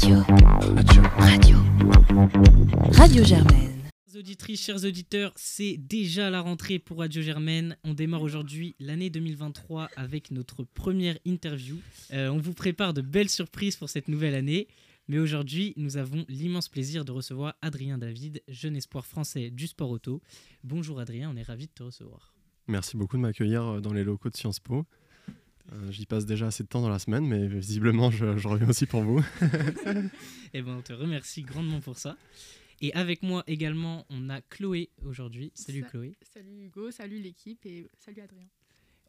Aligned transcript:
Radio. 0.00 0.22
Radio. 1.18 1.56
Radio 2.92 3.24
Germaine. 3.24 3.82
Chers 4.06 4.20
auditrices, 4.20 4.62
chers 4.64 4.84
auditeurs, 4.84 5.32
c'est 5.34 5.76
déjà 5.76 6.30
la 6.30 6.40
rentrée 6.40 6.78
pour 6.78 6.98
Radio 6.98 7.20
Germaine. 7.20 7.76
On 7.82 7.94
démarre 7.94 8.22
aujourd'hui 8.22 8.76
l'année 8.78 9.10
2023 9.10 9.88
avec 9.96 10.30
notre 10.30 10.62
première 10.62 11.18
interview. 11.24 11.78
Euh, 12.12 12.28
on 12.28 12.38
vous 12.38 12.52
prépare 12.54 12.94
de 12.94 13.00
belles 13.00 13.28
surprises 13.28 13.74
pour 13.74 13.88
cette 13.88 14.06
nouvelle 14.06 14.36
année. 14.36 14.68
Mais 15.08 15.18
aujourd'hui, 15.18 15.74
nous 15.76 15.96
avons 15.96 16.24
l'immense 16.28 16.68
plaisir 16.68 17.04
de 17.04 17.10
recevoir 17.10 17.54
Adrien 17.60 17.98
David, 17.98 18.40
jeune 18.46 18.76
espoir 18.76 19.04
français 19.04 19.50
du 19.50 19.66
sport 19.66 19.90
auto. 19.90 20.22
Bonjour 20.62 21.00
Adrien, 21.00 21.28
on 21.34 21.36
est 21.36 21.42
ravi 21.42 21.66
de 21.66 21.72
te 21.72 21.82
recevoir. 21.82 22.34
Merci 22.68 22.96
beaucoup 22.96 23.16
de 23.16 23.22
m'accueillir 23.22 23.64
euh, 23.64 23.80
dans 23.80 23.92
les 23.92 24.04
locaux 24.04 24.30
de 24.30 24.36
Sciences 24.36 24.60
Po. 24.60 24.86
Euh, 25.72 25.90
J'y 25.92 26.06
passe 26.06 26.24
déjà 26.24 26.46
assez 26.46 26.62
de 26.62 26.68
temps 26.68 26.80
dans 26.80 26.88
la 26.88 26.98
semaine, 26.98 27.26
mais 27.26 27.46
visiblement, 27.46 28.10
je, 28.10 28.36
je 28.38 28.48
reviens 28.48 28.68
aussi 28.68 28.86
pour 28.86 29.02
vous. 29.02 29.22
Eh 30.54 30.62
ben, 30.62 30.76
on 30.78 30.82
te 30.82 30.94
remercie 30.94 31.42
grandement 31.42 31.80
pour 31.80 31.98
ça. 31.98 32.16
Et 32.80 32.92
avec 32.94 33.22
moi 33.22 33.44
également, 33.46 34.06
on 34.08 34.30
a 34.30 34.40
Chloé 34.40 34.88
aujourd'hui. 35.04 35.52
Salut 35.54 35.82
Sa- 35.82 35.88
Chloé. 35.88 36.16
Salut 36.22 36.64
Hugo, 36.66 36.90
salut 36.90 37.18
l'équipe 37.18 37.66
et 37.66 37.86
salut 37.98 38.22
Adrien. 38.22 38.48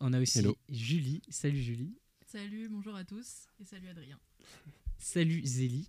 On 0.02 0.12
a 0.12 0.20
aussi 0.20 0.40
Hello. 0.40 0.58
Julie. 0.70 1.22
Salut 1.30 1.62
Julie. 1.62 1.94
Salut, 2.26 2.68
bonjour 2.70 2.94
à 2.96 3.06
tous 3.06 3.48
et 3.62 3.66
salut 3.66 3.88
Adrien. 3.88 4.20
Salut 4.98 5.42
Zélie. 5.46 5.88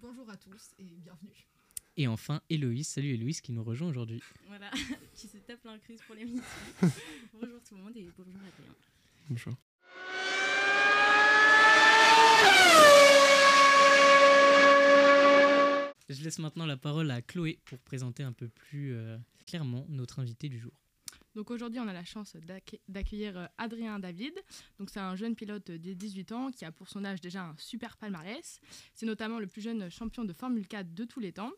bonjour 0.00 0.28
à 0.30 0.36
tous 0.38 0.70
et 0.78 0.84
bienvenue. 0.84 1.46
Et 1.98 2.06
enfin 2.06 2.40
Héloïse. 2.48 2.88
Salut 2.88 3.10
Héloïse 3.10 3.40
qui 3.42 3.52
nous 3.52 3.64
rejoint 3.64 3.88
aujourd'hui. 3.88 4.22
Voilà, 4.46 4.70
qui 5.14 5.26
se 5.26 5.36
tape 5.38 5.62
l'incrise 5.64 6.00
pour 6.06 6.14
l'émission. 6.16 6.42
bonjour 7.34 7.60
tout 7.68 7.74
le 7.76 7.82
monde 7.82 7.96
et 7.96 8.08
bonjour 8.16 8.32
Adrien. 8.40 8.74
Bonjour. 9.28 9.54
Je 16.10 16.24
laisse 16.24 16.38
maintenant 16.38 16.64
la 16.64 16.76
parole 16.78 17.10
à 17.10 17.20
Chloé 17.20 17.58
pour 17.66 17.78
présenter 17.80 18.22
un 18.22 18.32
peu 18.32 18.48
plus 18.48 18.94
euh, 18.94 19.18
clairement 19.46 19.84
notre 19.90 20.20
invité 20.20 20.48
du 20.48 20.58
jour. 20.58 20.72
Donc 21.34 21.50
aujourd'hui, 21.50 21.78
on 21.80 21.86
a 21.86 21.92
la 21.92 22.04
chance 22.04 22.34
d'acc- 22.36 22.80
d'accueillir 22.88 23.36
euh, 23.36 23.46
Adrien 23.58 23.98
David. 23.98 24.32
Donc 24.78 24.88
c'est 24.88 25.00
un 25.00 25.16
jeune 25.16 25.36
pilote 25.36 25.70
des 25.70 25.94
18 25.94 26.32
ans 26.32 26.50
qui 26.50 26.64
a 26.64 26.72
pour 26.72 26.88
son 26.88 27.04
âge 27.04 27.20
déjà 27.20 27.44
un 27.44 27.54
super 27.58 27.98
palmarès. 27.98 28.60
C'est 28.94 29.04
notamment 29.04 29.38
le 29.38 29.46
plus 29.46 29.60
jeune 29.60 29.90
champion 29.90 30.24
de 30.24 30.32
Formule 30.32 30.66
4 30.66 30.94
de 30.94 31.04
tous 31.04 31.20
les 31.20 31.32
temps. 31.32 31.52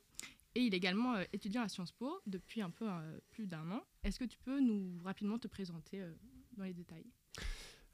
Et 0.56 0.62
il 0.62 0.74
est 0.74 0.78
également 0.78 1.14
euh, 1.14 1.22
étudiant 1.32 1.62
à 1.62 1.68
Sciences 1.68 1.92
Po 1.92 2.20
depuis 2.26 2.60
un 2.60 2.70
peu 2.70 2.86
plus 3.30 3.46
d'un 3.46 3.70
an. 3.70 3.84
Est-ce 4.02 4.18
que 4.18 4.24
tu 4.24 4.36
peux 4.38 4.58
nous 4.60 4.98
rapidement 5.04 5.38
te 5.38 5.46
présenter 5.46 6.02
dans 6.56 6.64
les 6.64 6.74
détails? 6.74 7.06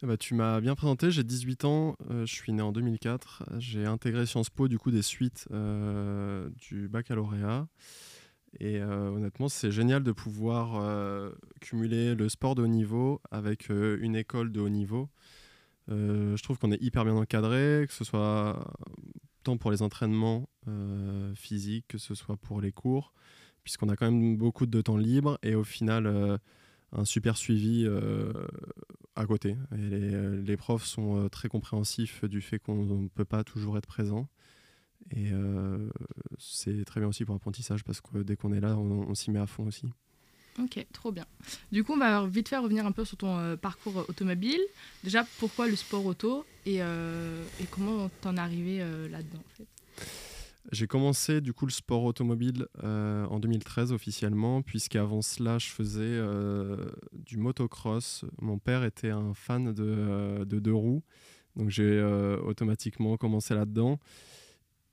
Eh 0.03 0.07
ben, 0.07 0.19
tu 0.19 0.35
m'as 0.35 0.61
bien 0.61 0.75
présenté, 0.75 1.11
j'ai 1.11 1.25
18 1.25 1.65
ans, 1.65 1.97
euh, 2.11 2.27
je 2.27 2.35
suis 2.35 2.53
né 2.53 2.61
en 2.61 2.71
2004. 2.71 3.45
J'ai 3.57 3.87
intégré 3.87 4.27
Sciences 4.27 4.51
Po 4.51 4.69
du 4.69 4.79
coup 4.79 4.91
des 4.91 5.01
suites 5.01 5.49
euh, 5.53 6.51
du 6.57 6.87
baccalauréat. 6.89 7.67
Et 8.61 8.79
euh, 8.79 9.09
honnêtement, 9.09 9.49
c'est 9.49 9.71
génial 9.71 10.03
de 10.03 10.13
pouvoir 10.13 11.33
cumuler 11.63 12.15
le 12.15 12.29
sport 12.29 12.55
de 12.55 12.63
haut 12.63 12.67
niveau 12.67 13.23
avec 13.31 13.71
une 13.71 14.17
école 14.17 14.53
de 14.53 14.61
haut 14.61 14.69
niveau. 14.69 15.09
Je 15.89 16.43
trouve 16.43 16.59
qu'on 16.59 16.73
est 16.73 16.83
hyper 16.83 17.05
bien 17.07 17.15
encadré, 17.15 17.87
que 17.89 17.95
ce 17.95 18.05
soit 18.05 18.71
tant 19.45 19.57
pour 19.57 19.71
les 19.71 19.81
entraînements 19.81 20.49
physiques, 21.35 21.87
que 21.89 21.99
ce 21.99 22.15
soit 22.15 22.37
pour 22.37 22.61
les 22.61 22.73
cours, 22.73 23.15
puisqu'on 23.65 23.89
a 23.89 23.97
quand 23.97 24.11
même 24.11 24.37
beaucoup 24.37 24.67
de 24.67 24.81
temps 24.83 24.99
libre 24.99 25.39
et 25.43 25.55
au 25.55 25.65
final 25.65 26.39
un 26.93 27.05
super 27.05 27.37
suivi 27.37 27.85
euh, 27.87 28.33
à 29.15 29.27
côté. 29.27 29.57
Euh, 29.73 30.43
les 30.43 30.57
profs 30.57 30.85
sont 30.85 31.25
euh, 31.25 31.29
très 31.29 31.49
compréhensifs 31.49 32.25
du 32.25 32.41
fait 32.41 32.59
qu'on 32.59 32.85
ne 32.85 33.09
peut 33.09 33.25
pas 33.25 33.45
toujours 33.45 33.79
être 33.79 33.87
présent. 33.87 34.29
Et 35.15 35.31
c'est 36.37 36.85
très 36.85 36.99
bien 36.99 37.09
aussi 37.09 37.25
pour 37.25 37.35
l'apprentissage 37.35 37.85
parce 37.85 38.01
que 38.01 38.25
dès 38.25 38.35
qu'on 38.35 38.53
est 38.53 38.59
là, 38.59 38.77
on, 38.77 39.09
on 39.09 39.15
s'y 39.15 39.31
met 39.31 39.39
à 39.39 39.47
fond 39.47 39.65
aussi. 39.67 39.87
Ok, 40.59 40.85
trop 40.93 41.13
bien. 41.13 41.27
Du 41.71 41.85
coup, 41.85 41.93
on 41.93 41.99
va 41.99 42.27
vite 42.27 42.49
faire 42.49 42.63
revenir 42.63 42.87
un 42.87 42.93
peu 42.93 43.05
sur 43.05 43.17
ton 43.17 43.57
parcours 43.57 44.05
automobile. 44.09 44.61
Déjà, 45.05 45.25
pourquoi 45.39 45.69
le 45.69 45.77
sport 45.77 46.05
auto 46.05 46.45
et, 46.65 46.81
comment 47.71 48.09
t'en 48.21 48.37
es 48.37 48.41
arrivé 48.41 48.79
là-dedans 49.09 49.43
J'ai 50.73 50.89
commencé 50.89 51.41
du 51.41 51.53
coup 51.53 51.65
le 51.65 51.71
sport 51.71 52.03
automobile 52.05 52.67
euh, 52.83 53.25
en 53.27 53.39
2013 53.39 53.93
officiellement, 53.93 54.63
puisqu'avant 54.63 55.23
cela 55.23 55.59
je 55.59 55.69
faisais 55.69 56.01
euh, 56.03 56.91
du 57.13 57.37
motocross. 57.37 58.25
Mon 58.41 58.59
père 58.59 58.83
était 58.83 59.11
un 59.11 59.33
fan 59.33 59.73
de, 59.73 59.85
euh, 59.87 60.45
de 60.45 60.59
deux 60.59 60.75
roues, 60.75 61.05
donc 61.55 61.71
j'ai 61.71 62.03
automatiquement 62.45 63.17
commencé 63.17 63.55
là-dedans. 63.55 63.99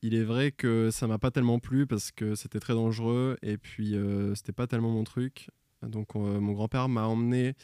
Il 0.04 0.14
est 0.16 0.24
vrai 0.24 0.52
que 0.52 0.92
ça 0.92 1.08
m'a 1.08 1.18
pas 1.18 1.32
tellement 1.32 1.60
plu 1.60 1.88
parce 1.88 2.12
que 2.12 2.36
c'était 2.36 2.60
très 2.60 2.74
dangereux 2.74 3.38
et 3.42 3.58
puis 3.58 3.96
c'était 4.36 4.52
pas 4.52 4.68
tellement 4.68 4.92
mon 4.92 5.04
truc. 5.04 5.50
Donc 5.82 6.16
mon 6.16 6.54
grand-père 6.54 6.88
m'a 6.88 7.08
emmené 7.08 7.56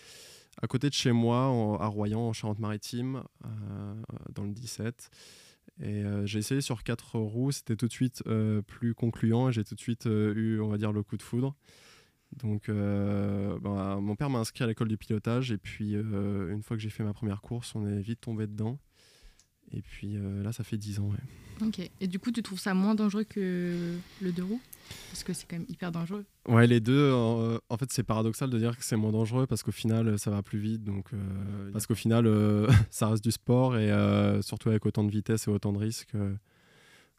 à 0.61 0.67
côté 0.67 0.89
de 0.89 0.93
chez 0.93 1.11
moi, 1.11 1.45
à 1.79 1.87
Royan, 1.87 2.21
en 2.21 2.33
Charente-Maritime, 2.33 3.23
dans 4.33 4.43
le 4.43 4.51
17. 4.51 5.09
Et 5.81 6.03
euh, 6.03 6.25
j'ai 6.25 6.39
essayé 6.39 6.61
sur 6.61 6.83
quatre 6.83 7.17
roues, 7.17 7.51
c'était 7.51 7.75
tout 7.75 7.87
de 7.87 7.93
suite 7.93 8.21
euh, 8.27 8.61
plus 8.61 8.93
concluant 8.93 9.49
et 9.49 9.53
j'ai 9.53 9.63
tout 9.63 9.75
de 9.75 9.79
suite 9.79 10.07
euh, 10.07 10.33
eu, 10.35 10.59
on 10.59 10.67
va 10.67 10.77
dire, 10.77 10.91
le 10.91 11.03
coup 11.03 11.17
de 11.17 11.21
foudre. 11.21 11.55
Donc, 12.43 12.69
ben, 12.69 13.99
mon 14.01 14.15
père 14.15 14.29
m'a 14.29 14.37
inscrit 14.37 14.63
à 14.63 14.67
l'école 14.67 14.87
du 14.87 14.97
pilotage 14.97 15.51
et 15.51 15.57
puis 15.57 15.93
une 15.93 16.61
fois 16.61 16.77
que 16.77 16.83
j'ai 16.83 16.91
fait 16.91 17.03
ma 17.03 17.11
première 17.11 17.41
course, 17.41 17.73
on 17.73 17.87
est 17.87 18.01
vite 18.01 18.21
tombé 18.21 18.45
dedans. 18.45 18.77
Et 19.73 19.81
puis 19.81 20.17
euh, 20.17 20.43
là, 20.43 20.51
ça 20.51 20.63
fait 20.63 20.77
10 20.77 20.99
ans. 20.99 21.09
Ouais. 21.09 21.67
Ok. 21.67 21.79
Et 21.99 22.07
du 22.07 22.19
coup, 22.19 22.31
tu 22.31 22.41
trouves 22.41 22.59
ça 22.59 22.73
moins 22.73 22.95
dangereux 22.95 23.23
que 23.23 23.95
le 24.21 24.31
deux 24.31 24.43
roues? 24.43 24.61
Parce 25.09 25.23
que 25.23 25.33
c'est 25.33 25.45
quand 25.47 25.57
même 25.57 25.67
hyper 25.69 25.91
dangereux. 25.91 26.25
Ouais, 26.47 26.67
les 26.67 26.79
deux, 26.79 26.93
euh, 26.93 27.59
en 27.69 27.77
fait, 27.77 27.91
c'est 27.91 28.03
paradoxal 28.03 28.49
de 28.49 28.57
dire 28.57 28.77
que 28.77 28.83
c'est 28.83 28.95
moins 28.95 29.11
dangereux 29.11 29.45
parce 29.45 29.63
qu'au 29.63 29.71
final, 29.71 30.17
ça 30.17 30.31
va 30.31 30.41
plus 30.41 30.59
vite. 30.59 30.83
Donc, 30.83 31.13
euh, 31.13 31.71
parce 31.71 31.85
qu'au 31.85 31.95
final, 31.95 32.25
euh, 32.27 32.67
ça 32.89 33.09
reste 33.09 33.23
du 33.23 33.31
sport 33.31 33.77
et 33.77 33.91
surtout 34.41 34.69
avec 34.69 34.85
autant 34.85 35.03
de 35.03 35.11
vitesse 35.11 35.47
et 35.47 35.51
autant 35.51 35.73
de 35.73 35.77
risques. 35.77 36.13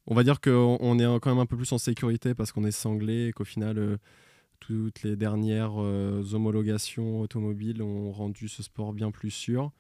on 0.06 0.15
va 0.15 0.25
dire 0.25 0.41
qu'on 0.41 0.78
on 0.81 0.99
est 0.99 1.21
quand 1.21 1.31
même 1.31 1.39
un 1.39 1.47
peu 1.47 1.56
plus 1.56 1.72
en 1.72 1.78
sécurité 1.78 2.34
parce 2.34 2.53
qu'on 2.53 2.65
est 2.65 2.72
sanglé 2.72 3.28
et 3.28 3.33
qu'au 3.33 3.44
final, 3.44 3.99
toutes 4.59 5.03
les 5.03 5.16
dernières 5.16 5.77
homologations 5.77 7.21
automobiles 7.21 7.83
ont 7.83 8.10
rendu 8.12 8.49
ce 8.49 8.62
sport 8.62 8.93
bien 8.93 9.10
plus 9.10 9.31
sûr. 9.31 9.72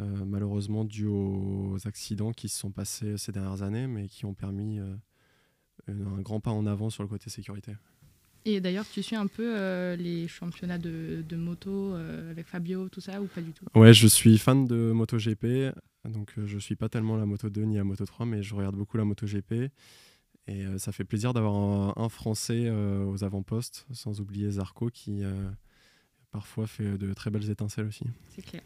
Euh, 0.00 0.24
malheureusement, 0.24 0.84
dû 0.84 1.06
aux 1.06 1.76
accidents 1.84 2.32
qui 2.32 2.48
se 2.48 2.58
sont 2.58 2.70
passés 2.70 3.16
ces 3.16 3.32
dernières 3.32 3.62
années, 3.62 3.86
mais 3.86 4.08
qui 4.08 4.24
ont 4.26 4.34
permis 4.34 4.78
euh, 4.80 4.94
un 5.88 6.20
grand 6.20 6.40
pas 6.40 6.50
en 6.50 6.66
avant 6.66 6.90
sur 6.90 7.02
le 7.02 7.08
côté 7.08 7.30
sécurité. 7.30 7.72
Et 8.44 8.60
d'ailleurs, 8.60 8.86
tu 8.88 9.02
suis 9.02 9.16
un 9.16 9.26
peu 9.26 9.58
euh, 9.58 9.96
les 9.96 10.28
championnats 10.28 10.78
de, 10.78 11.24
de 11.28 11.36
moto 11.36 11.94
avec 11.94 12.46
Fabio, 12.46 12.88
tout 12.88 13.00
ça, 13.00 13.20
ou 13.20 13.26
pas 13.26 13.40
du 13.40 13.52
tout? 13.52 13.64
Ouais, 13.74 13.92
je 13.92 14.06
suis 14.06 14.38
fan 14.38 14.66
de 14.66 14.92
MotoGP, 14.92 15.74
donc 16.08 16.32
je 16.36 16.58
suis 16.58 16.76
pas 16.76 16.88
tellement 16.88 17.16
la 17.16 17.26
Moto 17.26 17.50
2 17.50 17.62
ni 17.62 17.76
la 17.76 17.84
Moto 17.84 18.06
3, 18.06 18.26
mais 18.26 18.42
je 18.42 18.54
regarde 18.54 18.76
beaucoup 18.76 18.96
la 18.96 19.04
MotoGP. 19.04 19.70
Et 20.50 20.64
ça 20.78 20.92
fait 20.92 21.04
plaisir 21.04 21.34
d'avoir 21.34 21.54
un, 21.56 21.92
un 22.02 22.08
Français 22.08 22.70
aux 22.70 23.22
avant-postes, 23.22 23.86
sans 23.92 24.20
oublier 24.20 24.50
Zarco 24.52 24.88
qui 24.88 25.22
parfois 26.30 26.66
fait 26.66 26.96
de 26.96 27.12
très 27.12 27.30
belles 27.30 27.50
étincelles 27.50 27.86
aussi. 27.86 28.04
C'est 28.30 28.42
clair. 28.42 28.62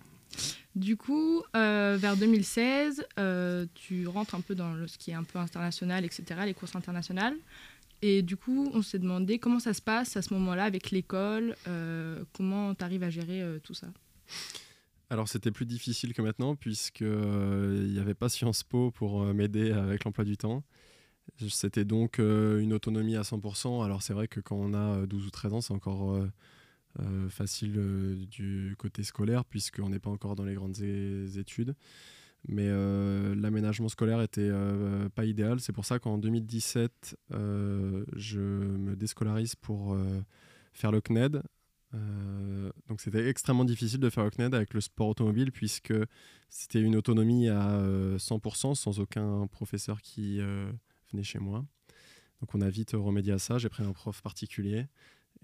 Du 0.74 0.96
coup, 0.96 1.42
euh, 1.54 1.96
vers 2.00 2.16
2016, 2.16 3.04
euh, 3.18 3.66
tu 3.74 4.06
rentres 4.06 4.34
un 4.34 4.40
peu 4.40 4.54
dans 4.54 4.86
ce 4.86 4.96
qui 4.96 5.10
est 5.10 5.14
un 5.14 5.24
peu 5.24 5.38
international, 5.38 6.04
etc., 6.04 6.24
les 6.46 6.54
courses 6.54 6.76
internationales. 6.76 7.34
Et 8.02 8.22
du 8.22 8.36
coup, 8.36 8.68
on 8.74 8.82
s'est 8.82 8.98
demandé 8.98 9.38
comment 9.38 9.60
ça 9.60 9.72
se 9.72 9.80
passe 9.80 10.16
à 10.16 10.22
ce 10.22 10.34
moment-là 10.34 10.64
avec 10.64 10.90
l'école, 10.90 11.54
euh, 11.68 12.24
comment 12.32 12.74
tu 12.74 12.84
arrives 12.84 13.04
à 13.04 13.10
gérer 13.10 13.40
euh, 13.40 13.60
tout 13.60 13.74
ça? 13.74 13.86
Alors 15.08 15.28
c'était 15.28 15.52
plus 15.52 15.66
difficile 15.66 16.14
que 16.14 16.22
maintenant 16.22 16.56
puisque 16.56 17.02
euh, 17.02 17.84
il 17.84 17.92
n'y 17.92 18.00
avait 18.00 18.14
pas 18.14 18.28
Sciences 18.28 18.64
Po 18.64 18.90
pour 18.90 19.22
m'aider 19.26 19.70
avec 19.70 20.04
l'emploi 20.04 20.24
du 20.24 20.36
temps. 20.36 20.64
C'était 21.48 21.84
donc 21.84 22.18
une 22.18 22.72
autonomie 22.72 23.16
à 23.16 23.22
100%. 23.22 23.84
Alors 23.84 24.02
c'est 24.02 24.14
vrai 24.14 24.26
que 24.26 24.40
quand 24.40 24.56
on 24.56 24.74
a 24.74 24.96
euh, 24.96 25.06
12 25.06 25.26
ou 25.26 25.30
13 25.30 25.52
ans, 25.52 25.60
c'est 25.60 25.74
encore 25.74 26.18
euh, 27.00 27.28
facile 27.28 27.74
euh, 27.78 28.16
du 28.26 28.74
côté 28.78 29.02
scolaire 29.02 29.44
puisqu'on 29.44 29.88
n'est 29.88 29.98
pas 29.98 30.10
encore 30.10 30.34
dans 30.34 30.44
les 30.44 30.54
grandes 30.54 30.80
études. 30.80 31.74
Mais 32.48 32.66
euh, 32.66 33.34
l'aménagement 33.36 33.88
scolaire 33.88 34.20
était 34.20 34.50
pas 35.14 35.24
idéal. 35.24 35.60
C'est 35.60 35.72
pour 35.72 35.84
ça 35.84 35.98
qu'en 35.98 36.18
2017, 36.18 37.16
euh, 37.32 38.04
je 38.16 38.40
me 38.40 38.96
déscolarise 38.96 39.54
pour 39.54 39.96
faire 40.72 40.90
le 40.90 41.00
CNED, 41.00 41.42
donc 42.88 43.00
c'était 43.00 43.28
extrêmement 43.28 43.64
difficile 43.64 44.00
de 44.00 44.10
faire 44.10 44.24
le 44.24 44.30
CNED 44.30 44.54
avec 44.54 44.74
le 44.74 44.80
sport 44.80 45.08
automobile 45.08 45.52
puisque 45.52 45.94
c'était 46.48 46.80
une 46.80 46.96
autonomie 46.96 47.48
à 47.48 47.72
euh, 47.72 48.18
100% 48.18 48.74
sans 48.74 48.98
aucun 48.98 49.46
professeur 49.46 50.00
qui 50.02 50.40
venait 51.10 51.22
chez 51.22 51.38
moi. 51.38 51.64
Donc 52.40 52.54
on 52.54 52.60
a 52.60 52.70
vite 52.70 52.92
remédié 52.94 53.32
à 53.34 53.38
ça. 53.38 53.58
J'ai 53.58 53.68
pris 53.68 53.84
un 53.84 53.92
prof 53.92 54.20
particulier 54.20 54.86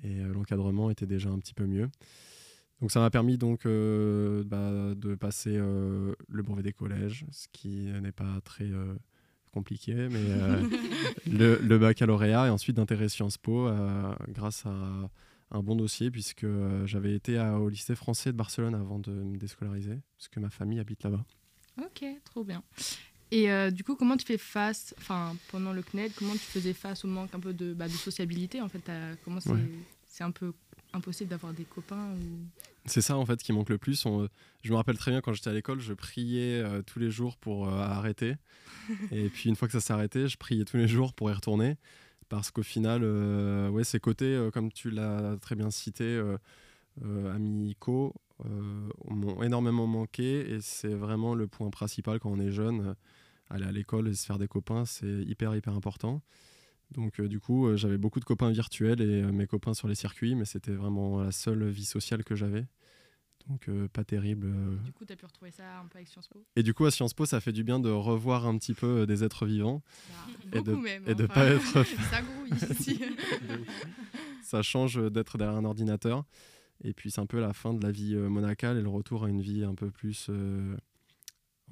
et 0.03 0.21
euh, 0.21 0.33
l'encadrement 0.33 0.91
était 0.91 1.07
déjà 1.07 1.31
un 1.31 1.39
petit 1.39 1.55
peu 1.55 1.67
mieux. 1.67 1.89
Donc 2.81 2.93
ça 2.93 3.01
m'a 3.01 3.11
permis 3.11 3.39
donc 3.39 3.67
euh, 3.67 4.45
bah, 4.45 4.95
de 4.95 5.15
passer 5.17 5.57
euh, 5.57 6.15
le 6.29 6.43
brevet 6.43 6.63
des 6.63 6.73
collèges, 6.73 7.25
ce 7.33 7.49
qui 7.53 7.87
n'est 8.01 8.13
pas 8.13 8.41
très 8.45 8.71
euh, 8.71 8.95
compliqué, 9.53 9.95
mais 10.09 10.69
le, 11.31 11.59
le 11.61 11.79
baccalauréat 11.79 12.47
et 12.47 12.51
ensuite 12.51 12.77
d'intégrer 12.77 13.09
Sciences 13.09 13.39
Po 13.39 13.69
grâce 14.29 14.65
à 14.67 15.11
un 15.51 15.63
bon 15.63 15.75
dossier 15.77 16.11
puisque 16.11 16.47
j'avais 16.85 17.15
été 17.15 17.39
à- 17.39 17.59
au 17.59 17.69
lycée 17.69 17.95
français 17.97 18.31
de 18.33 18.37
Barcelone 18.37 18.75
avant 18.75 18.99
de 19.01 19.11
me 19.11 19.39
déscolariser 19.39 19.99
parce 20.17 20.29
que 20.29 20.39
ma 20.39 20.51
famille 20.51 20.79
habite 20.79 21.03
là-bas. 21.03 21.25
Ok, 21.81 22.05
trop 22.25 22.45
bien. 22.45 22.63
Et 23.31 23.51
euh, 23.51 23.71
du 23.71 23.85
coup, 23.85 23.95
comment 23.95 24.17
tu 24.17 24.25
fais 24.25 24.39
face, 24.39 24.95
enfin, 24.99 25.37
pendant 25.51 25.73
le 25.73 25.83
CNED, 25.83 26.13
comment 26.17 26.33
tu 26.33 26.39
faisais 26.39 26.73
face 26.73 27.05
au 27.05 27.09
manque 27.09 27.35
un 27.35 27.41
peu 27.41 27.53
de, 27.53 27.75
bah, 27.75 27.87
de 27.87 27.93
sociabilité 27.93 28.61
En 28.63 28.69
fait, 28.69 28.91
comment 29.25 29.41
c'est 29.41 29.51
Ouais. 29.51 29.69
c'est 30.07 30.25
un 30.25 30.31
peu 30.31 30.53
impossible 30.95 31.29
d'avoir 31.31 31.53
des 31.53 31.65
copains 31.65 32.13
ou... 32.15 32.19
C'est 32.87 33.03
ça 33.03 33.19
en 33.19 33.27
fait 33.27 33.43
qui 33.43 33.53
manque 33.53 33.69
le 33.69 33.77
plus. 33.77 34.07
On- 34.07 34.27
je 34.63 34.71
me 34.71 34.77
rappelle 34.77 34.97
très 34.97 35.11
bien 35.11 35.21
quand 35.21 35.35
j'étais 35.35 35.51
à 35.51 35.53
l'école, 35.53 35.79
je 35.81 35.93
priais 35.93 36.63
euh, 36.63 36.81
tous 36.81 36.99
les 36.99 37.11
jours 37.11 37.37
pour 37.37 37.69
euh, 37.69 37.79
arrêter. 37.83 38.37
Et 39.13 39.29
puis 39.29 39.51
une 39.51 39.57
fois 39.57 39.69
que 39.69 39.73
ça 39.73 39.81
s'est 39.81 39.93
arrêté, 39.93 40.27
je 40.29 40.39
priais 40.39 40.65
tous 40.65 40.79
les 40.79 40.89
jours 40.89 41.13
pour 41.13 41.29
y 41.31 41.35
retourner. 41.35 41.77
Parce 42.31 42.51
qu'au 42.51 42.63
final, 42.63 43.03
ouais, 43.71 43.85
ces 43.85 44.01
côtés, 44.01 44.49
comme 44.53 44.71
tu 44.73 44.91
l'as 44.91 45.37
très 45.41 45.55
bien 45.55 45.71
cité, 45.71 46.23
amicaux, 47.35 48.15
m'ont 48.45 49.43
énormément 49.43 49.87
manqué. 49.87 50.51
Et 50.53 50.61
c'est 50.61 50.95
vraiment 50.95 51.35
le 51.35 51.47
point 51.47 51.71
principal 51.71 52.19
quand 52.21 52.31
on 52.31 52.39
est 52.41 52.51
jeune. 52.53 52.89
euh, 52.89 52.95
aller 53.51 53.65
à 53.65 53.73
l'école 53.73 54.09
et 54.09 54.15
se 54.15 54.27
faire 54.27 54.37
des 54.39 54.47
copains, 54.47 54.85
c'est 54.85 55.23
hyper, 55.23 55.57
hyper 55.57 55.73
important. 55.73 56.21
Donc 56.91 57.19
euh, 57.19 57.29
du 57.29 57.41
coup, 57.41 57.67
euh, 57.67 57.77
j'avais 57.79 57.97
beaucoup 57.97 58.21
de 58.21 58.27
copains 58.27 58.51
virtuels 58.51 59.01
et 59.01 59.23
euh, 59.23 59.33
mes 59.33 59.47
copains 59.47 59.73
sur 59.73 59.89
les 59.89 59.95
circuits, 59.95 60.35
mais 60.35 60.45
c'était 60.45 60.73
vraiment 60.75 61.23
la 61.23 61.33
seule 61.33 61.67
vie 61.69 61.87
sociale 61.87 62.25
que 62.25 62.35
j'avais. 62.35 62.67
Donc 63.49 63.71
euh, 63.71 63.89
pas 63.89 64.05
terrible. 64.05 64.47
euh. 64.49 64.77
Du 64.85 64.93
coup, 64.93 65.07
tu 65.07 65.15
as 65.15 65.17
pu 65.17 65.25
retrouver 65.25 65.51
ça 65.51 65.79
un 65.81 65.87
peu 65.87 65.97
avec 65.97 66.09
Sciences 66.09 66.29
Po? 66.29 66.45
Et 66.57 66.63
du 66.63 66.75
coup, 66.75 66.85
à 66.85 66.91
Sciences 66.91 67.15
Po, 67.15 67.25
ça 67.25 67.41
fait 67.41 67.53
du 67.53 67.65
bien 67.65 67.81
de 67.81 67.89
revoir 67.89 68.47
un 68.47 68.59
petit 68.59 68.75
peu 68.75 68.87
euh, 69.01 69.07
des 69.07 69.25
êtres 69.25 69.47
vivants. 69.47 69.83
Bah, 70.53 70.59
Et 70.59 70.63
de- 70.63 70.75
même. 70.75 71.05
et 71.07 71.15
de 71.15 71.25
enfin, 71.25 71.35
pas 71.35 71.47
être- 71.47 71.85
ça 72.11 72.21
grouille 72.21 72.51
ici. 72.71 73.01
ça 74.43 74.61
change 74.63 75.01
d'être 75.11 75.39
derrière 75.39 75.57
un 75.57 75.65
ordinateur. 75.65 76.25
Et 76.85 76.93
puis 76.93 77.11
c'est 77.11 77.21
un 77.21 77.27
peu 77.27 77.41
la 77.41 77.53
fin 77.53 77.75
de 77.75 77.83
la 77.85 77.91
vie 77.91 78.15
euh, 78.15 78.29
monacale 78.29 78.79
et 78.79 78.83
le 78.83 78.89
retour 78.89 79.25
à 79.25 79.29
une 79.29 79.41
vie 79.41 79.65
un 79.65 79.75
peu 79.75 79.91
plus, 79.91 80.27
euh, 80.31 80.77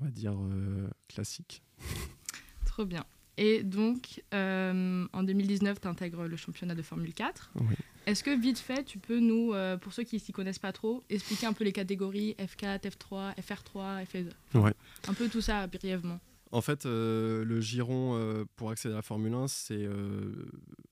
on 0.01 0.05
va 0.05 0.11
dire, 0.11 0.37
euh, 0.37 0.89
classique. 1.09 1.63
Trop 2.67 2.85
bien. 2.85 3.05
Et 3.39 3.63
donc, 3.63 4.23
euh, 4.35 5.07
en 5.13 5.23
2019, 5.23 5.81
tu 5.81 5.89
intègres 5.89 6.27
le 6.27 6.37
championnat 6.37 6.75
de 6.75 6.83
Formule 6.83 7.13
4. 7.13 7.53
Oui. 7.57 7.75
Est-ce 8.07 8.25
que 8.25 8.31
vite 8.31 8.59
fait, 8.59 8.85
tu 8.85 8.99
peux 8.99 9.19
nous, 9.19 9.53
euh, 9.53 9.77
pour 9.77 9.93
ceux 9.93 10.05
qui 10.05 10.19
s'y 10.21 10.33
connaissent 10.33 10.59
pas 10.59 10.73
trop, 10.73 11.03
expliquer 11.11 11.47
un 11.47 11.53
peu 11.53 11.65
les 11.65 11.73
catégories 11.73 12.35
F4, 12.39 12.81
F3, 12.81 13.35
FR3, 13.37 14.07
FF... 14.07 14.35
Ouais. 14.55 14.73
Un 15.09 15.15
peu 15.15 15.29
tout 15.29 15.41
ça 15.41 15.67
brièvement. 15.67 16.19
En 16.53 16.61
fait, 16.61 16.87
euh, 16.87 17.45
le 17.45 17.61
giron 17.61 18.47
pour 18.55 18.71
accéder 18.71 18.95
à 18.95 18.99
la 18.99 19.03
Formule 19.03 19.35
1, 19.35 19.49
c'est 19.49 19.87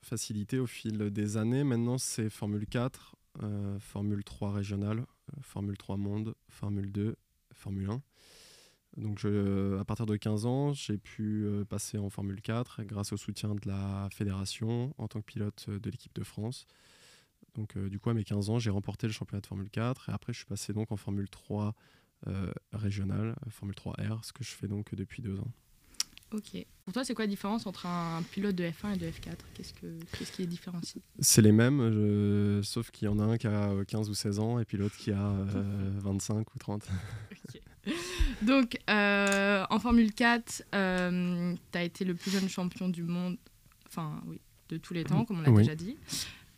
facilité 0.02 0.58
au 0.58 0.66
fil 0.66 1.10
des 1.10 1.36
années. 1.36 1.64
Maintenant, 1.64 1.96
c'est 1.96 2.28
Formule 2.28 2.66
4, 2.66 3.14
euh, 3.14 3.23
Formule 3.80 4.24
3 4.24 4.52
régionale, 4.52 5.00
euh, 5.00 5.40
Formule 5.42 5.76
3 5.76 5.96
monde, 5.96 6.34
Formule 6.48 6.90
2, 6.92 7.16
Formule 7.52 7.90
1. 7.90 8.02
Donc, 8.96 9.18
je- 9.18 9.76
à 9.78 9.84
partir 9.84 10.06
de 10.06 10.16
15 10.16 10.46
ans, 10.46 10.72
j'ai 10.72 10.98
pu 10.98 11.44
euh, 11.46 11.64
passer 11.64 11.98
en 11.98 12.10
Formule 12.10 12.40
4 12.40 12.84
grâce 12.84 13.12
au 13.12 13.16
soutien 13.16 13.54
de 13.54 13.66
la 13.68 14.08
fédération 14.12 14.94
en 14.98 15.08
tant 15.08 15.20
que 15.20 15.24
pilote 15.26 15.66
euh, 15.68 15.80
de 15.80 15.90
l'équipe 15.90 16.14
de 16.14 16.22
France. 16.22 16.66
Donc, 17.56 17.76
euh, 17.76 17.88
du 17.88 17.98
coup, 17.98 18.10
à 18.10 18.14
mes 18.14 18.24
15 18.24 18.50
ans, 18.50 18.58
j'ai 18.60 18.70
remporté 18.70 19.06
le 19.08 19.12
championnat 19.12 19.40
de 19.40 19.46
Formule 19.46 19.70
4 19.70 20.08
et 20.10 20.12
après, 20.12 20.32
je 20.32 20.38
suis 20.38 20.46
passé 20.46 20.72
donc 20.72 20.92
en 20.92 20.96
Formule 20.96 21.28
3 21.28 21.74
euh, 22.28 22.52
régionale, 22.72 23.34
Formule 23.50 23.74
3R, 23.74 24.24
ce 24.24 24.32
que 24.32 24.44
je 24.44 24.50
fais 24.50 24.68
donc 24.68 24.94
depuis 24.94 25.22
deux 25.22 25.38
ans. 25.40 25.50
Ok. 26.36 26.66
Pour 26.84 26.92
toi, 26.92 27.04
c'est 27.04 27.14
quoi 27.14 27.24
la 27.24 27.28
différence 27.30 27.66
entre 27.66 27.86
un 27.86 28.22
pilote 28.32 28.56
de 28.56 28.64
F1 28.64 28.94
et 28.94 28.96
de 28.98 29.06
F4 29.06 29.36
Qu'est-ce, 29.54 29.72
que, 29.72 29.86
qu'est-ce 30.18 30.32
qui 30.32 30.42
est 30.42 30.46
différencie? 30.46 31.00
C'est 31.20 31.40
les 31.42 31.52
mêmes, 31.52 31.78
je- 31.92 32.60
sauf 32.62 32.90
qu'il 32.90 33.06
y 33.06 33.08
en 33.08 33.18
a 33.20 33.22
un 33.22 33.36
qui 33.38 33.46
a 33.46 33.70
euh, 33.70 33.84
15 33.84 34.10
ou 34.10 34.14
16 34.14 34.38
ans 34.40 34.58
et 34.58 34.64
puis 34.64 34.76
l'autre 34.76 34.96
qui 34.96 35.12
a 35.12 35.20
euh, 35.30 35.92
25 36.02 36.54
ou 36.54 36.58
30. 36.58 36.86
Donc, 38.42 38.78
euh, 38.90 39.64
en 39.70 39.78
Formule 39.78 40.12
4, 40.12 40.62
tu 40.72 40.74
as 41.78 41.82
été 41.84 42.04
le 42.04 42.14
plus 42.14 42.30
jeune 42.30 42.48
champion 42.48 42.88
du 42.88 43.02
monde, 43.02 43.36
enfin, 43.86 44.20
oui, 44.26 44.40
de 44.70 44.76
tous 44.76 44.94
les 44.94 45.04
temps, 45.04 45.24
comme 45.24 45.38
on 45.38 45.42
l'a 45.42 45.50
Oui. 45.50 45.62
déjà 45.62 45.74
dit. 45.74 45.96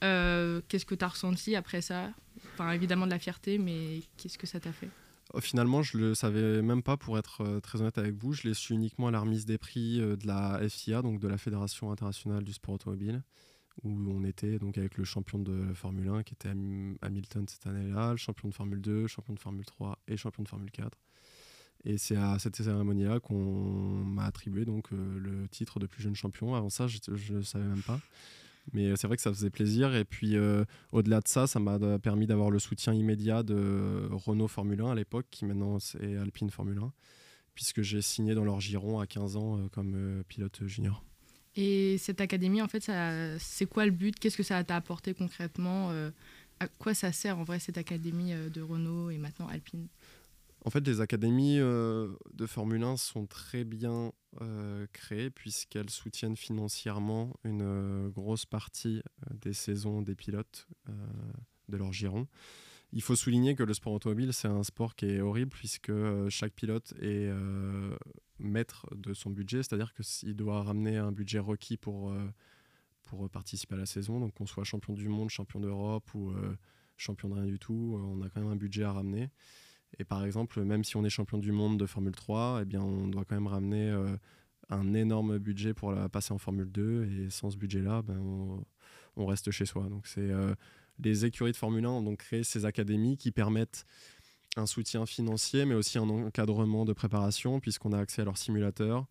Euh, 0.04 0.60
qu'est-ce 0.68 0.86
que 0.86 0.94
tu 0.94 1.04
as 1.04 1.08
ressenti 1.08 1.54
après 1.56 1.80
ça? 1.82 2.10
Enfin, 2.54 2.70
évidemment 2.72 3.06
de 3.06 3.10
la 3.10 3.18
fierté, 3.18 3.58
mais 3.58 4.00
qu'est-ce 4.16 4.38
que 4.38 4.46
ça 4.46 4.60
t'a 4.60 4.72
fait? 4.72 4.86
Euh, 4.86 5.05
Finalement, 5.40 5.82
je 5.82 5.98
le 5.98 6.14
savais 6.14 6.62
même 6.62 6.82
pas, 6.82 6.96
pour 6.96 7.18
être 7.18 7.42
euh, 7.42 7.60
très 7.60 7.80
honnête 7.80 7.98
avec 7.98 8.14
vous. 8.14 8.32
Je 8.32 8.46
l'ai 8.48 8.54
su 8.54 8.72
uniquement 8.74 9.08
à 9.08 9.10
la 9.10 9.20
remise 9.20 9.44
des 9.46 9.58
prix 9.58 10.00
euh, 10.00 10.16
de 10.16 10.26
la 10.26 10.60
FIA, 10.68 11.02
donc 11.02 11.20
de 11.20 11.28
la 11.28 11.38
Fédération 11.38 11.90
internationale 11.92 12.44
du 12.44 12.52
sport 12.52 12.74
automobile, 12.76 13.22
où 13.82 13.90
on 13.90 14.24
était 14.24 14.58
donc 14.58 14.78
avec 14.78 14.96
le 14.96 15.04
champion 15.04 15.38
de 15.38 15.72
Formule 15.74 16.08
1 16.08 16.22
qui 16.22 16.34
était 16.34 16.48
Ham- 16.48 16.96
Hamilton 17.02 17.46
cette 17.48 17.66
année-là, 17.66 18.12
le 18.12 18.16
champion 18.16 18.48
de 18.48 18.54
Formule 18.54 18.80
2, 18.80 19.06
champion 19.06 19.34
de 19.34 19.38
Formule 19.40 19.64
3 19.66 19.98
et 20.08 20.16
champion 20.16 20.42
de 20.42 20.48
Formule 20.48 20.70
4. 20.70 20.96
Et 21.84 21.98
c'est 21.98 22.16
à 22.16 22.38
cette 22.38 22.56
cérémonie-là 22.56 23.20
qu'on 23.20 24.02
m'a 24.04 24.24
attribué 24.24 24.64
donc 24.64 24.92
euh, 24.92 25.18
le 25.18 25.46
titre 25.48 25.78
de 25.78 25.86
plus 25.86 26.02
jeune 26.02 26.16
champion. 26.16 26.54
Avant 26.54 26.70
ça, 26.70 26.86
je 26.88 27.32
ne 27.32 27.42
savais 27.42 27.64
même 27.66 27.82
pas. 27.82 28.00
Mais 28.72 28.86
euh, 28.86 28.96
c'est 28.96 29.06
vrai 29.06 29.16
que 29.16 29.22
ça 29.22 29.32
faisait 29.32 29.50
plaisir. 29.50 29.94
Et 29.94 30.04
puis, 30.04 30.36
euh, 30.36 30.64
au-delà 30.92 31.20
de 31.20 31.28
ça, 31.28 31.46
ça 31.46 31.60
m'a 31.60 31.76
euh, 31.76 31.98
permis 31.98 32.26
d'avoir 32.26 32.50
le 32.50 32.58
soutien 32.58 32.92
immédiat 32.92 33.42
de 33.42 34.08
Renault 34.10 34.48
Formule 34.48 34.80
1 34.80 34.92
à 34.92 34.94
l'époque, 34.94 35.26
qui 35.30 35.44
maintenant 35.44 35.78
c'est 35.78 36.16
Alpine 36.16 36.50
Formule 36.50 36.78
1, 36.78 36.92
puisque 37.54 37.82
j'ai 37.82 38.02
signé 38.02 38.34
dans 38.34 38.44
leur 38.44 38.60
giron 38.60 38.98
à 39.00 39.06
15 39.06 39.36
ans 39.36 39.68
comme 39.72 40.22
pilote 40.28 40.66
junior. 40.66 41.02
Et 41.54 41.96
cette 41.98 42.20
académie, 42.20 42.60
en 42.60 42.68
fait, 42.68 42.90
c'est 43.38 43.66
quoi 43.66 43.86
le 43.86 43.92
but? 43.92 44.18
Qu'est-ce 44.18 44.36
que 44.36 44.42
ça 44.42 44.62
t'a 44.62 44.76
apporté 44.76 45.14
concrètement? 45.14 45.90
À 46.60 46.68
quoi 46.68 46.92
ça 46.92 47.12
sert 47.12 47.38
en 47.38 47.44
vrai 47.44 47.58
cette 47.58 47.78
académie 47.78 48.32
de 48.52 48.60
Renault 48.60 49.10
et 49.10 49.16
maintenant 49.16 49.48
Alpine? 49.48 49.88
En 50.66 50.70
fait, 50.70 50.84
les 50.84 51.00
académies 51.00 51.60
euh, 51.60 52.12
de 52.34 52.44
Formule 52.44 52.82
1 52.82 52.96
sont 52.96 53.28
très 53.28 53.62
bien 53.62 54.12
euh, 54.42 54.84
créées 54.92 55.30
puisqu'elles 55.30 55.90
soutiennent 55.90 56.36
financièrement 56.36 57.32
une 57.44 57.62
euh, 57.62 58.08
grosse 58.08 58.46
partie 58.46 59.00
des 59.30 59.52
saisons 59.52 60.02
des 60.02 60.16
pilotes 60.16 60.66
de 61.68 61.76
leur 61.76 61.92
giron. 61.92 62.26
Il 62.92 63.00
faut 63.00 63.14
souligner 63.14 63.54
que 63.54 63.62
le 63.62 63.74
sport 63.74 63.92
automobile, 63.92 64.32
c'est 64.32 64.48
un 64.48 64.64
sport 64.64 64.96
qui 64.96 65.06
est 65.06 65.20
horrible 65.20 65.50
puisque 65.50 65.92
chaque 66.30 66.52
pilote 66.52 66.94
est 67.00 67.30
maître 68.40 68.86
de 68.96 69.14
son 69.14 69.30
budget, 69.30 69.62
c'est-à-dire 69.62 69.92
qu'il 69.94 70.34
doit 70.34 70.62
ramener 70.62 70.96
un 70.96 71.12
budget 71.12 71.40
requis 71.40 71.76
pour, 71.76 72.12
pour 73.02 73.28
participer 73.30 73.74
à 73.74 73.78
la 73.78 73.86
saison. 73.86 74.20
Donc 74.20 74.34
qu'on 74.34 74.46
soit 74.46 74.64
champion 74.64 74.94
du 74.94 75.08
monde, 75.08 75.30
champion 75.30 75.60
d'Europe 75.60 76.12
ou 76.14 76.32
champion 76.96 77.28
de 77.28 77.34
rien 77.34 77.46
du 77.46 77.58
tout, 77.58 78.00
on 78.00 78.22
a 78.22 78.28
quand 78.28 78.40
même 78.40 78.50
un 78.50 78.56
budget 78.56 78.84
à 78.84 78.92
ramener. 78.92 79.30
Et 79.98 80.04
par 80.04 80.24
exemple, 80.24 80.62
même 80.62 80.84
si 80.84 80.96
on 80.96 81.04
est 81.04 81.10
champion 81.10 81.38
du 81.38 81.52
monde 81.52 81.78
de 81.78 81.86
Formule 81.86 82.14
3, 82.14 82.60
eh 82.62 82.64
bien, 82.64 82.82
on 82.82 83.08
doit 83.08 83.24
quand 83.24 83.34
même 83.34 83.46
ramener 83.46 83.90
euh, 83.90 84.16
un 84.68 84.94
énorme 84.94 85.38
budget 85.38 85.74
pour 85.74 85.92
la 85.92 86.08
passer 86.08 86.32
en 86.32 86.38
Formule 86.38 86.70
2. 86.70 87.04
Et 87.04 87.30
sans 87.30 87.50
ce 87.50 87.56
budget-là, 87.56 88.02
ben, 88.02 88.18
on, 89.16 89.26
reste 89.26 89.50
chez 89.50 89.64
soi. 89.64 89.88
Donc, 89.88 90.06
c'est 90.06 90.20
euh, 90.20 90.54
les 91.02 91.24
écuries 91.24 91.52
de 91.52 91.56
Formule 91.56 91.84
1 91.84 91.88
ont 91.88 92.02
donc 92.02 92.18
créé 92.18 92.44
ces 92.44 92.64
académies 92.64 93.16
qui 93.16 93.32
permettent 93.32 93.86
un 94.56 94.66
soutien 94.66 95.06
financier, 95.06 95.64
mais 95.64 95.74
aussi 95.74 95.98
un 95.98 96.08
encadrement 96.08 96.84
de 96.84 96.92
préparation, 96.92 97.60
puisqu'on 97.60 97.92
a 97.92 97.98
accès 97.98 98.22
à 98.22 98.24
leurs 98.24 98.38
simulateurs. 98.38 99.06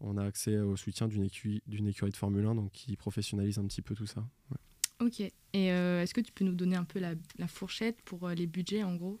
On 0.00 0.16
a 0.18 0.24
accès 0.24 0.58
au 0.58 0.76
soutien 0.76 1.08
d'une 1.08 1.24
écurie, 1.24 1.62
écurie 1.70 2.10
de 2.10 2.16
Formule 2.16 2.46
1, 2.46 2.56
donc 2.56 2.72
qui 2.72 2.96
professionnalise 2.96 3.58
un 3.58 3.66
petit 3.66 3.82
peu 3.82 3.94
tout 3.94 4.06
ça. 4.06 4.24
Ok. 5.00 5.20
Et 5.20 5.32
euh, 5.72 6.02
est-ce 6.02 6.14
que 6.14 6.20
tu 6.20 6.32
peux 6.32 6.44
nous 6.44 6.54
donner 6.54 6.76
un 6.76 6.84
peu 6.84 7.00
la, 7.00 7.14
fourchette 7.48 8.02
pour 8.02 8.28
les 8.28 8.46
budgets 8.46 8.82
en 8.82 8.96
gros? 8.96 9.20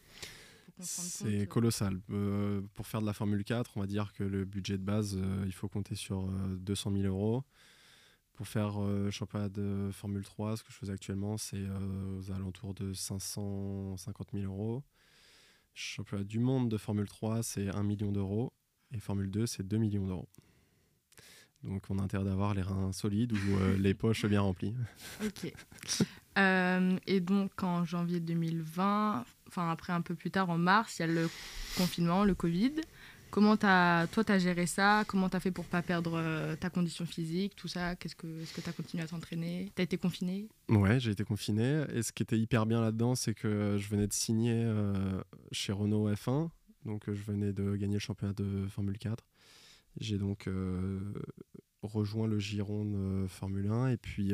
C'est 0.80 1.42
euh, 1.42 1.46
colossal. 1.46 2.00
Euh, 2.10 2.62
pour 2.74 2.86
faire 2.86 3.00
de 3.00 3.06
la 3.06 3.12
Formule 3.12 3.44
4, 3.44 3.72
on 3.76 3.80
va 3.80 3.86
dire 3.86 4.12
que 4.12 4.24
le 4.24 4.44
budget 4.44 4.78
de 4.78 4.82
base, 4.82 5.16
euh, 5.16 5.44
il 5.46 5.52
faut 5.52 5.68
compter 5.68 5.94
sur 5.94 6.26
euh, 6.26 6.56
200 6.56 6.92
000 6.92 7.04
euros. 7.04 7.44
Pour 8.32 8.48
faire 8.48 8.80
championnat 9.12 9.48
de 9.48 9.90
Formule 9.92 10.24
3, 10.24 10.56
ce 10.56 10.64
que 10.64 10.72
je 10.72 10.76
faisais 10.76 10.92
actuellement, 10.92 11.36
c'est 11.36 11.62
aux 12.18 12.32
alentours 12.32 12.74
de 12.74 12.92
550 12.92 14.30
000 14.32 14.44
euros. 14.52 14.82
Championnat 15.72 16.24
du 16.24 16.40
monde 16.40 16.68
de 16.68 16.76
Formule 16.76 17.06
3, 17.06 17.44
c'est 17.44 17.68
1 17.68 17.84
million 17.84 18.10
d'euros. 18.10 18.52
Et 18.90 18.98
Formule 18.98 19.30
2, 19.30 19.46
c'est 19.46 19.62
2 19.62 19.76
millions 19.76 20.04
d'euros. 20.04 20.28
Donc 21.64 21.84
on 21.88 21.98
a 21.98 22.02
intérêt 22.02 22.24
d'avoir 22.24 22.54
les 22.54 22.62
reins 22.62 22.92
solides 22.92 23.32
ou 23.32 23.56
euh, 23.56 23.76
les 23.78 23.94
poches 23.94 24.26
bien 24.26 24.42
remplies. 24.42 24.74
Ok. 25.24 25.52
Euh, 26.38 26.96
et 27.06 27.20
donc 27.20 27.62
en 27.62 27.84
janvier 27.84 28.20
2020, 28.20 29.24
enfin 29.48 29.70
après 29.70 29.92
un 29.92 30.00
peu 30.00 30.14
plus 30.14 30.30
tard 30.30 30.50
en 30.50 30.58
mars, 30.58 30.98
il 30.98 31.02
y 31.02 31.04
a 31.04 31.08
le 31.08 31.28
confinement, 31.76 32.24
le 32.24 32.34
Covid. 32.34 32.72
Comment 33.30 33.56
as, 33.62 34.06
toi, 34.12 34.22
tu 34.22 34.30
as 34.30 34.38
géré 34.38 34.64
ça? 34.66 35.02
Comment 35.08 35.28
tu 35.28 35.36
as 35.36 35.40
fait 35.40 35.50
pour 35.50 35.64
pas 35.64 35.82
perdre 35.82 36.12
euh, 36.14 36.54
ta 36.54 36.70
condition 36.70 37.04
physique, 37.04 37.56
tout 37.56 37.66
ça? 37.66 37.96
Qu'est-ce 37.96 38.14
que, 38.14 38.28
Est-ce 38.40 38.54
que 38.54 38.60
tu 38.60 38.68
as 38.68 38.72
continué 38.72 39.02
à 39.02 39.08
t'entraîner? 39.08 39.72
Tu 39.74 39.80
as 39.80 39.84
été 39.84 39.98
confiné? 39.98 40.46
Ouais, 40.68 41.00
j'ai 41.00 41.10
été 41.10 41.24
confiné. 41.24 41.84
Et 41.92 42.04
ce 42.04 42.12
qui 42.12 42.22
était 42.22 42.38
hyper 42.38 42.64
bien 42.64 42.80
là-dedans, 42.80 43.16
c'est 43.16 43.34
que 43.34 43.76
je 43.76 43.88
venais 43.88 44.06
de 44.06 44.12
signer 44.12 44.54
euh, 44.54 45.20
chez 45.50 45.72
Renault 45.72 46.12
F1. 46.12 46.48
Donc, 46.84 47.02
je 47.08 47.22
venais 47.24 47.52
de 47.52 47.74
gagner 47.74 47.94
le 47.94 47.98
championnat 47.98 48.34
de 48.34 48.68
Formule 48.68 48.98
4. 48.98 49.24
J'ai 49.98 50.18
donc 50.18 50.48
rejoint 51.86 52.26
le 52.26 52.38
Gironde 52.38 53.28
Formule 53.28 53.68
1. 53.68 53.88
Et 53.88 53.96
puis 53.96 54.32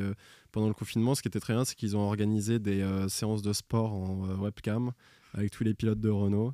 pendant 0.53 0.69
le 0.69 0.75
confinement, 0.75 1.15
ce 1.15 1.23
qui 1.23 1.29
était 1.29 1.41
très 1.41 1.55
bien, 1.55 1.65
c'est 1.65 1.75
qu'ils 1.75 1.97
ont 1.97 2.01
organisé 2.01 2.59
des 2.59 2.85
séances 3.09 3.43
de 3.43 3.53
sport 3.53 3.93
en 3.93 4.41
webcam 4.41 4.93
avec 5.35 5.51
tous 5.51 5.65
les 5.65 5.75
pilotes 5.75 6.01
de 6.01 6.11
Renault. 6.11 6.53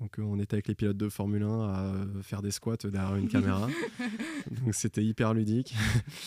Donc 0.00 0.16
on 0.18 0.38
était 0.38 0.54
avec 0.54 0.68
les 0.68 0.74
pilotes 0.74 0.96
de 0.96 1.08
Formule 1.08 1.42
1 1.42 1.60
à 1.60 2.06
faire 2.22 2.42
des 2.42 2.50
squats 2.50 2.76
derrière 2.84 3.16
une 3.16 3.28
caméra. 3.28 3.68
donc 4.50 4.74
c'était 4.74 5.04
hyper 5.04 5.34
ludique. 5.34 5.74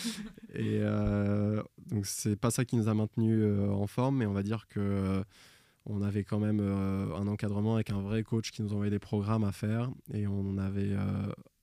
et 0.54 0.80
donc 1.90 2.06
c'est 2.06 2.36
pas 2.36 2.50
ça 2.50 2.64
qui 2.64 2.76
nous 2.76 2.88
a 2.88 2.94
maintenus 2.94 3.44
en 3.70 3.86
forme, 3.86 4.18
mais 4.18 4.26
on 4.26 4.32
va 4.32 4.42
dire 4.42 4.66
que 4.68 5.22
on 5.86 6.02
avait 6.02 6.24
quand 6.24 6.38
même 6.38 6.60
un 6.60 7.26
encadrement 7.26 7.74
avec 7.76 7.90
un 7.90 8.00
vrai 8.00 8.22
coach 8.22 8.50
qui 8.50 8.62
nous 8.62 8.72
envoyait 8.72 8.90
des 8.90 8.98
programmes 8.98 9.44
à 9.44 9.52
faire 9.52 9.90
et 10.12 10.26
on 10.26 10.58
avait 10.58 10.94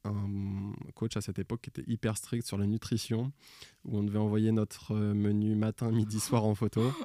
un 0.08 0.92
coach 0.96 1.18
à 1.18 1.22
cette 1.22 1.40
époque 1.40 1.62
qui 1.62 1.70
était 1.70 1.90
hyper 1.92 2.18
strict 2.18 2.46
sur 2.46 2.58
la 2.58 2.66
nutrition, 2.66 3.32
où 3.86 3.98
on 3.98 4.04
devait 4.04 4.20
envoyer 4.20 4.52
notre 4.52 4.94
euh, 4.94 5.14
menu 5.14 5.56
matin, 5.56 5.92
midi, 5.92 6.20
soir 6.20 6.44
en 6.46 6.56
photo. 6.56 6.92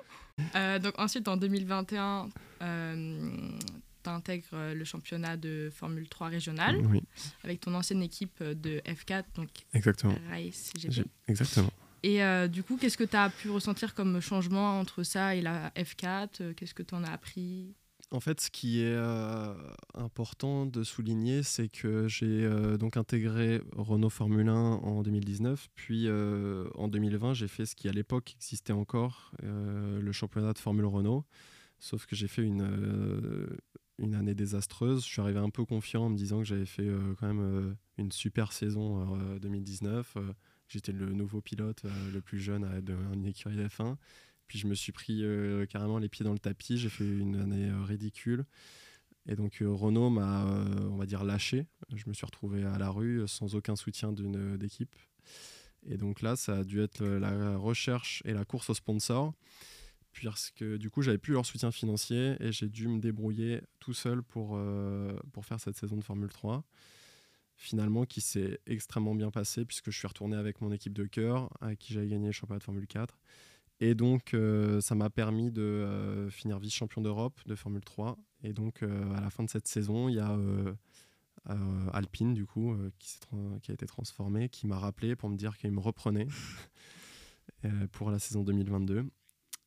Euh, 0.57 0.79
donc 0.79 0.99
ensuite, 0.99 1.29
en 1.29 1.37
2021, 1.37 2.31
tu 2.59 4.09
intègres 4.09 4.73
le 4.75 4.83
championnat 4.83 5.37
de 5.37 5.71
Formule 5.71 6.09
3 6.09 6.29
régional 6.29 6.83
avec 7.45 7.61
ton 7.61 7.75
ancienne 7.75 8.03
équipe 8.03 8.43
de 8.43 8.81
F4, 8.87 9.25
donc 9.35 9.51
Exactement. 9.75 10.15
Race 10.31 10.73
Exactement. 11.29 11.71
Et 12.03 12.23
euh, 12.23 12.49
du 12.49 12.63
coup, 12.63 12.77
qu'est-ce 12.77 12.99
que 12.99 13.05
tu 13.05 13.17
as 13.17 13.31
pu 13.31 13.51
ressentir 13.51 13.95
comme 13.95 14.21
changement 14.21 14.81
entre 14.81 15.03
ça 15.03 15.37
et 15.37 15.41
la 15.41 15.71
F4 15.71 16.55
Qu'est-ce 16.55 16.75
que 16.75 16.83
tu 16.83 16.95
en 16.95 17.05
as 17.05 17.13
appris? 17.13 17.75
En 18.13 18.21
fait, 18.21 18.41
ce 18.41 18.51
qui 18.51 18.83
est 18.83 18.95
euh, 18.95 19.55
important 19.95 20.67
de 20.67 20.83
souligner, 20.83 21.43
c'est 21.43 21.69
que 21.69 22.09
j'ai 22.09 22.45
euh, 22.45 22.77
donc 22.77 22.97
intégré 22.97 23.63
Renault 23.75 24.11
Formule 24.11 24.49
1 24.49 24.55
en 24.55 25.03
2019, 25.03 25.69
puis 25.75 26.07
euh, 26.07 26.69
en 26.75 26.89
2020, 26.89 27.33
j'ai 27.33 27.49
fait 27.49 27.65
ce 27.65 27.75
qui 27.75 27.89
à 27.89 27.93
l'époque 27.93 28.35
existait 28.37 28.75
encore, 28.75 29.33
le 29.43 30.13
championnat 30.13 30.53
de 30.53 30.59
Formule 30.59 30.85
Renault, 30.85 31.25
sauf 31.79 32.07
que 32.07 32.15
j'ai 32.15 32.29
fait 32.29 32.43
une, 32.43 32.63
année 34.15 34.35
désastreuse. 34.35 35.05
Je 35.05 35.09
suis 35.09 35.21
arrivé 35.21 35.39
un 35.39 35.51
peu 35.51 35.65
confiant 35.65 36.05
en 36.05 36.11
me 36.11 36.17
disant 36.17 36.41
que 36.41 36.45
j'avais 36.45 36.67
fait 36.67 36.89
quand 37.19 37.27
même 37.27 37.77
une 37.97 38.13
super 38.13 38.53
saison 38.53 39.17
2019. 39.39 40.17
J'étais 40.69 40.93
le 40.93 41.13
nouveau 41.13 41.41
pilote, 41.41 41.83
le 42.13 42.21
plus 42.21 42.39
jeune 42.39 42.65
à 42.65 42.79
une 43.15 43.27
écurie 43.27 43.57
F1. 43.57 43.97
Puis 44.53 44.59
je 44.59 44.67
me 44.67 44.75
suis 44.75 44.93
pris 44.93 45.25
euh, 45.25 45.65
carrément 45.65 45.97
les 45.97 46.11
pieds 46.11 46.27
dans 46.27 46.35
le 46.35 46.39
tapis. 46.39 46.77
J'ai 46.77 46.91
fait 46.91 47.09
une 47.09 47.37
année 47.37 47.71
euh, 47.71 47.83
ridicule. 47.85 48.45
Et 49.25 49.35
donc 49.35 49.63
euh, 49.63 49.71
Renault 49.71 50.11
m'a, 50.11 50.45
on 50.91 50.97
va 50.99 51.07
dire, 51.07 51.25
lâché. 51.25 51.65
Je 51.95 52.05
me 52.07 52.13
suis 52.13 52.27
retrouvé 52.27 52.63
à 52.63 52.77
la 52.77 52.91
rue 52.91 53.27
sans 53.27 53.55
aucun 53.55 53.77
soutien 53.77 54.13
d'une 54.13 54.59
d'équipe. 54.59 54.95
Et 55.87 55.97
donc 55.97 56.21
là, 56.21 56.37
ça 56.37 56.59
a 56.59 56.65
dû 56.65 56.83
être 56.83 57.03
la 57.03 57.57
recherche 57.57 58.23
et 58.27 58.35
la 58.35 58.45
course 58.45 58.69
au 58.69 58.75
sponsor, 58.75 59.33
puisque 60.13 60.65
du 60.65 60.91
coup, 60.91 61.01
j'avais 61.01 61.17
plus 61.17 61.33
leur 61.33 61.47
soutien 61.47 61.71
financier 61.73 62.37
et 62.39 62.53
j'ai 62.53 62.69
dû 62.69 62.89
me 62.89 63.01
débrouiller 63.01 63.63
tout 63.81 63.95
seul 63.95 64.23
pour, 64.23 64.61
pour 65.33 65.47
faire 65.47 65.61
cette 65.61 65.79
saison 65.79 65.97
de 65.97 66.05
Formule 66.05 66.29
3. 66.29 66.63
Finalement, 67.57 68.05
qui 68.05 68.21
s'est 68.21 68.61
extrêmement 68.67 69.15
bien 69.15 69.31
passé, 69.31 69.65
puisque 69.65 69.91
je 69.91 69.97
suis 69.97 70.07
retourné 70.07 70.37
avec 70.37 70.61
mon 70.61 70.73
équipe 70.73 70.93
de 70.93 71.07
cœur, 71.07 71.49
avec 71.63 71.79
qui 71.79 71.95
j'avais 71.95 72.09
gagné 72.09 72.27
le 72.27 72.33
championnat 72.33 72.59
de 72.59 72.65
Formule 72.65 72.87
4. 72.87 73.19
Et 73.81 73.95
donc, 73.95 74.35
euh, 74.35 74.81
ça 74.81 74.95
m'a 74.95 75.11
permis 75.11 75.51
de 75.51 75.63
euh, 75.63 76.31
finir 76.31 76.59
vice-champion 76.59 77.03
d'Europe 77.03 77.41
de 77.47 77.55
Formule 77.55 77.83
3. 77.83 78.17
Et 78.45 78.53
donc, 78.53 78.83
euh, 78.83 79.15
à 79.17 79.21
la 79.21 79.31
fin 79.31 79.43
de 79.43 79.51
cette 79.51 79.67
saison, 79.67 80.09
il 80.09 80.17
y 80.17 80.21
a 80.21 80.37
Alpine, 81.93 82.35
du 82.35 82.47
coup, 82.47 82.77
qui, 83.01 83.71
a 83.71 83.75
été 83.75 83.87
transformé, 83.87 84.49
qui 84.49 84.69
m'a 84.69 84.79
rappelé 84.79 85.17
pour 85.17 85.29
me 85.29 85.37
dire 85.37 85.57
qu'il 85.57 85.73
me 85.73 85.81
reprenait 85.81 86.29
pour 87.93 88.13
la 88.13 88.21
saison 88.21 88.45
2022. 88.45 89.05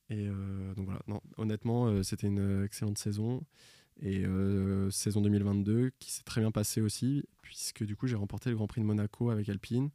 Et 0.10 0.28
donc 0.76 0.86
voilà, 0.86 1.02
non, 1.08 1.20
honnêtement, 1.36 2.02
c'était 2.02 2.28
une 2.28 2.64
excellente 2.64 2.98
saison. 2.98 3.44
Et 4.02 4.24
saison 4.92 5.20
2022 5.20 5.92
qui 6.00 6.12
s'est 6.12 6.24
très 6.24 6.40
bien 6.40 6.52
passée 6.52 6.80
aussi, 6.80 7.26
puisque 7.42 7.84
du 7.84 7.98
coup, 7.98 8.08
j'ai 8.08 8.16
remporté 8.16 8.50
le 8.50 8.56
Grand 8.56 8.68
Prix 8.68 8.80
de 8.80 8.86
Monaco 8.86 9.30
avec 9.30 9.50
Alpine. 9.50 9.90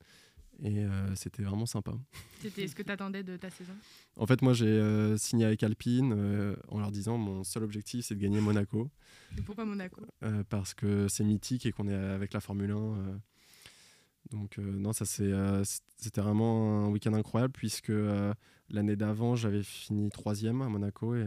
Et 0.62 0.84
euh, 0.84 1.14
c'était 1.14 1.42
vraiment 1.42 1.66
sympa. 1.66 1.92
C'était 2.40 2.68
ce 2.68 2.74
que 2.74 2.82
tu 2.82 2.92
attendais 2.92 3.22
de 3.22 3.36
ta 3.36 3.48
saison? 3.48 3.72
En 4.16 4.26
fait, 4.26 4.42
moi, 4.42 4.52
j'ai 4.52 4.66
euh, 4.66 5.16
signé 5.16 5.46
avec 5.46 5.62
Alpine 5.62 6.12
euh, 6.14 6.54
en 6.68 6.80
leur 6.80 6.90
disant 6.90 7.16
mon 7.16 7.44
seul 7.44 7.62
objectif, 7.62 8.04
c'est 8.04 8.14
de 8.14 8.20
gagner 8.20 8.40
Monaco. 8.40 8.90
Et 9.38 9.42
pourquoi 9.42 9.64
Monaco? 9.64 10.02
Parce 10.48 10.74
que 10.74 11.08
c'est 11.08 11.24
mythique 11.24 11.64
et 11.64 11.72
qu'on 11.72 11.88
est 11.88 11.94
avec 11.94 12.32
la 12.32 12.40
Formule 12.40 12.72
1. 12.72 13.20
donc, 14.32 14.58
non, 14.58 14.92
ça 14.92 15.04
c'était 15.06 16.20
vraiment 16.20 16.84
un 16.84 16.88
week-end 16.88 17.14
incroyable 17.14 17.52
puisque 17.52 17.92
l'année 18.68 18.96
d'avant, 18.96 19.36
j'avais 19.36 19.62
fini 19.62 20.10
troisième 20.10 20.62
à 20.62 20.68
Monaco 20.68 21.14
et 21.14 21.24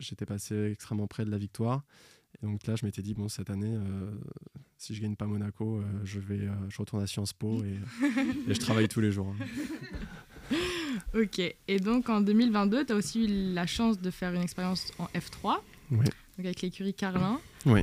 j'étais 0.00 0.26
passé 0.26 0.72
extrêmement 0.72 1.06
près 1.06 1.24
de 1.24 1.30
la 1.30 1.38
victoire. 1.38 1.84
Et 2.36 2.46
donc 2.46 2.66
là, 2.66 2.76
je 2.76 2.86
m'étais 2.86 3.02
dit, 3.02 3.14
bon, 3.14 3.28
cette 3.28 3.50
année, 3.50 3.74
euh, 3.74 4.10
si 4.78 4.94
je 4.94 5.02
gagne 5.02 5.16
pas 5.16 5.26
Monaco, 5.26 5.78
euh, 5.78 5.84
je, 6.04 6.20
vais, 6.20 6.40
euh, 6.40 6.54
je 6.68 6.78
retourne 6.78 7.02
à 7.02 7.06
Sciences 7.06 7.32
Po 7.32 7.62
et, 7.64 7.78
je 8.48 8.58
travaille 8.58 8.88
tous 8.88 9.00
les 9.00 9.12
jours. 9.12 9.34
Hein. 9.38 10.56
ok, 11.14 11.38
et 11.68 11.80
donc 11.80 12.08
en 12.08 12.20
2022, 12.20 12.86
tu 12.86 12.92
as 12.92 12.96
aussi 12.96 13.24
eu 13.24 13.52
la 13.54 13.66
chance 13.66 14.00
de 14.00 14.10
faire 14.10 14.32
une 14.32 14.42
expérience 14.42 14.92
en 14.98 15.06
F3, 15.06 15.58
oui. 15.90 15.98
donc 15.98 16.06
avec 16.38 16.62
l'écurie 16.62 16.94
Carlin. 16.94 17.40
Oui. 17.66 17.82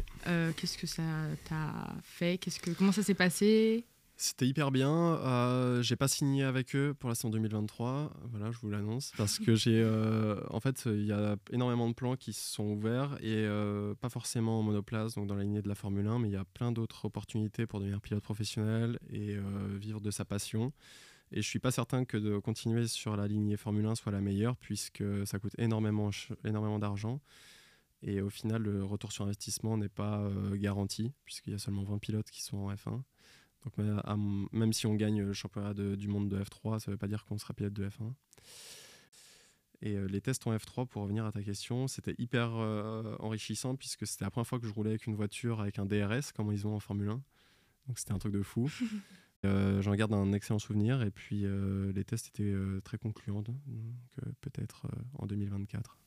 Qu'est-ce 0.56 0.78
que 0.78 0.88
ça 0.88 1.04
t'a 1.48 1.94
fait? 2.04 2.40
Qu'est-ce 2.40 2.60
que, 2.60 2.72
Comment 2.72 2.92
ça 2.92 3.04
s'est 3.04 3.14
passé? 3.14 3.86
C'était 4.20 4.48
hyper 4.48 4.72
bien. 4.72 4.90
Euh, 4.92 5.84
j'ai 5.84 5.96
pas 5.96 6.08
signé 6.08 6.44
avec 6.44 6.76
eux 6.76 6.96
pour 6.98 7.08
la 7.08 7.14
saison 7.14 7.30
2023. 7.30 8.12
Voilà, 8.32 8.52
je 8.52 8.58
vous 8.58 8.70
l'annonce. 8.70 9.12
Parce 9.16 9.38
que 9.38 9.54
j'ai. 9.56 9.80
Euh, 9.80 10.42
en 10.50 10.60
fait, 10.60 10.86
il 10.88 11.06
y 11.06 11.12
a 11.12 11.36
énormément 11.52 11.88
de 11.88 11.94
plans 11.94 12.16
qui 12.16 12.34
se 12.34 12.52
sont 12.52 12.64
ouverts 12.64 13.16
et 13.22 13.46
euh, 13.46 13.94
pas 13.94 14.10
forcément 14.10 14.60
en 14.60 14.64
monoplace, 14.64 15.14
donc 15.14 15.28
dans 15.28 15.36
la 15.36 15.44
lignée 15.44 15.62
de 15.62 15.70
la 15.70 15.76
Formule 15.76 16.08
1, 16.08 16.18
mais 16.18 16.30
il 16.30 16.34
y 16.34 16.38
a 16.38 16.46
plein 16.46 16.72
d'autres 16.72 17.06
opportunités 17.06 17.68
pour 17.68 17.80
devenir 17.80 18.02
pilote 18.02 18.24
professionnel 18.24 18.98
et 19.12 19.36
euh, 19.36 19.78
vivre 19.80 20.02
de 20.02 20.10
sa 20.10 20.26
passion. 20.26 20.74
Et 21.32 21.44
je 21.44 21.48
suis 21.48 21.60
pas 21.60 21.72
certain 21.72 22.04
que 22.04 22.18
de 22.18 22.40
continuer 22.40 22.88
sur 22.88 23.18
la 23.18 23.28
lignée 23.28 23.56
Formule 23.56 23.86
1 23.86 23.96
soit 23.96 24.12
la 24.12 24.22
meilleure, 24.22 24.58
puisque 24.58 25.04
ça 25.28 25.38
coûte 25.38 25.54
énormément, 25.60 26.10
énormément 26.44 26.80
d'argent. 26.80 27.22
Et 28.02 28.22
au 28.22 28.30
final, 28.32 28.64
le 28.64 28.84
retour 28.84 29.12
sur 29.12 29.26
investissement 29.26 29.78
n'est 29.78 29.90
pas 29.90 30.30
garanti, 30.54 31.12
puisqu'il 31.26 31.52
y 31.52 31.56
a 31.56 31.60
seulement 31.60 31.84
20 31.84 31.98
pilotes 31.98 32.30
qui 32.30 32.42
sont 32.44 32.58
en 32.58 32.74
F1. 32.74 33.02
Donc, 33.66 33.78
même 34.54 34.74
si 34.74 34.88
on 34.88 34.96
gagne 34.96 35.24
le 35.24 35.34
championnat 35.34 35.74
du 35.74 36.08
monde 36.08 36.30
de 36.30 36.40
F3, 36.40 36.80
ça 36.80 36.90
ne 36.90 36.94
veut 36.94 36.98
pas 36.98 37.08
dire 37.08 37.26
qu'on 37.26 37.38
sera 37.38 37.54
pilote 37.54 37.74
de 37.74 37.88
F1. 37.88 38.14
Et 39.82 39.96
euh, 39.96 40.08
les 40.08 40.22
tests 40.22 40.48
en 40.48 40.56
F3, 40.56 40.88
pour 40.88 41.04
revenir 41.04 41.26
à 41.26 41.32
ta 41.32 41.44
question, 41.44 41.88
c'était 41.88 42.16
hyper 42.18 42.56
euh, 42.56 43.16
enrichissant 43.20 43.76
puisque 43.76 44.08
c'était 44.08 44.26
la 44.26 44.32
première 44.32 44.48
fois 44.48 44.60
que 44.60 44.68
je 44.68 44.74
roulais 44.74 44.92
avec 44.92 45.06
une 45.06 45.16
voiture 45.16 45.62
avec 45.62 45.78
un 45.78 45.86
DRS, 45.86 46.32
comme 46.36 46.52
ils 46.52 46.66
ont 46.66 46.76
en 46.76 46.80
Formule 46.80 47.10
1. 47.10 47.22
Donc 47.88 48.00
c'était 48.00 48.14
un 48.14 48.18
truc 48.18 48.34
de 48.34 48.42
fou. 48.42 48.72
euh, 49.46 49.82
J'en 49.82 49.94
garde 49.94 50.14
un 50.14 50.34
excellent 50.34 50.60
souvenir 50.60 51.04
et 51.04 51.12
puis 51.12 51.46
euh, 51.46 51.92
les 51.94 52.04
tests 52.04 52.28
étaient 52.28 52.56
très 52.84 52.98
concluants. 52.98 53.44
Donc 53.44 53.58
peut-être 54.42 54.88
en 55.14 55.28
2024. 55.28 55.98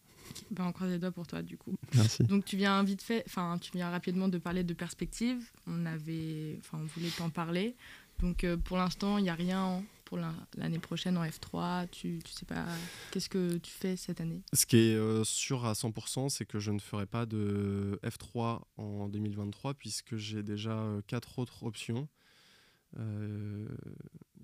Ben, 0.51 0.67
on 0.67 0.73
croise 0.73 0.91
les 0.91 0.99
doigts 0.99 1.11
pour 1.11 1.27
toi 1.27 1.43
du 1.43 1.57
coup. 1.57 1.75
Merci. 1.95 2.25
Donc 2.25 2.45
tu 2.45 2.57
viens 2.57 2.83
vite 2.83 3.03
fait, 3.03 3.23
enfin 3.27 3.59
tu 3.61 3.71
viens 3.73 3.91
rapidement 3.91 4.29
de 4.29 4.39
parler 4.39 4.65
de 4.65 4.75
perspective. 4.75 5.51
On 5.67 5.87
avait, 5.87 6.59
enfin 6.61 6.79
on 6.81 6.87
voulait 6.87 7.11
t'en 7.17 7.31
parler. 7.31 7.77
Donc 8.21 8.45
euh, 8.45 8.57
pour 8.57 8.77
l'instant 8.77 9.19
il 9.19 9.23
n'y 9.25 9.31
a 9.31 9.35
rien 9.35 9.83
pour 10.05 10.19
l'année 10.57 10.79
prochaine 10.81 11.17
en 11.17 11.25
F3. 11.25 11.89
Tu, 11.91 12.19
tu 12.25 12.33
sais 12.33 12.45
pas 12.45 12.67
qu'est-ce 13.13 13.29
que 13.29 13.59
tu 13.59 13.71
fais 13.71 13.97
cette 13.97 14.21
année? 14.21 14.43
Ce 14.53 14.67
qui 14.67 14.77
est 14.77 14.97
euh, 14.97 15.23
sûr 15.23 15.65
à 15.67 15.73
100%, 15.73 16.29
c'est 16.29 16.45
que 16.45 16.59
je 16.59 16.73
ne 16.73 16.81
ferai 16.81 17.07
pas 17.07 17.27
de 17.27 17.99
F3 18.03 18.63
en 18.77 19.09
2023 19.09 19.75
puisque 19.75 20.17
j'ai 20.17 20.43
déjà 20.43 20.73
euh, 20.73 21.01
quatre 21.07 21.39
autres 21.39 21.63
options. 21.63 22.09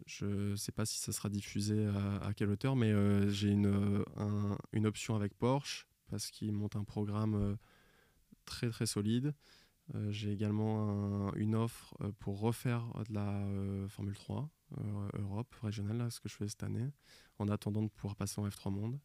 Je 0.06 0.50
ne 0.50 0.56
sais 0.56 0.72
pas 0.72 0.86
si 0.86 0.98
ça 0.98 1.12
sera 1.12 1.28
diffusé 1.28 1.86
à, 2.22 2.32
quelle 2.34 2.50
hauteur, 2.50 2.76
mais 2.76 2.92
j'ai 3.30 3.50
une, 3.50 4.04
une 4.72 4.86
option 4.86 5.16
avec 5.16 5.34
Porsche 5.34 5.86
parce 6.08 6.30
qu'ils 6.30 6.52
montent 6.52 6.76
un 6.76 6.84
programme 6.84 7.58
très 8.44 8.70
très 8.70 8.86
solide. 8.86 9.34
j'ai 10.08 10.32
également 10.32 11.34
une 11.34 11.56
offre 11.56 11.96
pour 12.20 12.38
refaire 12.38 12.84
de 13.08 13.14
la 13.14 13.88
Formule 13.88 14.14
3 14.14 14.48
Europe 15.14 15.52
régionale, 15.62 16.10
ce 16.12 16.20
que 16.20 16.28
je 16.28 16.36
fais 16.36 16.48
cette 16.48 16.62
année, 16.62 16.88
en 17.38 17.48
attendant 17.48 17.82
de 17.82 17.88
pouvoir 17.88 18.14
passer 18.14 18.40
en 18.40 18.48
F3 18.48 18.70
Monde. 18.70 19.00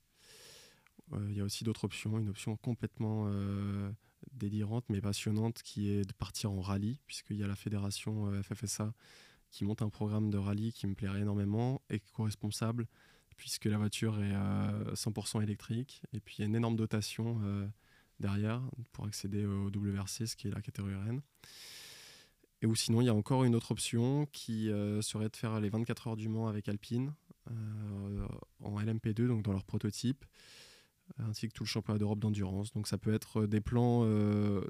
Il 1.14 1.34
y 1.34 1.42
a 1.42 1.44
aussi 1.44 1.64
d'autres 1.64 1.84
options, 1.86 2.20
une 2.20 2.30
option 2.30 2.56
complètement 2.58 3.28
délirante 4.34 4.86
mais 4.90 5.02
passionnante 5.02 5.62
qui 5.64 5.90
est 5.90 6.06
de 6.06 6.14
partir 6.14 6.52
en 6.52 6.62
rallye, 6.62 7.00
puisqu'il 7.08 7.38
y 7.38 7.44
a 7.44 7.48
la 7.48 7.56
fédération 7.56 8.32
FFSA 8.44 8.94
qui 9.52 9.66
monte 9.66 9.82
un 9.82 9.90
programme 9.90 10.30
de 10.30 10.38
rallye 10.38 10.74
qui 10.74 10.88
me 10.88 10.96
plairait 10.96 11.22
énormément, 11.22 11.82
et 11.90 11.96
éco-responsable, 11.96 12.88
puisque 13.38 13.66
la 13.66 13.78
voiture 13.78 14.22
est 14.22 14.34
100% 14.96 15.44
électrique, 15.44 16.02
et 16.14 16.20
puis 16.20 16.36
il 16.38 16.42
y 16.42 16.44
a 16.44 16.48
une 16.48 16.56
énorme 16.56 16.76
dotation 16.76 17.40
euh, 17.44 17.68
derrière 18.20 18.62
pour 18.92 19.06
accéder 19.06 19.46
au 19.46 19.68
WRC, 19.68 20.28
ce 20.28 20.36
qui 20.36 20.48
est 20.48 20.52
la 20.52 20.62
catégorie 20.62 20.96
Rennes. 20.96 21.22
Et 22.62 22.68
ou 22.68 22.76
sinon, 22.76 23.02
il 23.02 23.06
y 23.06 23.10
a 23.10 23.14
encore 23.14 23.44
une 23.44 23.56
autre 23.56 23.72
option 23.72 24.28
qui 24.32 24.70
serait 25.02 25.30
de 25.30 25.36
faire 25.36 25.60
les 25.60 25.70
24 25.70 26.10
heures 26.10 26.18
du 26.18 26.30
Mans 26.30 26.48
avec 26.48 26.70
Alpine 26.70 27.12
en 28.60 28.80
LMP2, 28.80 29.26
donc 29.28 29.42
dans 29.42 29.52
leur 29.52 29.66
prototype 29.66 30.24
ainsi 31.18 31.48
que 31.50 31.54
tout 31.54 31.64
le 31.64 31.68
championnat 31.68 31.98
d'Europe 31.98 32.20
d'endurance. 32.20 32.72
Donc 32.72 32.88
ça 32.88 33.00
peut 33.00 33.14
être 33.14 33.48
des 33.48 33.62
plans 33.62 34.08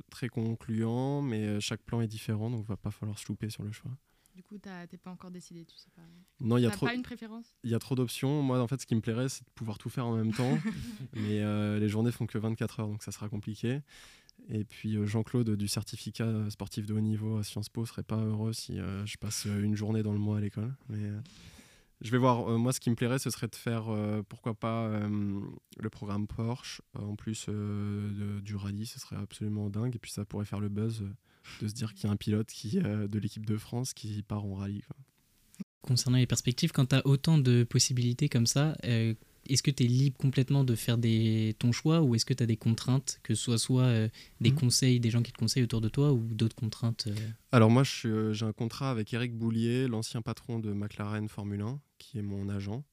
très 0.10 0.30
concluants, 0.30 1.22
mais 1.22 1.60
chaque 1.60 1.82
plan 1.82 2.00
est 2.00 2.08
différent, 2.08 2.50
donc 2.50 2.62
il 2.64 2.68
va 2.68 2.78
pas 2.78 2.92
falloir 2.92 3.20
se 3.20 3.28
louper 3.28 3.50
sur 3.50 3.64
le 3.64 3.74
choix. 3.74 3.92
Du 4.36 4.44
coup, 4.44 4.58
t'es 4.58 4.98
pas 4.98 5.12
encore 5.12 5.32
décidé, 5.32 5.66
tu 5.66 5.76
sais 5.76 5.90
pas. 5.96 6.02
Non, 6.40 6.58
il 6.58 6.64
y 6.64 6.66
a 6.66 6.70
trop. 6.70 6.86
pas 6.86 6.94
une 6.94 7.02
préférence? 7.02 7.54
Il 7.64 7.70
y 7.70 7.76
a 7.76 7.80
trop 7.80 7.96
d'options. 7.96 8.42
Moi, 8.42 8.62
en 8.62 8.68
fait, 8.68 8.80
ce 8.80 8.86
qui 8.86 8.96
me 8.96 9.02
plairait, 9.02 9.28
c'est 9.28 9.44
de 9.44 9.50
pouvoir 9.50 9.78
tout 9.78 9.90
faire 9.90 10.06
en 10.06 10.16
même 10.16 10.34
temps. 10.34 10.58
mais 11.14 11.42
euh, 11.42 11.80
les 11.80 11.90
journées 11.90 12.12
font 12.12 12.26
que 12.28 12.38
24 12.38 12.80
heures, 12.80 12.88
donc 12.88 13.04
ça 13.04 13.12
sera 13.12 13.28
compliqué. 13.28 13.82
Et 14.50 14.64
puis 14.64 14.96
euh, 14.96 15.06
Jean-Claude 15.06 15.52
du 15.52 15.68
certificat 15.68 16.50
sportif 16.50 16.86
de 16.86 16.94
haut 16.94 17.02
niveau 17.02 17.38
à 17.38 17.44
Sciences 17.44 17.70
Po 17.70 17.86
serait 17.86 18.04
pas 18.04 18.18
heureux 18.18 18.54
si 18.54 18.80
euh, 18.80 19.06
je 19.06 19.18
passe 19.18 19.46
une 19.46 19.76
journée 19.76 20.02
dans 20.02 20.14
le 20.14 20.20
mois 20.20 20.38
à 20.38 20.42
l'école. 20.42 20.74
Mais 20.90 21.10
je 22.02 22.10
vais 22.10 22.18
voir. 22.18 22.48
moi, 22.58 22.72
ce 22.72 22.80
qui 22.80 22.90
me 22.90 22.96
plairait, 22.96 23.20
ce 23.20 23.30
serait 23.30 23.48
de 23.48 23.56
faire, 23.56 23.94
pourquoi 24.30 24.54
pas, 24.54 24.90
le 24.98 25.90
programme 25.90 26.26
Porsche 26.26 26.82
en 26.94 27.16
plus 27.16 27.50
du 27.50 28.56
rallye. 28.56 28.86
Ce 28.86 29.00
serait 29.00 29.18
absolument 29.18 29.70
dingue. 29.70 29.96
Et 29.96 30.00
puis 30.00 30.12
ça 30.12 30.24
pourrait 30.24 30.46
faire 30.46 30.62
le 30.62 30.70
buzz 30.70 31.04
de 31.62 31.68
se 31.68 31.74
dire 31.74 31.94
qu'il 31.94 32.06
y 32.06 32.08
a 32.08 32.12
un 32.12 32.18
pilote 32.18 32.48
qui, 32.48 32.80
euh, 32.80 33.08
de 33.08 33.20
l'équipe 33.20 33.46
de 33.46 33.58
France 33.58 33.94
qui 33.94 34.22
part 34.24 34.46
en 34.46 34.56
rallye. 34.56 34.84
Concernant 35.82 36.18
les 36.18 36.28
perspectives, 36.28 36.72
quand 36.72 36.88
tu 36.88 36.96
as 36.96 37.06
autant 37.08 37.38
de 37.38 37.64
possibilités 37.64 38.30
comme 38.30 38.46
ça, 38.46 38.76
euh, 38.86 39.14
est-ce 39.50 39.64
que 39.64 39.72
tu 39.72 39.84
es 39.84 39.88
libre 39.88 40.18
complètement 40.18 40.64
de 40.64 40.76
faire 40.76 40.98
des, 40.98 41.56
ton 41.58 41.72
choix 41.72 42.02
ou 42.02 42.14
est-ce 42.14 42.26
que 42.26 42.34
tu 42.36 42.44
as 42.44 42.46
des 42.46 42.58
contraintes, 42.58 43.20
que 43.24 43.34
ce 43.34 43.44
soit, 43.44 43.58
soit 43.58 43.84
euh, 43.84 44.10
des 44.40 44.52
mhm. 44.52 44.60
conseils, 44.60 45.00
des 45.00 45.10
gens 45.10 45.24
qui 45.24 45.32
te 45.32 45.40
conseillent 45.40 45.64
autour 45.64 45.82
de 45.82 45.90
toi 45.90 46.14
ou 46.14 46.20
d'autres 46.20 46.56
contraintes 46.56 47.10
Alors 47.52 47.72
moi, 47.72 47.84
j'ai 47.84 48.46
un 48.46 48.54
contrat 48.54 48.92
avec 48.92 49.12
Eric 49.14 49.36
Boulier, 49.36 49.88
l'ancien 49.88 50.22
patron 50.22 50.60
de 50.60 50.72
McLaren 50.72 51.28
Formule 51.28 51.62
1, 51.62 51.82
qui 51.98 52.20
est 52.20 52.24
mon 52.24 52.48
agent. 52.50 52.84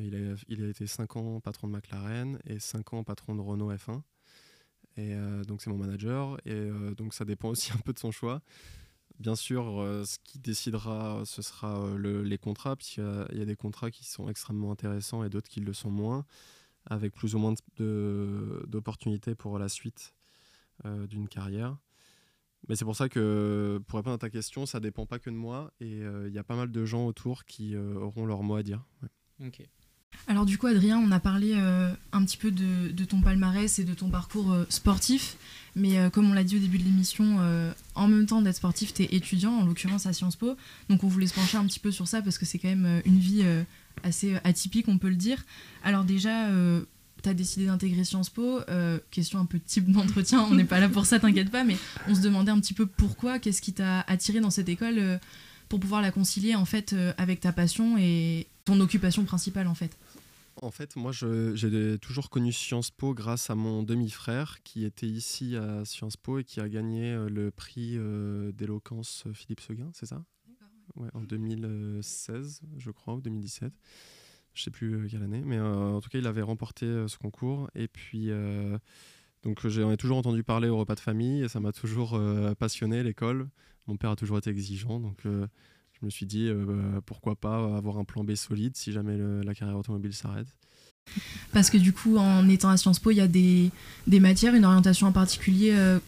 il, 0.00 0.14
a, 0.14 0.34
il 0.48 0.64
a 0.64 0.68
été 0.68 0.86
5 0.86 1.16
ans 1.16 1.40
patron 1.40 1.68
de 1.68 1.72
McLaren 1.72 2.38
et 2.46 2.58
5 2.58 2.94
ans 2.94 3.04
patron 3.04 3.34
de 3.34 3.42
Renault 3.42 3.70
F1. 3.70 4.00
Et 4.96 5.14
euh, 5.14 5.42
donc 5.44 5.62
c'est 5.62 5.70
mon 5.70 5.78
manager. 5.78 6.38
Et 6.44 6.52
euh, 6.52 6.94
donc 6.94 7.14
ça 7.14 7.24
dépend 7.24 7.48
aussi 7.48 7.72
un 7.72 7.78
peu 7.78 7.92
de 7.92 7.98
son 7.98 8.10
choix. 8.10 8.42
Bien 9.18 9.36
sûr, 9.36 9.80
euh, 9.80 10.04
ce 10.04 10.18
qui 10.24 10.38
décidera, 10.38 11.22
ce 11.24 11.42
sera 11.42 11.86
les 11.96 12.38
contrats, 12.38 12.76
puisqu'il 12.76 13.38
y, 13.38 13.42
a 13.42 13.44
des 13.44 13.56
contrats 13.56 13.90
qui 13.90 14.04
sont 14.04 14.28
extrêmement 14.28 14.72
intéressants 14.72 15.22
et 15.22 15.28
d'autres 15.28 15.48
qui 15.48 15.60
le 15.60 15.72
sont 15.72 15.90
moins, 15.90 16.24
avec 16.86 17.12
plus 17.14 17.34
ou 17.34 17.38
moins 17.38 17.54
d'opportunités 17.78 19.34
pour 19.34 19.58
la 19.58 19.68
suite 19.68 20.14
d'une 20.84 21.28
carrière. 21.28 21.76
Mais 22.68 22.74
c'est 22.74 22.84
pour 22.84 22.96
ça 22.96 23.08
que, 23.08 23.80
pour 23.86 23.98
répondre 23.98 24.14
à 24.14 24.18
ta 24.18 24.30
question, 24.30 24.66
ça 24.66 24.80
dépend 24.80 25.06
pas 25.06 25.20
que 25.20 25.30
de 25.30 25.36
moi, 25.36 25.72
et 25.80 26.00
il 26.00 26.32
y 26.32 26.38
a 26.38 26.44
pas 26.44 26.56
mal 26.56 26.72
de 26.72 26.84
gens 26.84 27.06
autour 27.06 27.44
qui 27.44 27.76
auront 27.76 28.26
leur 28.26 28.42
mot 28.42 28.56
à 28.56 28.64
dire. 28.64 28.84
Ok. 29.40 29.62
Alors 30.28 30.46
du 30.46 30.56
coup, 30.56 30.66
Adrien, 30.66 30.98
on 30.98 31.10
a 31.10 31.20
parlé 31.20 31.52
euh, 31.56 31.92
un 32.12 32.24
petit 32.24 32.36
peu 32.36 32.50
de, 32.50 33.04
ton 33.04 33.20
palmarès 33.20 33.78
et 33.78 33.84
de 33.84 33.94
ton 33.94 34.08
parcours 34.08 34.52
euh, 34.52 34.64
sportif, 34.68 35.36
mais 35.74 35.98
euh, 35.98 36.10
comme 36.10 36.30
on 36.30 36.32
l'a 36.32 36.44
dit 36.44 36.56
au 36.56 36.60
début 36.60 36.78
de 36.78 36.84
l'émission, 36.84 37.38
en 37.94 38.08
même 38.08 38.26
temps 38.26 38.40
d'être 38.42 38.56
sportif, 38.56 38.94
tu 38.94 39.02
es 39.02 39.14
étudiant, 39.14 39.52
en 39.52 39.66
l'occurrence 39.66 40.06
à 40.06 40.12
Sciences 40.12 40.36
Po, 40.36 40.56
donc 40.88 41.02
on 41.04 41.08
voulait 41.08 41.26
se 41.26 41.34
pencher 41.34 41.56
un 41.56 41.66
petit 41.66 41.80
peu 41.80 41.90
sur 41.90 42.06
ça 42.06 42.22
parce 42.22 42.38
que 42.38 42.46
c'est 42.46 42.58
quand 42.58 42.68
même 42.68 43.02
une 43.04 43.18
vie 43.18 43.44
assez 44.04 44.36
atypique, 44.44 44.88
on 44.88 44.98
peut 44.98 45.08
le 45.08 45.16
dire. 45.16 45.44
Alors 45.82 46.04
déjà, 46.04 46.48
tu 47.22 47.28
as 47.28 47.34
décidé 47.34 47.66
d'intégrer 47.66 48.04
Sciences 48.04 48.30
Po, 48.30 48.60
question 49.10 49.40
un 49.40 49.44
peu 49.44 49.58
type 49.58 49.90
d'entretien, 49.90 50.40
on 50.42 50.54
n'est 50.54 50.64
pas 50.64 50.80
là 50.80 50.88
pour 50.88 51.06
ça, 51.06 51.18
t'inquiète 51.18 51.50
pas, 51.50 51.64
mais 51.64 51.76
on 52.08 52.14
se 52.14 52.20
demandait 52.20 52.52
un 52.52 52.60
petit 52.60 52.74
peu 52.74 52.86
pourquoi, 52.86 53.38
qu'est-ce 53.38 53.60
qui 53.60 53.72
t'a 53.72 54.00
attiré 54.02 54.40
dans 54.40 54.50
cette 54.50 54.68
école 54.68 55.20
pour 55.68 55.80
pouvoir 55.80 56.00
la 56.00 56.10
concilier 56.10 56.54
en 56.54 56.64
fait 56.64 56.94
avec 57.18 57.40
ta 57.40 57.52
passion 57.52 57.96
et 57.98 58.46
ton 58.64 58.80
occupation 58.80 59.24
principale 59.24 59.66
en 59.66 59.74
fait. 59.74 59.96
En 60.60 60.70
fait, 60.70 60.96
moi, 60.96 61.12
j'ai 61.12 61.98
toujours 61.98 62.28
connu 62.28 62.52
Sciences 62.52 62.90
Po 62.90 63.14
grâce 63.14 63.48
à 63.48 63.54
mon 63.54 63.82
demi-frère 63.82 64.62
qui 64.62 64.84
était 64.84 65.06
ici 65.06 65.56
à 65.56 65.84
Sciences 65.84 66.16
Po 66.16 66.38
et 66.38 66.44
qui 66.44 66.60
a 66.60 66.68
gagné 66.68 67.10
euh, 67.10 67.28
le 67.28 67.50
prix 67.50 67.94
euh, 67.96 68.52
d'éloquence 68.52 69.24
euh, 69.26 69.32
Philippe 69.32 69.60
Seguin, 69.60 69.90
c'est 69.94 70.06
ça? 70.06 70.22
Ouais, 70.96 71.08
En 71.14 71.22
2016, 71.22 72.60
je 72.76 72.90
crois, 72.90 73.14
ou 73.14 73.22
2017. 73.22 73.72
Je 74.52 74.62
sais 74.62 74.70
plus 74.70 75.08
quelle 75.08 75.22
année, 75.22 75.42
mais 75.42 75.58
en 75.58 76.02
tout 76.02 76.10
cas, 76.10 76.18
il 76.18 76.26
avait 76.26 76.42
remporté 76.42 76.84
ce 77.08 77.16
concours. 77.16 77.70
Et 77.74 77.88
puis, 77.88 78.28
donc, 79.42 79.66
j'en 79.66 79.90
ai 79.90 79.96
toujours 79.96 80.18
entendu 80.18 80.44
parler 80.44 80.68
au 80.68 80.76
repas 80.76 80.94
de 80.94 81.00
famille 81.00 81.42
et 81.42 81.48
ça 81.48 81.58
m'a 81.58 81.72
toujours 81.72 82.20
passionné, 82.58 83.02
l'école. 83.02 83.48
Mon 83.86 83.96
père 83.96 84.10
a 84.10 84.16
toujours 84.16 84.36
été 84.36 84.50
exigeant, 84.50 85.00
donc 85.00 85.24
je 86.02 86.06
me 86.06 86.10
suis 86.10 86.26
dit 86.26 86.48
euh, 86.48 86.64
bah, 86.66 87.00
pourquoi 87.06 87.36
pas 87.36 87.76
avoir 87.76 87.96
un 87.96 88.04
plan 88.04 88.24
B 88.24 88.34
solide 88.34 88.76
si 88.76 88.90
jamais 88.92 89.16
la 89.44 89.54
carrière 89.54 89.78
automobile 89.78 90.12
s'arrête. 90.12 90.48
Parce 91.52 91.70
que 91.70 91.78
du 91.78 91.92
coup, 91.92 92.16
en 92.16 92.48
étant 92.48 92.70
à 92.70 92.76
Sciences 92.76 92.98
Po, 92.98 93.12
il 93.12 93.16
y 93.16 93.20
a 93.20 93.28
des, 93.28 93.70
des, 94.08 94.20
matières, 94.20 94.54
une 94.54 94.64
orientation 94.64 95.06
en 95.06 95.12
particulier 95.12 95.72
euh, 95.74 96.00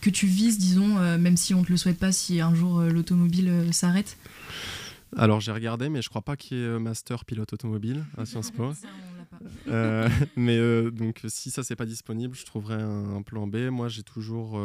que 0.00 0.10
tu 0.10 0.26
vises, 0.26 0.58
disons, 0.58 0.98
euh, 0.98 1.18
même 1.18 1.36
si 1.36 1.54
on 1.54 1.60
ne 1.60 1.66
te 1.66 1.70
le 1.70 1.76
souhaite 1.76 1.98
pas, 1.98 2.10
si 2.10 2.40
un 2.40 2.54
jour 2.54 2.80
l'automobile 2.80 3.68
s'arrête? 3.72 4.16
Alors 5.16 5.40
j'ai 5.40 5.52
regardé, 5.52 5.90
mais 5.90 6.02
je 6.02 6.08
crois 6.08 6.22
pas 6.22 6.36
qu'il 6.36 6.56
y 6.56 6.62
ait 6.62 6.78
master 6.78 7.24
pilote 7.24 7.52
automobile 7.52 8.04
à 8.16 8.24
Sciences 8.26 8.50
Po. 8.50 8.72
mais 10.36 10.90
donc 10.90 11.20
si 11.28 11.50
ça 11.50 11.62
c'est 11.62 11.76
pas 11.76 11.86
disponible, 11.86 12.34
je 12.34 12.44
trouverai 12.44 12.82
un, 12.82 13.16
un 13.16 13.22
plan 13.22 13.46
B. 13.46 13.56
Moi 13.70 13.88
j'ai 13.88 14.02
toujours 14.02 14.60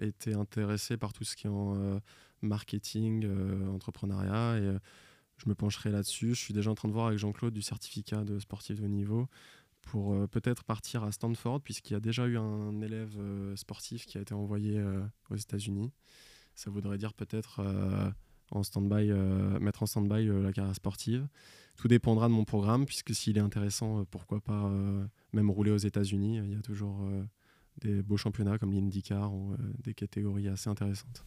été 0.00 0.34
intéressé 0.34 0.96
par 0.96 1.12
tout 1.12 1.24
ce 1.24 1.36
qui 1.36 1.46
est 1.46 1.50
en 1.50 2.00
marketing, 2.42 3.24
euh, 3.24 3.68
entrepreneuriat. 3.68 4.58
Et 4.58 4.66
euh, 4.66 4.78
je 5.38 5.48
me 5.48 5.54
pencherai 5.54 5.90
là-dessus. 5.90 6.34
Je 6.34 6.40
suis 6.40 6.54
déjà 6.54 6.70
en 6.70 6.74
train 6.74 6.88
de 6.88 6.92
voir 6.92 7.06
avec 7.06 7.18
Jean-Claude 7.18 7.54
du 7.54 7.62
certificat 7.62 8.24
de 8.24 8.38
sportif 8.38 8.78
de 8.78 8.84
haut 8.84 8.88
niveau 8.88 9.28
pour 9.80 10.14
euh, 10.14 10.26
peut-être 10.26 10.64
partir 10.64 11.02
à 11.04 11.12
Stanford, 11.12 11.60
puisqu'il 11.60 11.94
y 11.94 11.96
a 11.96 12.00
déjà 12.00 12.26
eu 12.26 12.36
un 12.36 12.80
élève 12.80 13.18
sportif 13.56 14.06
qui 14.06 14.18
a 14.18 14.20
été 14.20 14.34
envoyé 14.34 14.82
aux 15.30 15.36
États-Unis. 15.36 15.92
Ça 16.54 16.70
voudrait 16.70 16.98
dire 16.98 17.14
peut-être 17.14 17.64
en 18.50 18.62
stand-by, 18.62 19.10
mettre 19.60 19.82
en 19.82 19.86
stand-by 19.86 20.26
la 20.42 20.52
carrière 20.52 20.76
sportive. 20.76 21.26
Tout 21.76 21.88
dépendra 21.88 22.28
de 22.28 22.34
mon 22.34 22.44
programme, 22.44 22.84
puisque 22.84 23.14
s'il 23.14 23.38
est 23.38 23.40
intéressant, 23.40 24.04
pourquoi 24.04 24.40
pas 24.40 24.70
même 25.32 25.50
rouler 25.50 25.72
aux 25.72 25.78
États-Unis. 25.78 26.38
Il 26.44 26.52
y 26.52 26.54
a 26.54 26.60
toujours 26.60 27.08
des 27.80 28.02
beaux 28.02 28.18
championnats 28.18 28.58
comme 28.58 28.72
l'IndyCar 28.72 29.32
des 29.82 29.94
catégories 29.94 30.48
assez 30.48 30.68
intéressantes 30.68 31.24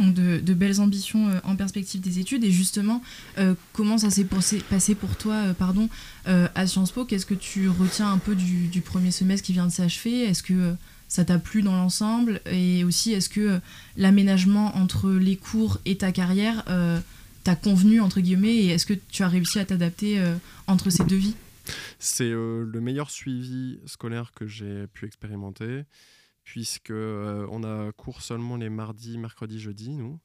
de, 0.00 0.54
belles 0.54 0.80
ambitions 0.80 1.28
euh, 1.28 1.38
en 1.44 1.56
perspective 1.56 2.00
des 2.00 2.18
études. 2.18 2.44
Et 2.44 2.50
justement, 2.50 3.02
euh, 3.38 3.54
comment 3.72 3.98
ça 3.98 4.10
s'est 4.10 4.24
passé 4.24 4.94
pour 4.94 5.16
toi 5.16 5.34
euh, 5.34 5.52
pardon, 5.54 5.88
à 6.26 6.66
Sciences 6.66 6.92
Po? 6.92 7.04
Qu'est-ce 7.04 7.26
que 7.26 7.34
tu 7.34 7.68
retiens 7.68 8.10
un 8.10 8.18
peu 8.18 8.34
du, 8.34 8.80
premier 8.80 9.10
semestre 9.10 9.46
qui 9.46 9.52
vient 9.52 9.66
de 9.66 9.72
s'achever? 9.72 10.22
Est-ce 10.22 10.42
que 10.42 10.74
ça 11.08 11.24
t'a 11.24 11.38
plu 11.38 11.62
dans 11.62 11.76
l'ensemble? 11.76 12.40
Et 12.46 12.84
aussi, 12.84 13.12
est-ce 13.12 13.28
que 13.28 13.60
l'aménagement 13.96 14.76
entre 14.76 15.10
les 15.10 15.36
cours 15.36 15.78
et 15.86 15.96
ta 15.96 16.12
carrière 16.12 16.64
t'a 17.42 17.56
convenu, 17.56 18.00
entre 18.00 18.20
guillemets? 18.20 18.54
Et 18.54 18.66
est-ce 18.68 18.86
que 18.86 18.94
tu 18.94 19.22
as 19.22 19.28
réussi 19.28 19.58
à 19.58 19.64
t'adapter 19.64 20.22
entre 20.66 20.90
ces 20.90 21.04
deux 21.04 21.16
vies? 21.16 21.34
C'est 21.98 22.30
le 22.30 22.80
meilleur 22.80 23.10
suivi 23.10 23.80
scolaire 23.86 24.32
que 24.34 24.46
j'ai 24.46 24.86
pu 24.88 25.06
expérimenter 25.06 25.82
puisque 26.44 26.90
euh, 26.90 27.46
on 27.50 27.64
a 27.64 27.92
cours 27.92 28.22
seulement 28.22 28.56
les 28.56 28.70
mardis, 28.70 29.18
mercredis, 29.18 29.60
jeudis, 29.60 29.90
nous. 29.90 30.18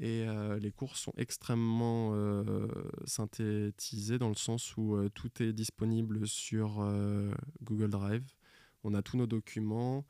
Et 0.00 0.24
euh, 0.28 0.58
les 0.58 0.70
cours 0.70 0.96
sont 0.96 1.12
extrêmement 1.16 2.12
euh, 2.14 2.68
synthétisés 3.04 4.18
dans 4.18 4.28
le 4.28 4.36
sens 4.36 4.76
où 4.76 4.96
tout 5.10 5.42
est 5.42 5.52
disponible 5.52 6.26
sur 6.28 6.86
Google 7.62 7.90
Drive. 7.90 8.24
On 8.84 8.94
a 8.94 9.02
tous 9.02 9.16
nos 9.16 9.26
documents. 9.26 10.04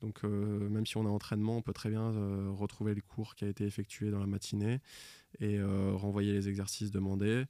Donc 0.00 0.22
même 0.22 0.86
si 0.86 0.96
on 0.96 1.06
a 1.06 1.08
entraînement, 1.08 1.56
on 1.56 1.62
peut 1.62 1.72
très 1.72 1.90
bien 1.90 2.10
retrouver 2.52 2.94
le 2.94 3.00
cours 3.00 3.34
qui 3.34 3.44
a 3.44 3.48
été 3.48 3.64
effectué 3.64 4.10
dans 4.10 4.20
la 4.20 4.26
matinée 4.26 4.80
et 5.40 5.60
renvoyer 5.62 6.32
les 6.32 6.48
exercices 6.48 6.90
demandés 6.90 7.46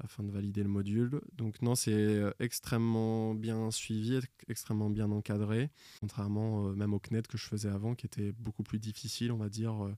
afin 0.00 0.22
de 0.22 0.30
valider 0.30 0.62
le 0.62 0.68
module. 0.68 1.20
Donc 1.36 1.62
non, 1.62 1.74
c'est 1.74 1.92
euh, 1.92 2.30
extrêmement 2.40 3.34
bien 3.34 3.70
suivi, 3.70 4.18
extrêmement 4.48 4.90
bien 4.90 5.10
encadré, 5.10 5.70
contrairement 6.00 6.68
euh, 6.68 6.74
même 6.74 6.94
au 6.94 6.98
CNET 6.98 7.22
que 7.22 7.38
je 7.38 7.46
faisais 7.46 7.68
avant, 7.68 7.94
qui 7.94 8.06
était 8.06 8.32
beaucoup 8.32 8.62
plus 8.62 8.78
difficile, 8.78 9.32
on 9.32 9.36
va 9.36 9.48
dire, 9.48 9.84
euh, 9.84 9.94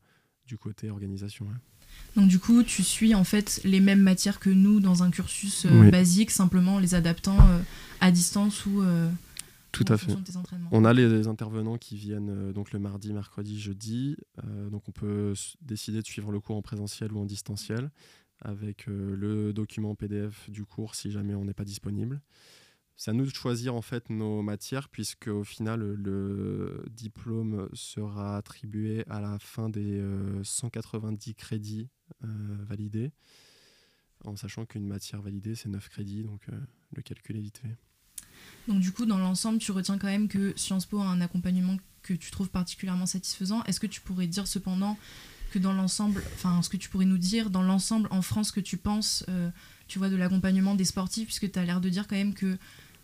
du 0.46 0.58
côté 0.58 0.90
organisation. 0.90 1.46
Donc 2.16 2.28
du 2.28 2.38
coup, 2.38 2.62
tu 2.62 2.82
suis 2.82 3.14
en 3.14 3.24
fait 3.24 3.60
les 3.64 3.80
mêmes 3.80 4.00
matières 4.00 4.40
que 4.40 4.50
nous 4.50 4.80
dans 4.80 5.02
un 5.02 5.10
cursus 5.10 5.66
basique, 5.66 6.30
simplement 6.30 6.78
les 6.78 6.94
adaptant 6.94 7.38
à 8.00 8.10
distance 8.10 8.66
ou... 8.66 8.82
Tout 9.70 9.84
à 9.88 9.96
fait. 9.96 10.12
On 10.70 10.84
a 10.84 10.92
les, 10.92 11.26
intervenants 11.28 11.78
qui 11.78 11.96
viennent 11.96 12.52
donc 12.52 12.72
le 12.72 12.78
mardi, 12.80 13.12
mercredi, 13.12 13.60
jeudi. 13.60 14.16
donc 14.70 14.82
on 14.88 14.92
peut 14.92 15.34
décider 15.62 16.02
de 16.02 16.06
suivre 16.06 16.32
le 16.32 16.40
cours 16.40 16.56
en 16.56 16.62
présentiel 16.62 17.12
ou 17.12 17.20
en 17.20 17.24
distanciel 17.26 17.90
avec 18.44 18.88
euh, 18.88 19.16
le 19.16 19.52
document 19.52 19.94
PDF 19.94 20.48
du 20.50 20.64
cours 20.64 20.94
si 20.94 21.10
jamais 21.10 21.34
on 21.34 21.44
n'est 21.44 21.54
pas 21.54 21.64
disponible. 21.64 22.20
c'est 22.96 23.10
à 23.10 23.14
nous 23.14 23.24
de 23.24 23.34
choisir 23.34 23.74
en 23.74 23.82
fait 23.82 24.10
nos 24.10 24.42
matières 24.42 24.88
puisque 24.88 25.28
au 25.28 25.44
final 25.44 25.80
le 25.80 26.84
diplôme 26.90 27.68
sera 27.72 28.36
attribué 28.36 29.04
à 29.08 29.20
la 29.20 29.38
fin 29.38 29.68
des 29.68 30.02
190 30.42 31.34
crédits 31.34 31.88
validés 32.20 33.10
en 34.24 34.36
sachant 34.36 34.64
qu'une 34.64 34.86
matière 34.86 35.22
validée 35.22 35.54
c'est 35.54 35.68
9 35.68 35.88
crédits 35.88 36.22
donc 36.22 36.46
le 36.94 37.02
calcul 37.02 37.36
est 37.36 37.40
vite 37.40 37.58
fait. 37.58 37.76
Donc 38.68 38.80
du 38.80 38.92
coup 38.92 39.06
dans 39.06 39.18
l'ensemble 39.18 39.58
tu 39.58 39.72
retiens 39.72 39.98
quand 39.98 40.06
même 40.06 40.28
que 40.28 40.52
Sciences 40.56 40.86
Po 40.86 40.98
a 41.00 41.06
un 41.06 41.20
accompagnement 41.20 41.76
que 42.04 42.14
tu 42.14 42.30
trouves 42.30 42.50
particulièrement 42.50 43.06
satisfaisant. 43.06 43.64
Est-ce 43.64 43.80
que 43.80 43.86
tu 43.86 44.00
pourrais 44.00 44.26
dire 44.28 44.46
cependant 44.46 44.96
dans 45.58 45.72
l'ensemble, 45.72 46.22
enfin 46.34 46.62
ce 46.62 46.68
que 46.68 46.76
tu 46.76 46.88
pourrais 46.88 47.04
nous 47.04 47.18
dire 47.18 47.50
dans 47.50 47.62
l'ensemble 47.62 48.08
en 48.10 48.22
France 48.22 48.50
que 48.50 48.60
tu 48.60 48.76
penses, 48.76 49.24
euh, 49.28 49.50
tu 49.88 49.98
vois, 49.98 50.08
de 50.08 50.16
l'accompagnement 50.16 50.74
des 50.74 50.84
sportifs, 50.84 51.26
puisque 51.26 51.50
tu 51.50 51.58
as 51.58 51.64
l'air 51.64 51.80
de 51.80 51.88
dire 51.88 52.06
quand 52.06 52.16
même 52.16 52.34
que 52.34 52.56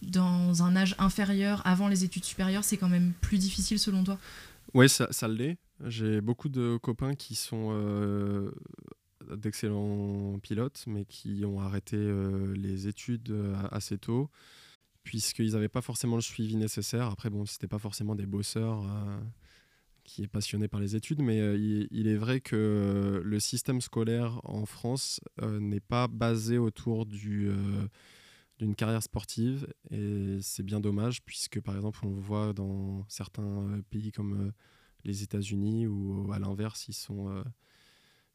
dans 0.02 0.62
un 0.62 0.76
âge 0.76 0.94
inférieur, 0.98 1.62
avant 1.66 1.88
les 1.88 2.04
études 2.04 2.24
supérieures, 2.24 2.64
c'est 2.64 2.76
quand 2.76 2.88
même 2.88 3.12
plus 3.20 3.38
difficile 3.38 3.78
selon 3.78 4.02
toi? 4.02 4.18
Oui, 4.72 4.88
ça, 4.88 5.08
ça 5.10 5.28
l'est. 5.28 5.58
J'ai 5.86 6.20
beaucoup 6.20 6.48
de 6.48 6.78
copains 6.82 7.14
qui 7.14 7.34
sont 7.34 7.68
euh, 7.72 8.50
d'excellents 9.36 10.38
pilotes, 10.42 10.84
mais 10.86 11.04
qui 11.04 11.44
ont 11.44 11.60
arrêté 11.60 11.96
euh, 11.96 12.54
les 12.56 12.88
études 12.88 13.34
assez 13.70 13.98
tôt 13.98 14.30
puisqu'ils 15.02 15.52
n'avaient 15.52 15.68
pas 15.68 15.80
forcément 15.80 16.16
le 16.16 16.22
suivi 16.22 16.56
nécessaire. 16.56 17.06
Après, 17.06 17.30
bon, 17.30 17.46
c'était 17.46 17.66
pas 17.66 17.78
forcément 17.78 18.14
des 18.14 18.26
bosseurs 18.26 18.84
qui 20.10 20.24
est 20.24 20.28
passionné 20.28 20.66
par 20.66 20.80
les 20.80 20.96
études, 20.96 21.22
mais 21.22 21.40
euh, 21.40 21.56
il, 21.56 22.08
est 22.08 22.16
vrai 22.16 22.40
que 22.40 23.22
le 23.24 23.40
système 23.40 23.80
scolaire 23.80 24.40
en 24.44 24.66
France 24.66 25.20
euh, 25.40 25.60
n'est 25.60 25.80
pas 25.80 26.08
basé 26.08 26.58
autour 26.58 27.06
du 27.06 27.50
d'une 28.58 28.74
carrière 28.74 29.02
sportive. 29.02 29.66
Et 29.90 30.38
c'est 30.42 30.62
bien 30.62 30.80
dommage 30.80 31.22
puisque 31.22 31.60
par 31.60 31.76
exemple 31.76 32.00
on 32.04 32.10
voit 32.10 32.52
dans 32.52 33.06
certains 33.08 33.80
pays 33.88 34.12
comme 34.12 34.52
les 35.04 35.22
États-Unis 35.22 35.86
où 35.86 36.30
à 36.32 36.38
l'inverse 36.38 36.88
ils 36.88 36.94
sont 36.94 37.42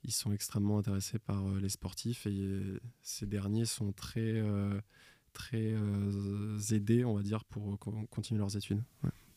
ils 0.03 0.13
sont 0.13 0.31
extrêmement 0.31 0.79
intéressés 0.79 1.19
par 1.19 1.43
les 1.59 1.69
sportifs. 1.69 2.25
Et 2.25 2.79
ces 3.01 3.27
derniers 3.27 3.65
sont 3.65 3.91
très 3.91 4.41
très 5.35 5.73
euh, 5.73 6.57
aidés, 6.71 7.05
on 7.05 7.13
va 7.13 7.21
dire, 7.21 7.43
pour 7.45 7.73
euh, 7.73 8.05
continuer 8.09 8.39
leurs 8.39 8.57
études. 8.57 8.81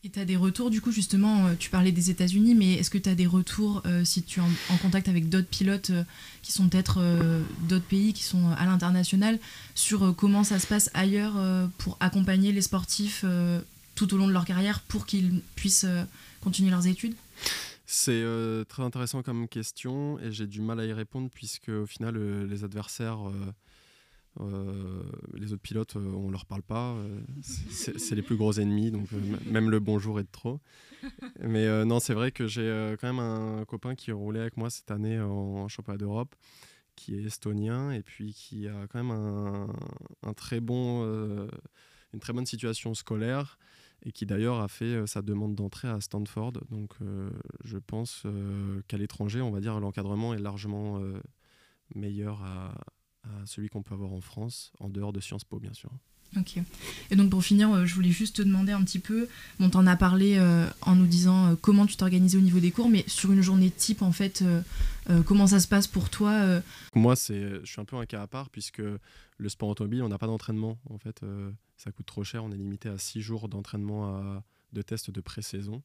Et 0.05 0.09
tu 0.09 0.19
as 0.19 0.25
des 0.25 0.37
retours, 0.37 0.69
du 0.69 0.79
coup, 0.79 0.91
justement, 0.91 1.47
euh, 1.47 1.55
tu 1.59 1.69
parlais 1.69 1.91
des 1.91 2.09
États-Unis, 2.09 2.55
mais 2.55 2.75
est-ce 2.75 2.89
que 2.89 2.97
tu 2.97 3.09
as 3.09 3.15
des 3.15 3.27
retours 3.27 3.83
si 4.05 4.23
tu 4.23 4.39
es 4.39 4.43
en, 4.43 4.77
contact 4.77 5.09
avec 5.09 5.27
d'autres 5.27 5.47
pilotes 5.47 5.91
qui 6.41 6.51
sont 6.53 6.69
peut-être 6.69 7.01
d'autres 7.67 7.85
pays, 7.85 8.13
qui 8.13 8.23
sont 8.23 8.49
à 8.51 8.65
l'international, 8.65 9.39
sur 9.75 10.15
comment 10.15 10.43
ça 10.43 10.57
se 10.57 10.67
passe 10.67 10.89
ailleurs 10.93 11.33
pour 11.79 11.97
accompagner 11.99 12.51
les 12.51 12.61
sportifs 12.61 13.25
tout 13.95 14.13
au 14.13 14.17
long 14.17 14.27
de 14.27 14.31
leur 14.31 14.45
carrière 14.45 14.79
pour 14.79 15.05
qu'ils 15.05 15.41
puissent 15.55 15.85
continuer 16.41 16.71
leurs 16.71 16.87
études? 16.87 17.15
C'est 17.85 18.23
très 18.69 18.83
intéressant 18.83 19.21
comme 19.21 19.47
question 19.49 20.17
et 20.19 20.31
j'ai 20.31 20.47
du 20.47 20.61
mal 20.61 20.79
à 20.79 20.85
y 20.85 20.93
répondre 20.93 21.29
puisque 21.33 21.69
au 21.69 21.85
final 21.85 22.17
les 22.47 22.63
adversaires 22.63 23.19
euh, 24.39 25.03
les 25.33 25.51
autres 25.53 25.61
pilotes, 25.61 25.95
euh, 25.95 26.11
on 26.13 26.29
leur 26.29 26.45
parle 26.45 26.61
pas. 26.61 26.93
Euh, 26.93 27.21
c'est 27.41 28.15
les 28.15 28.21
plus 28.21 28.37
gros 28.37 28.53
ennemis, 28.59 28.91
donc 28.91 29.07
même 29.45 29.69
le 29.69 29.79
bonjour 29.79 30.19
est 30.19 30.23
de 30.23 30.31
trop. 30.31 30.59
Mais 31.41 31.85
non, 31.85 31.99
c'est 31.99 32.13
vrai 32.13 32.31
que 32.31 32.47
j'ai 32.47 32.95
quand 32.99 33.07
même 33.07 33.19
un 33.19 33.65
copain 33.65 33.95
qui 33.95 34.11
roulait 34.11 34.41
avec 34.41 34.57
moi 34.57 34.69
cette 34.69 34.91
année 34.91 35.19
en 35.19 35.67
championnat 35.67 35.97
d'Europe, 35.97 36.35
qui 36.95 37.15
est 37.15 37.23
estonien 37.23 37.91
et 37.91 38.01
puis 38.01 38.33
qui 38.33 38.67
a 38.67 38.87
quand 38.87 39.03
même 39.03 39.69
un, 40.23 40.33
très 40.33 40.59
bon, 40.59 41.03
une 42.13 42.19
très 42.19 42.33
bonne 42.33 42.45
situation 42.45 42.93
scolaire 42.93 43.57
et 44.05 44.11
qui 44.11 44.25
d'ailleurs 44.25 44.59
a 44.59 44.67
fait 44.67 45.07
sa 45.07 45.21
demande 45.21 45.55
d'entrée 45.55 45.87
à 45.87 46.01
Stanford. 46.01 46.53
Donc 46.69 46.95
je 47.63 47.77
pense 47.77 48.25
qu'à 48.87 48.97
l'étranger, 48.97 49.41
on 49.41 49.51
va 49.51 49.61
dire 49.61 49.79
l'encadrement 49.79 50.33
est 50.33 50.39
largement 50.39 51.01
meilleur 51.95 52.43
à 53.23 53.45
celui 53.45 53.69
qu'on 53.69 53.83
peut 53.83 53.93
avoir 53.93 54.13
en 54.13 54.21
France, 54.21 54.71
en 54.79 54.89
dehors 54.89 55.13
de 55.13 55.19
Sciences 55.19 55.43
Po, 55.43 55.59
bien 55.59 55.73
sûr. 55.73 55.91
Ok. 56.37 56.57
Et 57.09 57.15
donc 57.15 57.31
pour 57.31 57.43
finir, 57.43 57.71
euh, 57.71 57.85
je 57.85 57.95
voulais 57.95 58.11
juste 58.11 58.37
te 58.37 58.41
demander 58.43 58.71
un 58.71 58.83
petit 58.83 58.99
peu, 58.99 59.27
bon, 59.59 59.69
t'en 59.69 59.87
as 59.87 59.95
parlé 59.95 60.35
euh, 60.37 60.67
en 60.81 60.95
nous 60.95 61.07
disant 61.07 61.47
euh, 61.47 61.55
comment 61.59 61.87
tu 61.87 61.97
t'organisais 61.97 62.37
au 62.37 62.41
niveau 62.41 62.59
des 62.59 62.69
cours, 62.71 62.89
mais 62.89 63.03
sur 63.07 63.31
une 63.31 63.41
journée 63.41 63.71
type, 63.71 64.01
en 64.01 64.11
fait, 64.11 64.43
comment 65.25 65.47
ça 65.47 65.59
se 65.59 65.67
passe 65.67 65.87
pour 65.87 66.09
toi 66.09 66.61
Moi, 66.93 67.15
c'est, 67.15 67.59
je 67.63 67.65
suis 67.65 67.81
un 67.81 67.85
peu 67.85 67.95
un 67.95 68.05
cas 68.05 68.21
à 68.21 68.27
part, 68.27 68.49
puisque 68.49 68.81
le 69.37 69.49
sport 69.49 69.69
automobile, 69.69 70.03
on 70.03 70.09
n'a 70.09 70.19
pas 70.19 70.27
d'entraînement. 70.27 70.77
En 70.89 70.99
fait, 70.99 71.21
ça 71.77 71.91
coûte 71.91 72.05
trop 72.05 72.23
cher, 72.23 72.43
on 72.43 72.51
est 72.51 72.57
limité 72.57 72.89
à 72.89 72.97
6 72.97 73.21
jours 73.21 73.49
d'entraînement 73.49 74.41
de 74.73 74.81
tests 74.83 75.09
de 75.09 75.21
pré-saison, 75.21 75.81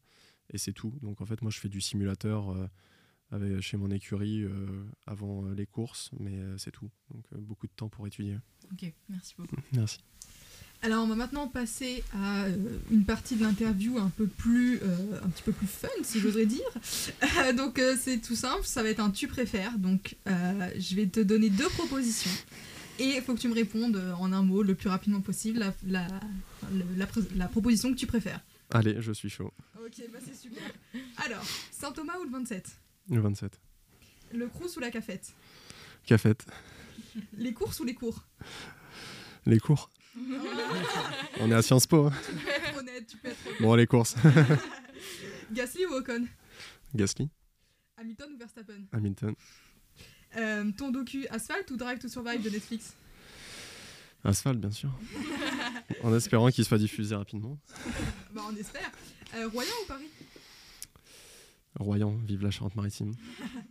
et 0.50 0.58
c'est 0.58 0.72
tout. 0.72 0.92
Donc 1.00 1.22
en 1.22 1.26
fait, 1.26 1.40
moi, 1.40 1.50
je 1.50 1.58
fais 1.58 1.70
du 1.70 1.80
simulateur 1.80 2.54
chez 3.60 3.76
mon 3.76 3.90
écurie 3.90 4.42
euh, 4.42 4.84
avant 5.06 5.44
euh, 5.44 5.54
les 5.54 5.66
courses, 5.66 6.10
mais 6.18 6.38
euh, 6.38 6.56
c'est 6.58 6.70
tout. 6.70 6.90
Donc 7.12 7.24
beaucoup 7.34 7.66
de 7.66 7.72
temps 7.74 7.88
pour 7.88 8.06
étudier. 8.06 8.38
Ok, 8.72 8.92
merci 9.08 9.34
beaucoup. 9.36 9.56
Merci. 9.72 9.98
Alors 10.82 11.02
on 11.02 11.06
va 11.06 11.14
maintenant 11.14 11.48
passer 11.48 12.04
à 12.14 12.46
une 12.90 13.04
partie 13.06 13.36
de 13.36 13.42
l'interview 13.42 13.96
un 13.98 14.10
peu 14.10 14.26
plus 14.26 14.80
un 15.22 15.30
petit 15.30 15.42
peu 15.42 15.52
plus 15.52 15.66
fun 15.66 15.88
si 16.02 16.20
j'oserais 16.20 16.44
dire. 16.44 16.60
donc 17.56 17.80
c'est 17.96 18.18
tout 18.20 18.34
simple, 18.34 18.64
ça 18.64 18.82
va 18.82 18.90
être 18.90 19.00
un 19.00 19.10
tu 19.10 19.26
préfères. 19.26 19.78
Donc 19.78 20.16
je 20.26 20.94
vais 20.94 21.06
te 21.06 21.20
donner 21.20 21.48
deux 21.48 21.70
propositions 21.70 22.30
et 22.98 23.16
il 23.16 23.22
faut 23.22 23.34
que 23.34 23.40
tu 23.40 23.48
me 23.48 23.54
répondes 23.54 23.96
en 24.18 24.30
un 24.32 24.42
mot 24.42 24.62
le 24.62 24.74
plus 24.74 24.90
rapidement 24.90 25.22
possible 25.22 25.60
la, 25.60 25.72
la, 25.86 26.06
la, 26.98 27.06
la 27.34 27.48
proposition 27.48 27.90
que 27.90 27.98
tu 27.98 28.06
préfères. 28.06 28.44
Allez, 28.70 28.96
je 29.00 29.12
suis 29.12 29.30
chaud. 29.30 29.54
Ok, 29.82 30.04
bah 30.12 30.18
c'est 30.22 30.36
super. 30.36 30.62
Alors, 31.24 31.44
Saint 31.70 31.92
Thomas 31.92 32.18
ou 32.20 32.24
le 32.24 32.30
27 32.30 32.76
le 33.10 33.20
27. 33.20 33.60
Le 34.32 34.48
crous 34.48 34.76
ou 34.76 34.80
la 34.80 34.90
cafette 34.90 35.32
Cafette. 36.06 36.44
Les 37.36 37.52
courses 37.52 37.80
ou 37.80 37.84
les 37.84 37.94
cours 37.94 38.24
Les 39.46 39.60
cours. 39.60 39.90
On 41.40 41.50
est 41.50 41.54
à 41.54 41.62
Sciences 41.62 41.86
Po. 41.86 42.06
Hein. 42.06 42.12
Tu 42.26 42.32
peux 42.34 42.48
être 42.50 42.78
honnête, 42.78 43.06
tu 43.06 43.16
peux 43.16 43.28
être 43.28 43.46
honnête. 43.46 43.60
Bon, 43.62 43.74
les 43.74 43.86
courses. 43.86 44.14
Gasly 45.52 45.86
ou 45.86 45.94
Ocon? 45.94 46.26
Gasly. 46.94 47.28
Hamilton 47.96 48.32
ou 48.34 48.38
Verstappen? 48.38 48.84
Hamilton. 48.92 49.34
Euh, 50.36 50.70
ton 50.76 50.90
docu 50.90 51.26
Asphalt 51.28 51.70
ou 51.70 51.76
Drive 51.76 51.98
to 51.98 52.08
Survive 52.08 52.42
de 52.42 52.50
Netflix? 52.50 52.94
Asphalt, 54.24 54.58
bien 54.58 54.70
sûr. 54.70 54.90
en 56.02 56.14
espérant 56.14 56.50
qu'il 56.50 56.64
soit 56.64 56.78
diffusé 56.78 57.14
rapidement. 57.14 57.58
bah, 58.32 58.42
on 58.50 58.56
espère. 58.56 58.90
Euh, 59.34 59.48
Royan 59.48 59.70
ou 59.84 59.86
Paris? 59.86 60.08
Royan, 61.78 62.16
vive 62.24 62.42
la 62.42 62.50
Charente-Maritime. 62.50 63.12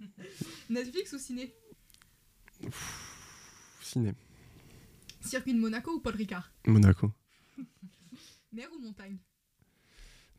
Netflix 0.70 1.14
ou 1.14 1.18
ciné? 1.18 1.54
Ciné. 3.82 4.14
Circuit 5.22 5.54
de 5.54 5.60
Monaco 5.60 5.92
ou 5.92 6.00
Paul 6.00 6.16
Ricard? 6.16 6.52
Monaco. 6.68 7.12
Mer 8.52 8.68
ou 8.76 8.80
montagne? 8.84 9.18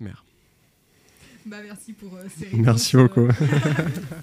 Mer. 0.00 0.24
Bah 1.46 1.58
merci 1.62 1.92
pour 1.92 2.14
euh, 2.14 2.24
ces 2.34 2.48
Merci 2.56 2.96
beaucoup. 2.96 3.28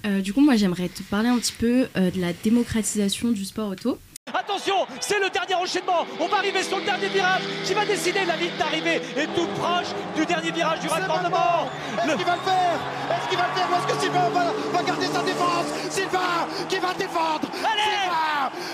Euh, 0.04 0.20
du 0.20 0.32
coup, 0.32 0.40
moi 0.40 0.56
j'aimerais 0.56 0.88
te 0.88 1.02
parler 1.04 1.28
un 1.28 1.38
petit 1.38 1.52
peu 1.52 1.86
euh, 1.96 2.10
de 2.10 2.20
la 2.20 2.32
démocratisation 2.32 3.30
du 3.30 3.44
sport 3.44 3.70
auto. 3.70 3.98
Attention, 4.34 4.86
c'est 5.00 5.18
le 5.18 5.30
dernier 5.30 5.54
enchaînement. 5.54 6.06
On 6.20 6.26
va 6.26 6.38
arriver 6.38 6.62
sur 6.62 6.78
le 6.78 6.84
dernier 6.84 7.08
virage. 7.08 7.42
Qui 7.64 7.74
va 7.74 7.84
décider 7.84 8.24
la 8.24 8.36
ligne 8.36 8.56
d'arrivée 8.58 9.00
est 9.16 9.26
tout 9.34 9.46
proche 9.58 9.88
du 10.16 10.26
dernier 10.26 10.50
virage 10.50 10.80
du 10.80 10.88
raccordement. 10.88 11.68
Est-ce 11.98 12.16
qu'il 12.16 12.26
va 12.26 12.36
le 12.36 12.40
faire? 12.40 12.78
Est-ce 13.10 13.28
qu'il 13.28 13.38
va 13.38 13.44
le 13.48 13.58
faire? 13.58 13.68
Ou 13.70 13.74
est-ce 13.74 13.94
que 13.94 14.00
Sylvain 14.00 14.28
va, 14.30 14.82
garder 14.82 15.06
sa 15.06 15.22
défense. 15.22 15.66
Sylvain 15.90 16.46
qui 16.68 16.78
va 16.78 16.94
défendre. 16.94 17.48
Allez 17.64 17.92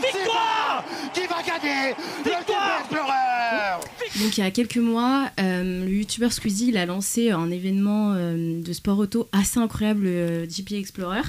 Victoire 0.01 0.85
Qui 1.13 1.27
va 1.27 1.43
gagner 1.43 1.95
Victoire 2.25 2.83
donc 4.17 4.37
il 4.37 4.41
y 4.41 4.43
a 4.43 4.51
quelques 4.51 4.79
mois, 4.79 5.31
euh, 5.39 5.85
le 5.85 5.91
youtubeur 5.91 6.33
Squeezie 6.33 6.77
a 6.77 6.87
lancé 6.87 7.31
un 7.31 7.51
événement 7.51 8.15
euh, 8.15 8.61
de 8.61 8.73
sport 8.73 8.99
auto 8.99 9.29
assez 9.33 9.59
incroyable, 9.59 10.05
le 10.05 10.47
GP 10.47 10.73
Explorer. 10.73 11.23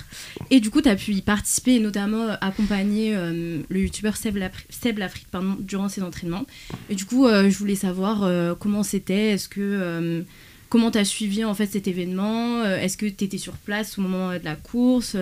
Et 0.50 0.60
du 0.60 0.70
coup, 0.70 0.82
tu 0.82 0.90
as 0.90 0.96
pu 0.96 1.12
y 1.12 1.22
participer 1.22 1.76
et 1.76 1.80
notamment 1.80 2.30
accompagner 2.42 3.16
euh, 3.16 3.62
le 3.68 3.80
youtubeur 3.80 4.16
Seb, 4.18 4.38
Lafrique 4.38 5.28
durant 5.60 5.90
ses 5.90 6.02
entraînements. 6.02 6.46
Et 6.90 6.96
du 6.96 7.06
coup, 7.06 7.28
je 7.28 7.58
voulais 7.58 7.76
savoir 7.76 8.58
comment 8.58 8.84
c'était, 8.84 9.32
est-ce 9.32 9.50
que... 9.50 10.24
Comment 10.70 10.92
tu 10.92 11.00
as 11.00 11.06
suivi 11.06 11.44
en 11.44 11.56
fait 11.56 11.66
cet 11.66 11.88
événement? 11.88 12.64
Est-ce 12.64 12.96
que 12.96 13.08
tu 13.08 13.24
étais 13.24 13.40
sur 13.40 13.54
place 13.54 13.98
au 13.98 14.04
moment 14.04 14.34
de 14.34 14.44
la 14.44 14.56
course, 14.56 15.16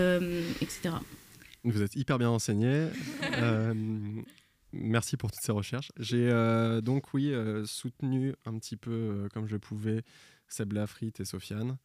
etc. 0.62 0.89
Vous 1.63 1.82
êtes 1.82 1.96
hyper 1.96 2.20
bien 2.20 2.28
renseigné. 2.28 2.88
Merci 4.79 5.17
pour 5.17 5.31
toutes 5.31 5.41
ces 5.41 5.51
recherches. 5.51 5.91
J'ai 5.97 6.29
euh, 6.29 6.81
donc, 6.81 7.13
oui, 7.13 7.33
euh, 7.33 7.65
soutenu 7.65 8.35
un 8.45 8.57
petit 8.59 8.77
peu 8.77 8.91
euh, 8.91 9.27
comme 9.29 9.47
je 9.47 9.57
pouvais 9.57 10.03
Seb 10.47 10.73
Lafrit 10.73 11.13
et 11.19 11.25
Sofiane. 11.25 11.77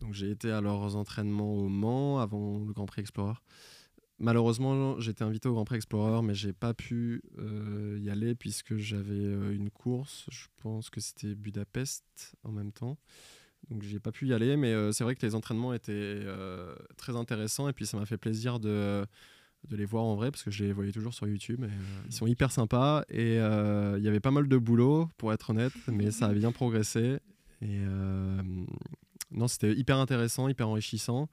Donc, 0.00 0.12
j'ai 0.12 0.30
été 0.30 0.50
à 0.50 0.60
leurs 0.60 0.96
entraînements 0.96 1.54
au 1.54 1.68
Mans 1.68 2.18
avant 2.18 2.58
le 2.58 2.72
Grand 2.72 2.84
Prix 2.84 3.00
Explorer. 3.00 3.38
malheureusement, 4.18 5.00
j'étais 5.00 5.24
invité 5.24 5.48
au 5.48 5.54
Grand 5.54 5.64
Prix 5.64 5.76
Explorer, 5.76 6.22
mais 6.22 6.34
j'ai 6.34 6.52
pas 6.52 6.74
pu 6.74 7.22
y 7.98 8.10
aller 8.10 8.34
puisque 8.34 8.76
j'avais 8.76 9.54
une 9.54 9.70
course. 9.70 10.26
Je 10.30 10.46
pense 10.58 10.90
que 10.90 11.00
c'était 11.00 11.34
Budapest 11.34 12.36
en 12.44 12.52
même 12.52 12.72
temps. 12.72 12.98
Donc 13.70 13.82
j'ai 13.82 13.98
pas 13.98 14.12
pu 14.12 14.28
y 14.28 14.34
aller, 14.34 14.56
mais 14.58 14.92
c'est 14.92 15.02
vrai 15.02 15.14
que 15.14 15.24
les 15.24 15.34
entraînements 15.34 15.72
étaient 15.72 16.26
très 16.98 17.16
intéressants 17.16 17.68
et 17.68 17.72
puis 17.72 17.86
ça 17.86 17.96
m'a 17.96 18.04
fait 18.04 18.18
plaisir 18.18 18.60
de, 18.60 19.06
de 19.68 19.76
les 19.76 19.84
voir 19.84 20.04
en 20.04 20.14
vrai 20.14 20.30
parce 20.30 20.42
que 20.42 20.50
je 20.50 20.64
les 20.64 20.72
voyais 20.72 20.92
toujours 20.92 21.14
sur 21.14 21.26
YouTube. 21.26 21.64
Et, 21.64 21.66
euh, 21.66 22.02
ils 22.06 22.12
sont 22.12 22.26
hyper 22.26 22.52
sympas 22.52 23.04
et 23.08 23.38
euh, 23.38 23.96
il 23.98 24.04
y 24.04 24.08
avait 24.08 24.20
pas 24.20 24.30
mal 24.30 24.48
de 24.48 24.56
boulot 24.56 25.08
pour 25.16 25.32
être 25.32 25.50
honnête, 25.50 25.72
mais 25.88 26.10
ça 26.10 26.26
a 26.26 26.32
bien 26.32 26.52
progressé. 26.52 27.18
Et 27.62 27.80
euh, 27.80 28.42
non, 29.30 29.48
c'était 29.48 29.72
hyper 29.72 29.98
intéressant, 29.98 30.48
hyper 30.48 30.68
enrichissant, 30.68 31.28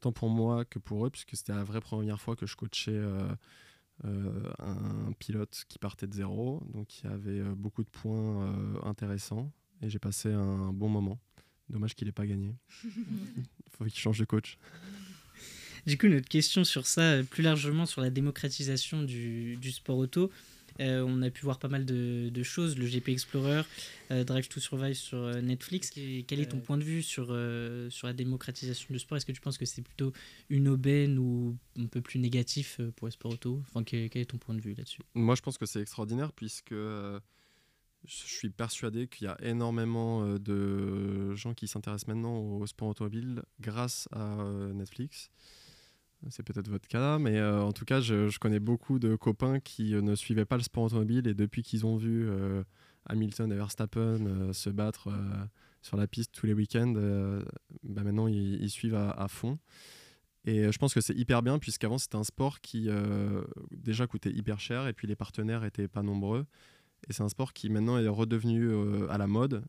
tant 0.00 0.12
pour 0.12 0.30
moi 0.30 0.64
que 0.64 0.78
pour 0.78 1.06
eux, 1.06 1.10
puisque 1.10 1.36
c'était 1.36 1.54
la 1.54 1.64
vraie 1.64 1.80
première 1.80 2.20
fois 2.20 2.36
que 2.36 2.46
je 2.46 2.56
coachais 2.56 3.00
un 4.04 5.12
pilote 5.18 5.64
qui 5.68 5.78
partait 5.78 6.06
de 6.06 6.14
zéro, 6.14 6.62
donc 6.72 7.00
il 7.00 7.10
y 7.10 7.12
avait 7.12 7.42
beaucoup 7.42 7.82
de 7.82 7.88
points 7.88 8.78
intéressants 8.84 9.50
et 9.82 9.90
j'ai 9.90 9.98
passé 9.98 10.32
un 10.32 10.72
bon 10.72 10.88
moment. 10.88 11.18
Dommage 11.68 11.96
qu'il 11.96 12.06
n'ait 12.06 12.12
pas 12.12 12.26
gagné. 12.26 12.54
Il 12.84 12.90
faut 13.70 13.84
qu'il 13.84 13.98
change 13.98 14.20
de 14.20 14.24
coach. 14.24 14.56
Du 15.86 15.96
coup, 15.98 16.08
notre 16.08 16.28
question 16.28 16.64
sur 16.64 16.86
ça, 16.86 17.02
euh, 17.02 17.22
plus 17.22 17.42
largement 17.42 17.86
sur 17.86 18.00
la 18.00 18.10
démocratisation 18.10 19.02
du, 19.02 19.56
du 19.56 19.70
sport 19.70 19.98
auto, 19.98 20.30
euh, 20.80 21.04
on 21.06 21.22
a 21.22 21.30
pu 21.30 21.42
voir 21.44 21.58
pas 21.58 21.68
mal 21.68 21.84
de, 21.84 22.28
de 22.28 22.42
choses, 22.42 22.76
le 22.76 22.86
GP 22.86 23.08
Explorer, 23.08 23.62
euh, 24.10 24.24
Drive 24.24 24.48
to 24.48 24.60
Survive 24.60 24.94
sur 24.94 25.18
euh, 25.18 25.40
Netflix. 25.40 25.92
Et 25.96 26.24
quel 26.26 26.40
est 26.40 26.46
ton 26.46 26.58
point 26.58 26.76
de 26.76 26.84
vue 26.84 27.02
sur, 27.02 27.28
euh, 27.30 27.88
sur 27.90 28.06
la 28.06 28.12
démocratisation 28.12 28.88
du 28.90 28.98
sport? 28.98 29.16
Est-ce 29.16 29.26
que 29.26 29.32
tu 29.32 29.40
penses 29.40 29.58
que 29.58 29.64
c'est 29.64 29.82
plutôt 29.82 30.12
une 30.50 30.68
aubaine 30.68 31.18
ou 31.18 31.56
un 31.78 31.86
peu 31.86 32.00
plus 32.00 32.18
négatif 32.18 32.80
pour 32.96 33.06
le 33.06 33.12
sport 33.12 33.32
auto? 33.32 33.62
Enfin, 33.68 33.84
quel, 33.84 34.10
quel 34.10 34.22
est 34.22 34.26
ton 34.26 34.38
point 34.38 34.54
de 34.54 34.60
vue 34.60 34.74
là-dessus? 34.74 35.02
Moi, 35.14 35.34
je 35.34 35.42
pense 35.42 35.56
que 35.56 35.66
c'est 35.66 35.80
extraordinaire 35.80 36.32
puisque 36.32 36.74
je 36.74 37.12
suis 38.04 38.50
persuadé 38.50 39.08
qu'il 39.08 39.26
y 39.26 39.28
a 39.28 39.36
énormément 39.42 40.36
de 40.38 41.34
gens 41.34 41.54
qui 41.54 41.68
s'intéressent 41.68 42.08
maintenant 42.08 42.38
au 42.38 42.66
sport 42.66 42.88
automobile 42.88 43.42
grâce 43.60 44.08
à 44.12 44.40
euh, 44.40 44.72
Netflix. 44.72 45.30
C'est 46.30 46.42
peut-être 46.42 46.68
votre 46.68 46.88
cas, 46.88 47.18
mais 47.18 47.38
euh, 47.38 47.62
en 47.62 47.72
tout 47.72 47.84
cas, 47.84 48.00
je, 48.00 48.36
connais 48.38 48.58
beaucoup 48.58 48.98
de 48.98 49.14
copains 49.16 49.60
qui 49.60 49.94
euh, 49.94 50.00
ne 50.00 50.14
suivaient 50.14 50.44
pas 50.44 50.56
le 50.56 50.62
sport 50.62 50.84
automobile 50.84 51.28
et 51.28 51.34
depuis 51.34 51.62
qu'ils 51.62 51.86
ont 51.86 51.96
vu 51.96 52.28
euh, 52.28 52.64
Hamilton 53.06 53.52
et 53.52 53.56
Verstappen 53.56 54.52
se 54.52 54.70
battre 54.70 55.10
sur 55.82 55.96
la 55.96 56.08
piste 56.08 56.32
tous 56.32 56.46
les 56.46 56.54
week-ends, 56.54 56.94
bah 57.84 58.02
maintenant 58.02 58.26
ils, 58.26 58.68
suivent 58.68 58.96
à, 58.96 59.28
fond. 59.28 59.60
Et 60.44 60.72
je 60.72 60.78
pense 60.78 60.92
que 60.92 61.00
c'est 61.00 61.14
hyper 61.14 61.42
bien 61.42 61.60
puisqu'avant 61.60 61.98
c'était 61.98 62.16
un 62.16 62.24
sport 62.24 62.60
qui 62.60 62.88
déjà 63.70 64.08
coûtait 64.08 64.32
hyper 64.32 64.58
cher 64.58 64.88
et 64.88 64.92
puis 64.92 65.06
les 65.06 65.14
partenaires 65.14 65.62
étaient 65.62 65.86
pas 65.86 66.02
nombreux. 66.02 66.46
Et 67.08 67.12
c'est 67.12 67.22
un 67.22 67.28
sport 67.28 67.52
qui 67.52 67.70
maintenant 67.70 67.96
est 67.96 68.08
redevenu 68.08 68.74
à 69.08 69.18
la 69.18 69.28
mode. 69.28 69.62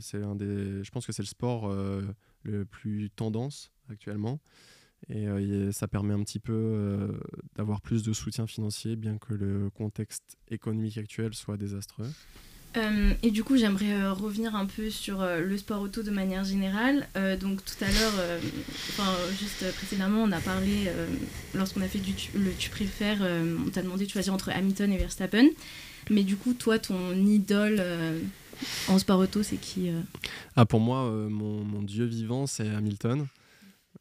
C'est 0.00 0.22
un 0.22 0.34
des, 0.34 0.82
je 0.82 0.90
pense 0.90 1.06
que 1.06 1.12
c'est 1.12 1.22
le 1.22 1.28
sport 1.28 1.70
le 2.42 2.64
plus 2.64 3.10
tendance 3.10 3.70
actuellement. 3.90 4.40
Et 5.10 5.26
euh, 5.26 5.72
ça 5.72 5.88
permet 5.88 6.12
un 6.14 6.22
petit 6.22 6.38
peu 6.40 6.52
euh, 6.52 7.08
d'avoir 7.56 7.80
plus 7.80 8.02
de 8.02 8.12
soutien 8.12 8.46
financier, 8.46 8.96
bien 8.96 9.16
que 9.18 9.32
le 9.34 9.70
contexte 9.76 10.36
économique 10.50 10.98
actuel 10.98 11.34
soit 11.34 11.56
désastreux. 11.56 12.10
Euh, 12.76 13.14
et 13.22 13.30
du 13.30 13.44
coup, 13.44 13.56
j'aimerais 13.56 13.94
euh, 13.94 14.12
revenir 14.12 14.54
un 14.54 14.66
peu 14.66 14.90
sur 14.90 15.22
euh, 15.22 15.40
le 15.40 15.56
sport 15.56 15.80
auto 15.80 16.02
de 16.02 16.10
manière 16.10 16.44
générale. 16.44 17.08
Donc 17.40 17.64
tout 17.64 17.82
à 17.82 17.86
l'heure, 17.90 18.12
enfin 18.90 19.10
juste 19.38 19.64
précédemment, 19.76 20.22
on 20.24 20.32
a 20.32 20.40
parlé, 20.40 20.88
lorsqu'on 21.54 21.80
a 21.80 21.88
fait 21.88 21.98
du 22.00 22.12
tu- 22.12 22.36
le 22.36 22.52
tu 22.58 22.68
préfères, 22.70 23.20
on 23.66 23.70
t'a 23.70 23.82
demandé 23.82 24.04
de 24.04 24.10
choisir 24.10 24.34
entre 24.34 24.50
Hamilton 24.50 24.92
et 24.92 24.98
Verstappen. 24.98 25.46
Mais 26.10 26.22
du 26.24 26.36
coup, 26.36 26.52
toi, 26.54 26.78
ton 26.78 27.14
idole 27.14 27.82
en 28.88 28.98
sport 28.98 29.20
auto, 29.20 29.42
c'est 29.42 29.56
qui 29.56 29.90
Ah, 30.56 30.66
pour 30.66 30.80
moi, 30.80 31.10
mon, 31.10 31.64
mon 31.64 31.82
dieu 31.82 32.04
vivant, 32.04 32.46
c'est 32.46 32.68
Hamilton. 32.68 33.26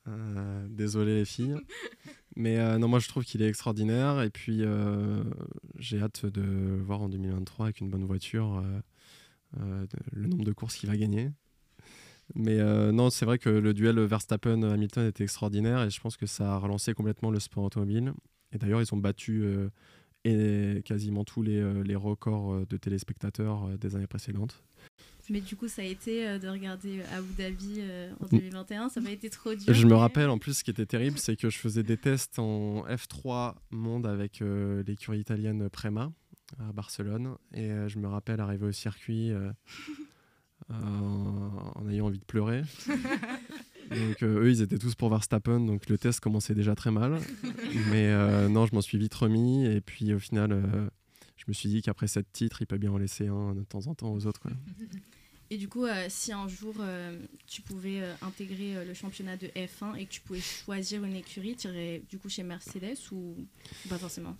Euh, 0.08 0.68
désolé 0.70 1.16
les 1.16 1.26
filles. 1.26 1.56
Mais 2.36 2.60
euh, 2.60 2.78
non, 2.78 2.88
moi 2.88 3.00
je 3.00 3.08
trouve 3.08 3.24
qu'il 3.24 3.42
est 3.42 3.48
extraordinaire. 3.48 4.22
Et 4.22 4.30
puis 4.30 4.60
euh, 4.62 5.24
j'ai 5.78 6.00
hâte 6.02 6.26
de 6.26 6.42
le 6.42 6.82
voir 6.82 7.02
en 7.02 7.10
2023 7.10 7.66
avec 7.66 7.80
une 7.82 7.90
bonne 7.90 8.06
voiture, 8.06 8.64
le 9.56 10.28
nombre 10.28 10.44
de 10.46 10.54
courses 10.54 10.76
qu'il 10.76 10.90
va 10.90 10.98
gagner. 10.98 11.32
Mais 12.36 12.58
non, 12.92 13.10
c'est 13.10 13.26
vrai 13.26 13.40
que 13.40 13.50
le 13.50 13.74
duel 13.74 14.00
Verstappen-Hamilton 14.00 15.08
était 15.08 15.24
extraordinaire 15.24 15.84
et 15.84 15.90
je 15.90 16.00
pense 16.00 16.18
que 16.18 16.26
ça 16.26 16.54
a 16.54 16.58
relancé 16.58 16.94
complètement 16.94 17.32
le 17.32 17.40
sport 17.40 17.64
automobile. 17.64 18.14
Et 18.52 18.58
d'ailleurs, 18.58 18.82
ils 18.82 18.94
ont 18.94 18.98
battu 18.98 19.46
et 20.26 20.82
quasiment 20.86 21.24
tous 21.24 21.42
les, 21.42 21.84
les 21.84 21.96
records 21.96 22.68
de 22.68 22.78
téléspectateurs 22.78 23.78
des 23.80 23.96
années 23.96 24.08
précédentes. 24.08 24.62
Mais 25.30 25.42
du 25.42 25.56
coup, 25.56 25.68
ça 25.68 25.82
a 25.82 25.86
été 25.86 26.28
euh, 26.28 26.40
de 26.40 26.48
regarder 26.48 27.00
euh, 27.00 27.18
Abu 27.18 27.34
Dhabi 27.38 27.76
euh, 27.80 28.12
en 28.20 28.26
2021. 28.28 28.90
Ça 28.90 29.02
pas 29.02 29.12
été 29.12 29.30
trop 29.30 29.54
dur. 29.54 29.74
Je 29.74 29.88
me 29.88 29.96
rappelle 29.96 30.30
en 30.30 30.38
plus 30.38 30.60
ce 30.60 30.64
qui 30.64 30.72
était 30.72 30.86
terrible, 30.86 31.18
c'est 31.18 31.36
que 31.36 31.50
je 31.50 31.58
faisais 31.58 31.84
des 31.84 31.98
tests 31.98 32.40
en 32.40 32.86
F3 32.88 33.56
monde 33.72 34.06
avec 34.06 34.42
l'écurie 34.86 35.20
italienne 35.20 35.70
Prema 35.70 36.12
à 36.60 36.72
Barcelone. 36.72 37.36
Et 37.54 37.70
je 37.88 38.00
me 38.00 38.08
rappelle 38.08 38.40
arriver 38.40 38.68
au 38.68 38.72
circuit 38.72 39.32
en 40.70 41.90
ayant 41.90 42.08
envie 42.08 42.20
de 42.20 42.26
pleurer. 42.26 42.64
Donc 43.90 44.24
euh, 44.24 44.44
eux, 44.44 44.50
ils 44.50 44.62
étaient 44.62 44.78
tous 44.78 44.96
pour 44.96 45.10
Verstappen, 45.10 45.60
donc 45.60 45.88
le 45.90 45.98
test 45.98 46.20
commençait 46.20 46.56
déjà 46.56 46.76
très 46.76 46.92
mal. 46.92 47.20
Mais 47.92 48.08
euh, 48.08 48.50
non, 48.50 48.66
je 48.66 48.76
m'en 48.76 48.82
suis 48.82 48.98
vite 48.98 49.14
remis. 49.14 49.66
Et 49.66 49.82
puis 49.82 50.14
au 50.14 50.20
final, 50.20 50.52
euh, 50.52 50.90
je 51.38 51.46
me 51.48 51.54
suis 51.54 51.70
dit 51.70 51.82
qu'après 51.82 52.08
sept 52.08 52.32
titres, 52.32 52.62
il 52.62 52.66
peut 52.66 52.78
bien 52.78 52.92
en 52.92 52.98
laisser 52.98 53.28
un 53.28 53.54
de 53.54 53.64
temps 53.64 53.88
en 53.88 53.96
temps 53.96 54.12
aux 54.14 54.26
autres. 54.26 54.42
quoi. 54.42 54.52
Et 55.50 55.58
du 55.58 55.70
coup, 55.70 55.86
euh, 55.86 56.06
si 56.10 56.34
un 56.34 56.48
jour 56.48 56.76
euh, 56.80 57.18
tu 57.46 57.62
pouvais 57.62 58.02
euh, 58.02 58.14
intégrer 58.22 58.84
le 58.86 58.94
championnat 58.94 59.38
de 59.38 59.48
F1 59.48 59.96
et 59.98 60.06
que 60.06 60.12
tu 60.12 60.22
pouvais 60.22 60.42
choisir 60.42 61.04
une 61.04 61.16
écurie, 61.16 61.56
tu 61.56 61.68
irais 61.68 62.02
du 62.10 62.20
coup 62.20 62.30
chez 62.30 62.44
Mercedes 62.44 62.98
ou 63.12 63.36
pas 63.90 63.98
forcément? 63.98 64.36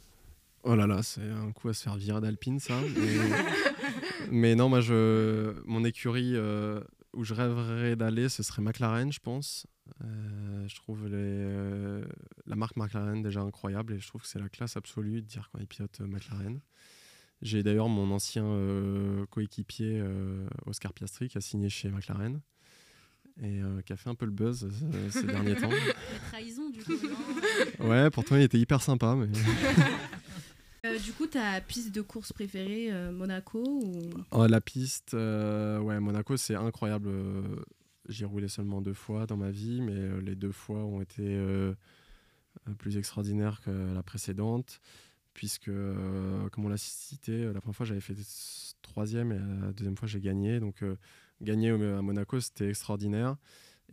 Oh 0.64 0.76
là 0.76 0.86
là, 0.86 1.02
c'est 1.04 1.22
un 1.22 1.52
coup 1.54 1.70
à 1.70 1.74
se 1.74 1.84
faire 1.84 1.96
virer 1.96 2.20
d'Alpine, 2.20 2.60
ça. 2.60 2.78
Mais, 4.32 4.56
non, 4.56 4.68
moi, 4.68 4.82
je, 4.82 5.54
mon 5.66 5.86
écurie 5.86 6.36
où 7.14 7.24
je 7.24 7.34
rêverais 7.34 7.96
d'aller, 7.96 8.28
ce 8.28 8.44
serait 8.44 8.62
McLaren, 8.62 9.12
je 9.14 9.20
pense. 9.20 9.66
Je 10.02 10.76
trouve 10.76 11.08
la 12.48 12.56
marque 12.56 12.76
McLaren 12.76 13.22
déjà 13.22 13.42
incroyable 13.42 13.94
et 13.94 14.00
je 14.00 14.08
trouve 14.08 14.22
que 14.22 14.28
c'est 14.28 14.40
la 14.40 14.50
classe 14.50 14.78
absolue 14.78 15.22
de 15.22 15.28
dire 15.28 15.50
ils 15.60 15.68
pilotent 15.68 16.02
euh, 16.02 16.08
McLaren. 16.08 16.60
J'ai 17.42 17.62
d'ailleurs 17.64 17.90
mon 17.90 18.10
ancien 18.12 18.46
euh, 18.46 19.26
coéquipier 19.30 20.00
euh, 20.02 20.48
Oscar 20.66 20.94
Piastri 20.94 21.28
qui 21.30 21.38
a 21.38 21.42
signé 21.42 21.70
chez 21.70 21.90
McLaren 21.90 22.42
et 23.42 23.62
euh, 23.62 23.82
qui 23.84 23.94
a 23.94 23.98
fait 23.98 24.10
un 24.10 24.16
peu 24.16 24.26
le 24.26 24.32
buzz 24.32 24.68
euh, 24.94 25.10
ces 25.12 25.24
derniers 25.28 25.56
temps. 25.56 25.70
La 25.70 26.20
trahison 26.30 26.70
du 26.70 26.84
coup, 26.84 26.94
non 27.80 27.88
Ouais, 27.90 28.10
pourtant 28.10 28.36
il 28.36 28.42
était 28.42 28.58
hyper 28.58 28.82
sympa, 28.82 29.16
mais 29.16 29.28
Euh, 30.86 30.98
Du 31.00 31.12
coup, 31.12 31.26
ta 31.26 31.60
piste 31.60 31.94
de 31.94 32.02
course 32.02 32.32
préférée, 32.32 32.92
euh, 32.92 33.12
Monaco 33.12 33.64
ou... 33.64 34.10
Oh, 34.32 34.46
la 34.46 34.62
piste, 34.62 35.16
euh, 35.16 35.80
ouais, 35.80 36.00
Monaco, 36.00 36.38
c'est 36.38 36.54
incroyable. 36.56 37.10
J'y 38.08 38.24
ai 38.24 38.26
roulé 38.26 38.48
seulement 38.48 38.80
deux 38.80 38.94
fois 38.94 39.26
dans 39.26 39.38
ma 39.38 39.50
vie, 39.50 39.82
mais 39.82 40.22
les 40.22 40.36
deux 40.36 40.52
fois 40.52 40.78
ont 40.78 41.02
été 41.02 41.38
plus 42.78 42.96
extraordinaires 42.98 43.60
que 43.66 43.72
la 43.94 44.04
précédente, 44.04 44.80
puisque, 45.38 45.68
euh, 45.68 46.50
comme 46.50 46.66
on 46.66 46.68
l'a 46.68 46.78
cité, 46.78 47.32
euh, 47.32 47.54
la 47.54 47.62
première 47.62 47.76
fois 47.76 47.86
j'avais 47.86 48.02
fait 48.02 48.16
troisième 48.82 49.32
et 49.32 49.38
la 49.66 49.72
deuxième 49.72 49.96
fois 49.96 50.08
j'ai 50.08 50.20
gagné. 50.20 50.60
Donc, 50.60 50.82
euh, 50.82 50.96
gagner 51.42 51.70
à 51.70 52.02
Monaco, 52.02 52.40
c'était 52.40 52.70
extraordinaire. 52.70 53.38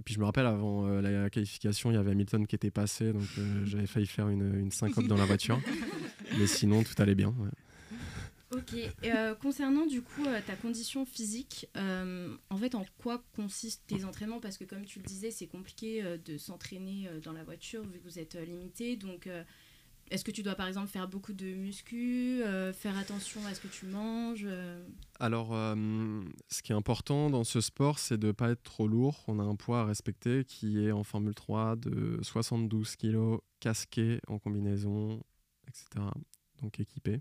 Et 0.01 0.03
puis 0.03 0.15
je 0.15 0.21
me 0.21 0.25
rappelle, 0.25 0.47
avant 0.47 0.87
euh, 0.89 1.03
la 1.03 1.29
qualification, 1.29 1.91
il 1.91 1.95
y 1.95 1.97
avait 1.99 2.13
Hamilton 2.13 2.47
qui 2.47 2.57
était 2.57 2.71
passé, 2.71 3.13
donc 3.13 3.29
euh, 3.39 3.65
j'avais 3.67 3.87
failli 3.87 4.07
faire 4.07 4.31
une, 4.31 4.59
une 4.59 4.71
syncope 4.71 5.07
dans 5.07 5.19
la 5.19 5.27
voiture. 5.27 5.61
Mais 6.39 6.47
sinon, 6.47 6.83
tout 6.83 6.95
allait 7.01 7.15
bien. 7.15 7.29
ouais. 7.29 7.51
Ok. 8.57 8.73
Et, 8.75 9.13
euh, 9.13 9.35
concernant 9.35 9.85
du 9.85 10.01
coup 10.01 10.25
euh, 10.27 10.41
ta 10.47 10.57
condition 10.57 11.05
physique, 11.05 11.69
euh, 11.77 12.35
en 12.49 12.57
fait, 12.57 12.75
en 12.75 12.87
quoi 12.99 13.23
consistent 13.37 13.83
tes 13.87 14.05
entraînements? 14.05 14.41
Parce 14.41 14.57
que 14.57 14.65
comme 14.65 14.87
tu 14.87 14.99
le 14.99 15.05
disais, 15.05 15.31
c'est 15.31 15.47
compliqué 15.47 16.03
euh, 16.03 16.17
de 16.25 16.39
s'entraîner 16.39 17.09
euh, 17.09 17.21
dans 17.21 17.33
la 17.33 17.45
voiture 17.45 17.83
vu 17.83 17.99
que 17.99 18.05
vous 18.05 18.19
êtes 18.19 18.37
euh, 18.37 18.45
limité. 18.45 18.97
Donc, 18.97 19.27
euh, 19.27 19.45
est-ce 20.11 20.25
que 20.25 20.31
tu 20.31 20.43
dois 20.43 20.55
par 20.55 20.67
exemple 20.67 20.89
faire 20.89 21.09
beaucoup 21.09 21.33
de 21.33 21.47
muscu, 21.55 22.43
euh, 22.43 22.73
faire 22.73 22.97
attention 22.97 23.45
à 23.47 23.55
ce 23.55 23.61
que 23.61 23.69
tu 23.69 23.87
manges 23.87 24.47
euh 24.47 24.85
Alors, 25.19 25.55
euh, 25.55 26.23
ce 26.49 26.63
qui 26.63 26.73
est 26.73 26.75
important 26.75 27.31
dans 27.31 27.45
ce 27.45 27.61
sport, 27.61 27.99
c'est 27.99 28.19
de 28.19 28.29
ne 28.29 28.33
pas 28.33 28.51
être 28.51 28.63
trop 28.63 28.87
lourd. 28.87 29.25
On 29.29 29.39
a 29.39 29.43
un 29.43 29.57
poids 29.57 29.81
à 29.81 29.85
respecter 29.85 30.45
qui 30.45 30.85
est 30.85 30.93
en 30.93 31.05
Formule 31.05 31.35
3 31.35 31.77
de 31.77 32.19
72 32.23 32.97
kg, 32.97 33.39
casqué 33.61 34.21
en 34.29 34.39
combinaison, 34.39 35.23
etc. 35.69 36.07
Donc 36.63 36.81
équipé. 36.81 37.21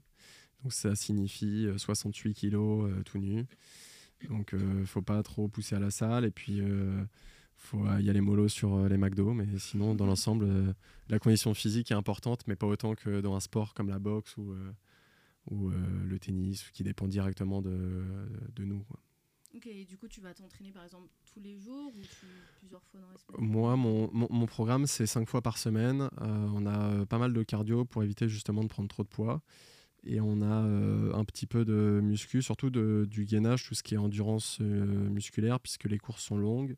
Donc 0.61 0.73
ça 0.73 0.95
signifie 0.95 1.65
euh, 1.67 1.77
68 1.77 2.33
kg 2.33 3.03
tout 3.05 3.17
nu. 3.17 3.45
Donc 4.29 4.55
faut 4.85 5.01
pas 5.01 5.21
trop 5.21 5.49
pousser 5.49 5.75
à 5.75 5.79
la 5.79 5.91
salle. 5.91 6.23
Et 6.23 6.31
puis, 6.31 6.61
faut 7.65 7.85
y 7.99 8.09
aller 8.09 8.21
mollo 8.21 8.47
sur 8.47 8.87
les 8.87 8.97
McDo, 8.97 9.33
mais 9.33 9.47
sinon, 9.57 9.95
dans 9.95 10.05
l'ensemble, 10.05 10.75
la 11.09 11.19
condition 11.19 11.53
physique 11.53 11.91
est 11.91 11.95
importante, 11.95 12.45
mais 12.47 12.55
pas 12.55 12.67
autant 12.67 12.95
que 12.95 13.21
dans 13.21 13.35
un 13.35 13.39
sport 13.39 13.73
comme 13.73 13.89
la 13.89 13.99
boxe 13.99 14.35
ou, 14.37 14.53
ou 15.49 15.69
le 15.69 16.19
tennis, 16.19 16.69
qui 16.71 16.83
dépend 16.83 17.07
directement 17.07 17.61
de, 17.61 18.03
de 18.55 18.65
nous. 18.65 18.85
Ok, 19.55 19.67
et 19.67 19.85
du 19.85 19.97
coup, 19.97 20.07
tu 20.07 20.19
vas 20.19 20.33
t'entraîner 20.33 20.71
par 20.71 20.83
exemple 20.83 21.07
tous 21.31 21.39
les 21.39 21.59
jours 21.59 21.91
ou 21.95 22.01
plusieurs 22.57 22.81
fois 22.85 22.99
dans 22.99 23.07
la 23.07 23.17
semaine 23.17 23.51
Moi, 23.51 23.75
mon, 23.75 24.09
mon, 24.11 24.45
programme, 24.47 24.87
c'est 24.87 25.05
cinq 25.05 25.29
fois 25.29 25.43
par 25.43 25.59
semaine. 25.59 26.09
Euh, 26.21 26.47
on 26.55 26.65
a 26.65 26.89
euh, 26.89 27.05
pas 27.05 27.19
mal 27.19 27.33
de 27.33 27.43
cardio 27.43 27.85
pour 27.85 28.01
éviter 28.01 28.27
justement 28.27 28.63
de 28.63 28.67
prendre 28.67 28.89
trop 28.89 29.03
de 29.03 29.09
poids. 29.09 29.43
Et 30.05 30.19
on 30.19 30.41
a 30.41 30.65
euh, 30.65 31.13
un 31.13 31.23
petit 31.23 31.45
peu 31.45 31.65
de 31.65 31.99
muscu, 32.01 32.41
surtout 32.41 32.71
de, 32.71 33.05
du 33.07 33.25
gainage, 33.25 33.67
tout 33.67 33.75
ce 33.75 33.83
qui 33.83 33.93
est 33.93 33.97
endurance 33.97 34.59
musculaire, 34.59 35.59
puisque 35.59 35.85
les 35.85 35.99
courses 35.99 36.23
sont 36.23 36.37
longues. 36.37 36.75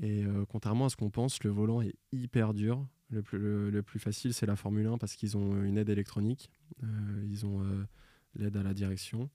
Et 0.00 0.24
contrairement 0.48 0.86
à 0.86 0.88
ce 0.88 0.96
qu'on 0.96 1.10
pense, 1.10 1.42
le 1.44 1.50
volant 1.50 1.82
est 1.82 1.94
hyper 2.12 2.54
dur. 2.54 2.86
Le 3.10 3.22
plus, 3.22 3.70
le 3.70 3.82
plus 3.82 3.98
facile, 3.98 4.32
c'est 4.32 4.46
la 4.46 4.56
Formule 4.56 4.86
1 4.86 4.98
parce 4.98 5.16
qu'ils 5.16 5.36
ont 5.36 5.62
une 5.62 5.76
aide 5.76 5.90
électronique. 5.90 6.50
ils 7.28 7.44
ont 7.44 7.62
l'aide 8.34 8.56
à 8.56 8.62
la 8.62 8.74
direction. 8.74 9.28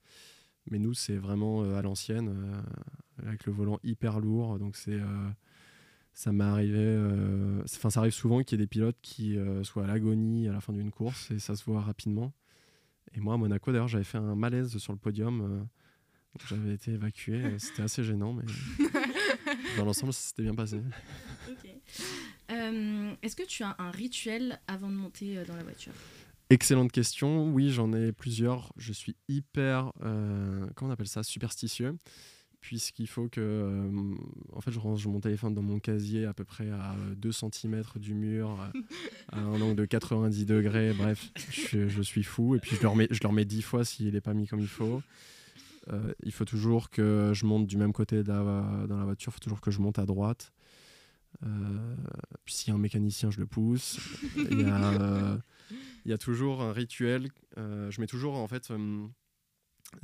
Mais 0.70 0.80
nous, 0.80 0.93
c'est 0.93 1.15
vraiment 1.15 1.63
euh, 1.63 1.78
à 1.78 1.82
l'ancienne, 1.82 2.30
euh, 2.30 3.26
avec 3.26 3.46
le 3.46 3.54
volant 3.54 3.80
hyper 3.84 4.20
lourd. 4.20 4.60
Donc 4.60 4.76
c'est 4.76 4.93
euh, 4.93 5.30
ça 6.13 6.32
m'est 6.32 6.43
arrivé, 6.43 6.98
enfin 7.63 7.91
ça 7.91 8.00
arrive 8.00 8.12
souvent 8.12 8.41
qu'il 8.41 8.58
y 8.58 8.62
ait 8.62 8.65
des 8.65 8.67
pilotes 8.67 8.98
qui 9.04 9.38
soient 9.62 9.84
à 9.84 9.88
l'agonie 9.88 10.48
à 10.48 10.52
la 10.52 10.62
fin 10.62 10.74
d'une 10.74 10.89
course 10.89 11.30
et 11.30 11.38
ça 11.38 11.56
se 11.56 11.63
voit 11.63 11.82
rapidement. 11.82 12.34
Et 13.13 13.20
moi 13.20 13.36
à 13.36 13.38
Monaco 13.38 13.72
d'ailleurs 13.72 13.88
j'avais 13.88 14.04
fait 14.04 14.17
un 14.17 14.34
malaise 14.34 14.76
sur 14.80 14.93
le 14.93 14.98
podium, 14.98 15.67
j'avais 16.48 16.74
été 16.74 16.93
évacué, 16.93 17.60
c'était 17.60 17.84
assez 17.84 18.04
gênant 18.04 18.36
dans 19.75 19.86
l'ensemble 19.86 20.13
ça 20.13 20.21
s'était 20.21 20.43
bien 20.43 20.56
passé. 20.56 20.80
Est-ce 22.49 23.36
que 23.36 23.43
tu 23.43 23.63
as 23.63 23.75
un 23.80 23.91
rituel 23.91 24.60
avant 24.67 24.89
de 24.89 24.95
monter 24.95 25.43
dans 25.45 25.56
la 25.56 25.63
voiture? 25.63 25.93
Excellente 26.49 26.93
question. 26.93 27.49
Oui, 27.49 27.71
j'en 27.71 27.91
ai 27.91 28.13
plusieurs. 28.13 28.71
Je 28.77 28.93
suis 28.93 29.17
hyper, 29.27 29.91
euh, 30.01 30.65
comment 30.75 30.91
on 30.91 30.93
appelle 30.93 31.08
ça, 31.08 31.21
superstitieux, 31.21 31.97
puisqu'il 32.62 33.08
faut 33.08 33.27
que, 33.27 33.41
euh, 33.41 34.15
en 34.53 34.62
fait, 34.62 34.71
je 34.71 34.80
range 34.80 35.06
mon 35.08 35.19
téléphone 35.19 35.53
dans 35.53 35.62
mon 35.62 35.80
casier 35.80 36.25
à 36.25 36.34
peu 36.34 36.45
près 36.45 36.69
à 36.69 36.95
2 37.17 37.32
cm 37.34 37.84
du 37.97 38.13
mur, 38.13 38.58
à 39.34 39.39
un 39.39 39.60
angle 39.60 39.75
de 39.75 39.86
90 39.86 40.45
degrés. 40.45 40.93
Bref, 40.93 41.32
je, 41.49 42.01
suis 42.01 42.23
fou. 42.23 42.56
Et 42.56 42.60
puis 42.60 42.77
je 42.77 42.82
le 42.82 42.88
remets, 42.88 43.08
je 43.12 43.19
le 43.21 43.27
remets 43.27 43.45
10 43.45 43.62
fois 43.62 43.84
s'il 43.84 44.13
n'est 44.13 44.21
pas 44.21 44.34
mis 44.34 44.47
comme 44.47 44.62
il 44.62 44.69
faut. 44.69 45.01
Euh, 45.91 46.13
il 46.23 46.32
faut 46.32 46.45
toujours 46.45 46.89
que 46.89 47.32
je 47.34 47.45
monte 47.45 47.67
du 47.67 47.78
même 47.78 47.93
côté 47.93 48.23
dans 48.23 48.88
la 48.88 49.06
voiture. 49.06 49.32
Il 49.32 49.36
faut 49.36 49.43
toujours 49.43 49.62
que 49.62 49.71
je 49.71 49.80
monte 49.80 50.00
à 50.00 50.06
droite. 50.06 50.52
puis 52.45 52.54
s'il 52.54 52.69
y 52.69 52.71
a 52.71 52.76
un 52.76 52.82
mécanicien, 52.82 53.32
je 53.32 53.39
le 53.39 53.45
pousse. 53.45 54.00
Il 54.36 54.62
y 54.62 54.65
a 54.65 55.39
il 56.08 56.12
y 56.12 56.13
a 56.13 56.17
toujours 56.17 56.62
un 56.62 56.71
rituel. 56.71 57.28
Euh, 57.58 57.91
je 57.91 58.00
mets 58.00 58.08
toujours, 58.08 58.36
en 58.36 58.47
fait, 58.47 58.71
euh, 58.71 59.08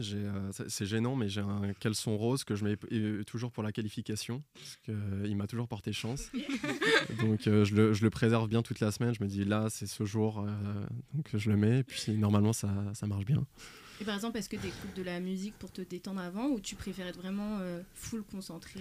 euh, 0.02 0.52
c'est 0.68 0.86
gênant, 0.86 1.16
mais 1.16 1.30
j'ai 1.30 1.40
un 1.40 1.72
caleçon 1.80 2.18
rose 2.18 2.44
que 2.44 2.56
je 2.56 2.66
mets 2.66 2.76
toujours 3.24 3.54
pour 3.54 3.64
la 3.64 3.72
qualification, 3.72 4.44
parce 4.54 4.78
qu'il 4.84 5.36
m'a 5.38 5.48
toujours 5.48 5.70
porté 5.70 5.94
chance. 5.94 6.30
donc 7.22 7.44
je 7.46 7.74
le, 7.74 7.94
je, 7.94 8.04
le, 8.04 8.10
préserve 8.10 8.50
bien 8.50 8.62
toute 8.62 8.82
la 8.82 8.92
semaine. 8.92 9.14
Je 9.16 9.24
me 9.24 9.30
dis 9.30 9.46
là, 9.46 9.68
c'est 9.70 9.88
ce 9.88 10.04
jour, 10.04 10.46
donc 11.14 11.30
je 11.34 11.50
le 11.50 11.56
mets, 11.56 11.80
et 11.80 11.84
puis 11.86 12.12
normalement, 12.18 12.52
ça, 12.52 12.70
ça 12.94 13.08
marche 13.08 13.26
bien. 13.26 13.46
Et 14.02 14.06
par 14.06 14.16
exemple, 14.16 14.38
est-ce 14.38 14.50
que 14.50 14.58
tu 14.58 14.68
écoutes 14.68 14.96
de 14.96 15.04
la 15.04 15.20
musique 15.20 15.54
pour 15.60 15.72
te 15.72 15.82
détendre 15.82 16.22
avant, 16.22 16.48
ou 16.48 16.60
tu 16.60 16.76
préfères 16.76 17.08
être 17.08 17.20
vraiment 17.20 17.60
full 17.94 18.24
concentré 18.24 18.80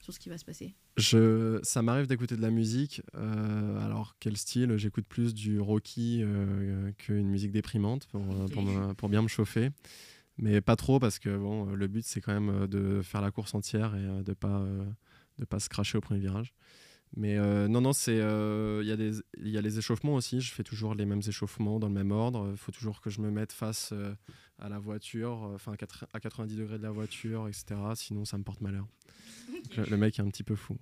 sur 0.00 0.12
ce 0.12 0.18
qui 0.18 0.28
va 0.28 0.38
se 0.38 0.44
passer? 0.44 0.74
Je, 0.96 1.60
ça 1.62 1.82
m'arrive 1.82 2.06
d'écouter 2.06 2.36
de 2.36 2.42
la 2.42 2.50
musique. 2.50 3.02
Euh, 3.14 3.84
alors, 3.84 4.16
quel 4.20 4.36
style? 4.36 4.76
J'écoute 4.76 5.06
plus 5.06 5.34
du 5.34 5.60
rocky 5.60 6.20
euh, 6.22 6.92
qu'une 6.98 7.28
musique 7.28 7.52
déprimante 7.52 8.06
pour, 8.08 8.22
pour, 8.50 8.94
pour, 8.96 9.08
bien 9.08 9.22
me 9.22 9.28
chauffer. 9.28 9.70
Mais 10.36 10.60
pas 10.60 10.76
trop 10.76 10.98
parce 10.98 11.18
que 11.18 11.36
bon, 11.36 11.66
le 11.66 11.86
but, 11.86 12.04
c'est 12.04 12.20
quand 12.20 12.38
même 12.38 12.66
de 12.66 13.02
faire 13.02 13.20
la 13.20 13.30
course 13.30 13.54
entière 13.54 13.94
et 13.94 14.22
de 14.22 14.30
ne 14.30 14.34
pas, 14.34 14.64
de 15.38 15.44
pas 15.44 15.58
se 15.58 15.68
cracher 15.68 15.98
au 15.98 16.00
premier 16.00 16.20
virage. 16.20 16.54
Mais 17.16 17.36
euh, 17.36 17.66
non, 17.66 17.80
non, 17.80 17.92
c'est 17.92 18.16
il 18.16 18.86
y, 18.86 18.92
a 18.92 18.96
des, 18.96 19.12
y 19.38 19.58
a 19.58 19.60
les 19.60 19.78
échauffements 19.78 20.14
aussi. 20.14 20.40
Je 20.40 20.52
fais 20.52 20.62
toujours 20.62 20.94
les 20.94 21.06
mêmes 21.06 21.22
échauffements 21.26 21.78
dans 21.78 21.88
le 21.88 21.94
même 21.94 22.12
ordre. 22.12 22.48
Il 22.50 22.56
faut 22.56 22.72
toujours 22.72 23.00
que 23.00 23.10
je 23.10 23.20
me 23.20 23.30
mette 23.30 23.52
face 23.52 23.92
à 24.58 24.68
la 24.68 24.78
voiture, 24.78 25.50
enfin 25.54 25.74
à 26.12 26.20
90 26.20 26.56
degrés 26.56 26.78
de 26.78 26.82
la 26.82 26.90
voiture, 26.90 27.48
etc. 27.48 27.74
Sinon, 27.94 28.24
ça 28.24 28.38
me 28.38 28.44
porte 28.44 28.60
malheur. 28.60 28.86
Le, 29.76 29.96
mec 29.96 30.18
est 30.18 30.22
un 30.22 30.28
petit 30.28 30.42
peu 30.42 30.56
fou. 30.56 30.76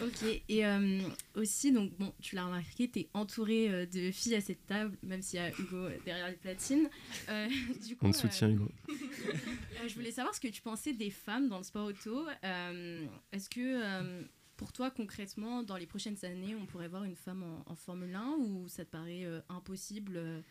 ok, 0.00 0.42
et 0.48 0.66
euh, 0.66 1.00
aussi, 1.34 1.72
donc 1.72 1.92
bon, 1.98 2.12
tu 2.20 2.34
l'as 2.34 2.46
remarqué, 2.46 2.90
tu 2.90 3.00
es 3.00 3.08
entouré 3.14 3.70
euh, 3.70 3.86
de 3.86 4.10
filles 4.10 4.34
à 4.34 4.40
cette 4.40 4.66
table, 4.66 4.96
même 5.02 5.22
s'il 5.22 5.38
y 5.38 5.42
a 5.42 5.50
Hugo 5.50 5.76
euh, 5.76 5.96
derrière 6.04 6.28
les 6.28 6.36
platines. 6.36 6.88
du 7.86 7.96
coup, 7.96 8.06
On 8.06 8.10
te 8.10 8.16
soutient, 8.16 8.50
Hugo. 8.50 8.68
je 9.88 9.94
voulais 9.94 10.10
savoir 10.10 10.34
ce 10.34 10.40
que 10.40 10.48
tu 10.48 10.62
pensais 10.62 10.92
des 10.92 11.10
femmes 11.10 11.48
dans 11.48 11.58
le 11.58 11.64
sport 11.64 11.86
auto. 11.86 12.26
Est-ce 13.32 13.48
que 13.48 14.24
pour 14.56 14.72
toi, 14.72 14.90
concrètement, 14.90 15.62
dans 15.62 15.76
les 15.76 15.86
prochaines 15.86 16.24
années, 16.24 16.54
on 16.54 16.66
pourrait 16.66 16.88
voir 16.88 17.04
une 17.04 17.16
femme 17.16 17.44
en, 17.66 17.74
Formule 17.74 18.14
1 18.14 18.36
ou 18.38 18.68
ça 18.68 18.84
te 18.84 18.90
paraît 18.90 19.26
impossible 19.48 20.42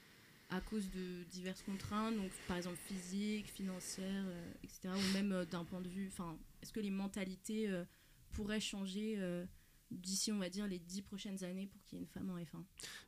à 0.50 0.62
cause 0.62 0.90
de 0.92 1.24
diverses 1.32 1.64
contraintes, 1.64 2.16
donc 2.16 2.30
par 2.48 2.58
exemple 2.58 2.78
physiques, 2.88 3.50
financières, 3.50 4.26
etc., 4.64 4.90
ou 4.94 5.14
même 5.14 5.46
d'un 5.50 5.64
point 5.64 5.82
de 5.82 5.90
vue, 5.90 6.08
enfin, 6.12 6.38
est-ce 6.62 6.72
que 6.72 6.80
les 6.80 6.92
mentalités 6.92 7.70
euh, 7.70 7.84
pourraient 8.32 8.60
changer 8.60 9.16
euh, 9.18 9.46
d'ici, 9.92 10.32
on 10.32 10.38
va 10.38 10.50
dire, 10.50 10.68
les 10.68 10.80
dix 10.80 11.02
prochaines 11.02 11.44
années 11.44 11.68
pour 11.68 11.84
qu'il 11.84 11.98
y 11.98 12.02
ait 12.02 12.04
une 12.04 12.10
femme 12.10 12.30
en 12.30 12.38
F1 12.38 12.64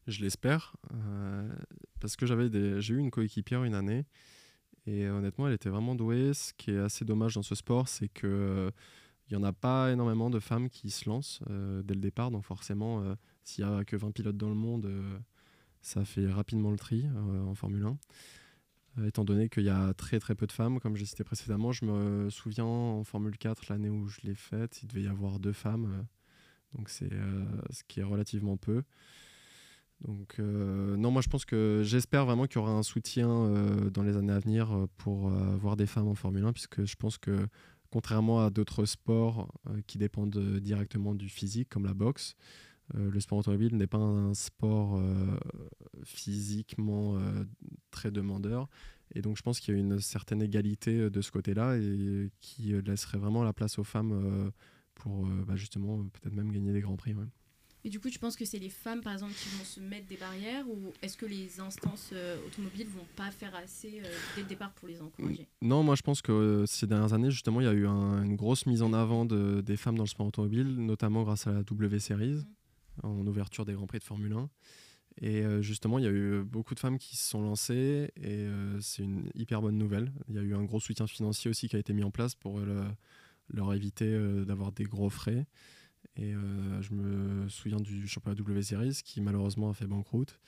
Je 0.08 0.21
l'espère, 0.21 0.75
euh, 0.93 1.55
parce 1.99 2.15
que 2.15 2.25
j'avais 2.25 2.49
j'ai 2.81 2.93
eu 2.93 2.97
une 2.97 3.12
coéquipière 3.12 3.63
une 3.63 3.75
année, 3.75 4.05
et 4.88 5.08
honnêtement, 5.08 5.47
elle 5.47 5.53
était 5.53 5.69
vraiment 5.69 5.95
douée. 5.95 6.34
Ce 6.34 6.53
qui 6.53 6.71
est 6.71 6.79
assez 6.79 7.05
dommage 7.05 7.36
dans 7.36 7.43
ce 7.43 7.55
sport, 7.55 7.88
c'est 7.88 8.10
que 8.10 8.71
il 9.29 9.38
n'y 9.38 9.43
en 9.43 9.43
a 9.43 9.53
pas 9.53 9.91
énormément 9.91 10.29
de 10.29 10.39
femmes 10.39 10.69
qui 10.69 10.89
se 10.89 11.09
lancent 11.09 11.41
dès 11.83 11.93
le 11.93 12.01
départ, 12.01 12.31
donc 12.31 12.43
forcément, 12.43 13.03
s'il 13.43 13.65
n'y 13.65 13.71
a 13.71 13.83
que 13.83 13.95
20 13.95 14.11
pilotes 14.11 14.38
dans 14.38 14.49
le 14.49 14.55
monde, 14.55 14.89
ça 15.81 16.05
fait 16.05 16.27
rapidement 16.27 16.71
le 16.71 16.77
tri 16.77 17.07
en 17.47 17.55
Formule 17.55 17.85
1. 17.85 17.97
Euh, 18.99 19.07
étant 19.07 19.25
donné 19.25 19.49
qu'il 19.49 19.63
y 19.63 19.69
a 19.69 19.93
très 19.93 20.19
très 20.19 20.35
peu 20.35 20.47
de 20.47 20.51
femmes, 20.51 20.79
comme 20.79 20.95
j'ai 20.95 21.05
cité 21.05 21.23
précédemment. 21.23 21.71
Je 21.71 21.85
me 21.85 22.29
souviens 22.29 22.65
en 22.65 23.03
Formule 23.03 23.38
4, 23.38 23.69
l'année 23.69 23.89
où 23.89 24.07
je 24.07 24.21
l'ai 24.23 24.35
faite, 24.35 24.81
il 24.83 24.88
devait 24.88 25.03
y 25.03 25.07
avoir 25.07 25.39
deux 25.39 25.53
femmes, 25.53 25.85
euh, 25.85 26.77
donc 26.77 26.89
c'est 26.89 27.11
euh, 27.11 27.45
ce 27.71 27.83
qui 27.88 27.99
est 27.99 28.03
relativement 28.03 28.57
peu. 28.57 28.83
Donc 30.01 30.39
non, 30.39 31.09
moi 31.09 31.21
je 31.21 31.29
pense 31.29 31.45
que 31.45 31.81
j'espère 31.85 32.25
vraiment 32.25 32.47
qu'il 32.47 32.57
y 32.57 32.57
aura 32.59 32.73
un 32.73 32.83
soutien 32.83 33.49
dans 33.93 34.03
les 34.03 34.17
années 34.17 34.33
à 34.33 34.39
venir 34.39 34.88
pour 34.97 35.31
avoir 35.31 35.77
des 35.77 35.85
femmes 35.85 36.09
en 36.09 36.15
Formule 36.15 36.43
1, 36.43 36.51
puisque 36.51 36.83
je 36.83 36.97
pense 36.97 37.17
que 37.17 37.47
contrairement 37.95 38.43
à 38.43 38.49
d'autres 38.49 38.84
sports 38.84 39.49
qui 39.88 39.97
dépendent 39.97 40.60
directement 40.60 41.15
du 41.15 41.29
physique, 41.29 41.69
comme 41.69 41.86
la 41.86 41.93
boxe, 41.93 42.36
le 42.93 43.17
sport 43.21 43.38
automobile 43.38 43.77
n'est 43.77 43.88
pas 43.88 43.97
un 43.97 44.34
sport 44.34 45.01
physiquement 46.03 47.17
très 47.91 48.12
demandeur. 48.12 48.67
Et 49.13 49.21
donc 49.21 49.38
je 49.38 49.41
pense 49.41 49.60
qu'il 49.60 49.73
y 49.73 49.77
a 49.77 49.79
une 49.79 49.99
certaine 49.99 50.41
égalité 50.41 50.99
euh, 50.99 51.10
de 51.10 51.21
ce 51.21 51.31
côté-là 51.31 51.77
et 51.77 52.31
qui 52.41 52.73
euh, 52.73 52.81
laisserait 52.81 53.17
vraiment 53.17 53.43
la 53.43 53.53
place 53.53 53.77
aux 53.77 53.84
femmes 53.84 54.12
euh, 54.12 54.51
pour 54.95 55.25
bah, 55.25 55.58
justement 55.58 56.03
peut-être 56.03 56.34
même 56.34 56.51
gagner 56.51 56.71
des 56.71 56.79
grands 56.79 56.95
prix. 56.95 57.13
Et 57.86 57.89
du 57.89 58.00
coup, 58.00 58.10
tu 58.10 58.19
penses 58.19 58.36
que 58.36 58.43
c'est 58.43 58.60
les 58.60 58.69
femmes, 58.69 59.02
par 59.02 59.13
exemple, 59.13 59.34
qui 59.34 59.48
vont 59.58 59.63
se 59.63 59.80
mettre 59.80 60.08
des 60.08 60.17
barrières 60.17 60.67
ou 60.67 60.91
est-ce 61.02 61.15
que 61.15 61.26
les 61.26 61.60
instances 61.60 62.13
automobiles 62.48 62.88
vont 62.88 63.06
pas 63.15 63.32
faire 63.32 63.56
assez 63.56 64.02
dès 64.36 64.41
le 64.41 64.48
départ 64.48 64.71
pour 64.74 64.88
les 64.88 65.02
encourager? 65.02 65.48
Non, 65.62 65.84
moi 65.84 65.95
je 65.95 66.02
pense 66.02 66.21
que 66.21 66.65
ces 66.67 66.88
dernières 66.88 67.13
années, 67.13 67.32
justement, 67.32 67.62
il 67.62 67.65
y 67.65 67.69
a 67.69 67.74
eu 67.74 67.86
une 67.86 68.36
grosse 68.36 68.65
mise 68.65 68.82
en 68.82 68.91
avant 68.91 69.26
de, 69.26 69.62
des 69.62 69.78
femmes 69.78 69.95
dans 69.95 70.04
le 70.04 70.10
sport 70.10 70.26
automobile, 70.26 70.65
notamment 70.65 71.24
grâce 71.24 71.48
à 71.48 71.52
la 71.52 71.63
W 71.63 72.00
Series, 72.00 72.43
mmh. 73.04 73.06
en 73.06 73.28
ouverture 73.28 73.65
des 73.65 73.74
Grands 73.74 73.88
Prix 73.88 74.00
de 74.00 74.04
Formule 74.04 74.34
1. 74.34 74.50
Et 75.21 75.45
euh, 75.45 75.62
justement, 75.62 75.98
il 75.98 76.04
y 76.04 76.08
a 76.08 76.12
eu 76.12 76.43
beaucoup 76.43 76.76
de 76.76 76.80
femmes 76.80 76.98
qui 76.98 77.15
se 77.15 77.30
sont 77.30 77.41
lancées 77.41 78.12
et 78.17 78.26
euh, 78.26 78.80
c'est 78.82 79.04
une 79.04 79.30
hyper 79.34 79.62
bonne 79.62 79.78
nouvelle. 79.78 80.12
Il 80.28 80.36
y 80.36 80.39
a 80.39 80.41
eu 80.41 80.54
un 80.56 80.63
gros 80.63 80.80
soutien 80.80 81.08
financier 81.08 81.50
aussi 81.50 81.69
qui 81.69 81.76
a 81.76 81.80
été 81.80 81.93
mis 81.93 82.04
en 82.04 82.12
place 82.12 82.36
pour 82.36 82.60
euh, 82.60 82.84
leur 83.50 83.74
éviter 83.74 84.17
d'avoir 84.45 84.71
des 84.71 84.84
gros 84.84 85.10
frais. 85.10 85.46
Et 86.17 86.33
je 86.81 86.93
me 86.93 87.49
souviens 87.49 87.79
du 87.79 88.07
championnat 88.07 88.35
W 88.35 88.61
Series 88.61 89.01
qui 89.03 89.19
malheureusement 89.19 89.69
a 89.69 89.73
fait 89.73 89.85
banqueroute, 89.85 90.39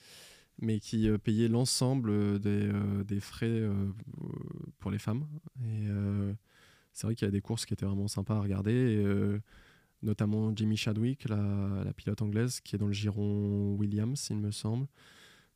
mais 0.60 0.80
qui 0.80 1.10
payait 1.22 1.48
l'ensemble 1.48 2.38
des, 2.38 2.70
des, 3.06 3.20
frais 3.20 3.62
pour 4.78 4.90
les 4.90 4.98
femmes. 4.98 5.26
Et 5.62 5.88
c'est 6.92 7.06
vrai 7.06 7.14
qu'il 7.14 7.26
y 7.26 7.28
a 7.28 7.32
des 7.32 7.42
courses 7.42 7.66
qui 7.66 7.74
étaient 7.74 7.84
vraiment 7.84 8.08
sympas 8.08 8.36
à 8.36 8.40
regarder. 8.40 9.04
Notamment 10.02 10.54
Jimmy 10.54 10.76
Chadwick, 10.76 11.28
la, 11.28 11.92
pilote 11.96 12.22
anglaise, 12.22 12.60
qui 12.60 12.76
est 12.76 12.78
dans 12.78 12.86
le 12.86 12.92
giron 12.92 13.74
Williams, 13.74 14.28
il 14.30 14.36
me 14.36 14.52
semble, 14.52 14.86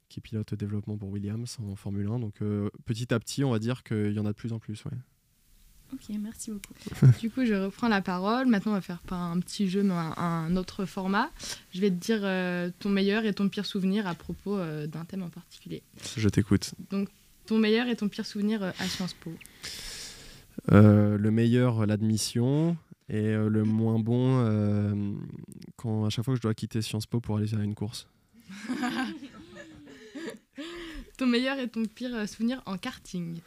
qui 0.09 0.21
pilote 0.21 0.55
développement 0.55 0.99
pour 0.99 1.11
Williams 1.11 1.59
en 1.61 1.77
Formule 1.77 2.09
1. 2.09 2.19
Donc 2.19 2.43
euh, 2.43 2.69
petit 2.85 3.15
à 3.15 3.21
petit, 3.21 3.45
on 3.45 3.51
va 3.51 3.61
dire 3.61 3.85
qu'il 3.85 4.13
y 4.13 4.19
en 4.19 4.27
a 4.27 4.33
de 4.33 4.37
plus 4.37 4.53
en 4.53 4.59
plus. 4.59 4.83
Ok, 5.93 6.17
merci 6.21 6.51
beaucoup. 6.51 6.73
Du 7.21 7.31
coup, 7.31 7.45
je 7.45 7.55
reprends 7.55 7.89
la 7.89 8.01
parole. 8.01 8.47
Maintenant, 8.47 8.73
on 8.73 8.77
va 8.77 8.81
faire 8.81 9.01
pas 9.01 9.17
un 9.17 9.39
petit 9.41 9.69
jeu, 9.69 9.83
mais 9.83 9.93
un, 9.93 10.15
un 10.17 10.57
autre 10.57 10.87
format. 10.87 11.31
Je 11.73 11.81
vais 11.81 11.91
te 11.91 11.97
dire 11.97 12.21
euh, 12.23 12.71
ton 12.79 12.89
meilleur 12.89 13.25
et 13.25 13.35
ton 13.35 13.49
pire 13.49 13.67
souvenir 13.67 14.07
à 14.07 14.15
propos 14.15 14.57
euh, 14.57 14.87
d'un 14.87 15.05
thème 15.05 15.23
en 15.23 15.29
particulier. 15.29 15.83
Je 16.17 16.29
t'écoute. 16.29 16.75
Ton 17.47 17.59
meilleur 17.59 17.89
et 17.89 17.97
ton 17.97 18.09
pire 18.09 18.25
souvenir 18.25 18.63
euh, 18.63 18.71
à 18.79 18.87
Sciences 18.87 19.15
Po. 19.15 19.33
Le 20.71 21.31
meilleur, 21.31 21.87
l'admission. 21.87 22.77
Et 23.09 23.33
le 23.35 23.65
moins 23.65 23.99
bon, 23.99 24.39
quand 25.77 26.07
à 26.07 26.11
chaque 26.11 26.25
fois 26.25 26.33
que 26.33 26.39
je 26.39 26.43
dois 26.43 26.55
quitter 26.55 26.81
Sciences 26.81 27.05
Po 27.05 27.21
pour 27.21 27.37
aller 27.37 27.47
faire 27.47 27.61
une 27.61 27.75
course. 27.75 28.07
Ton 31.19 31.27
meilleur 31.27 31.59
et 31.59 31.69
ton 31.69 31.85
pire 31.85 32.27
souvenir 32.27 32.63
en 32.65 32.79
karting. 32.79 33.41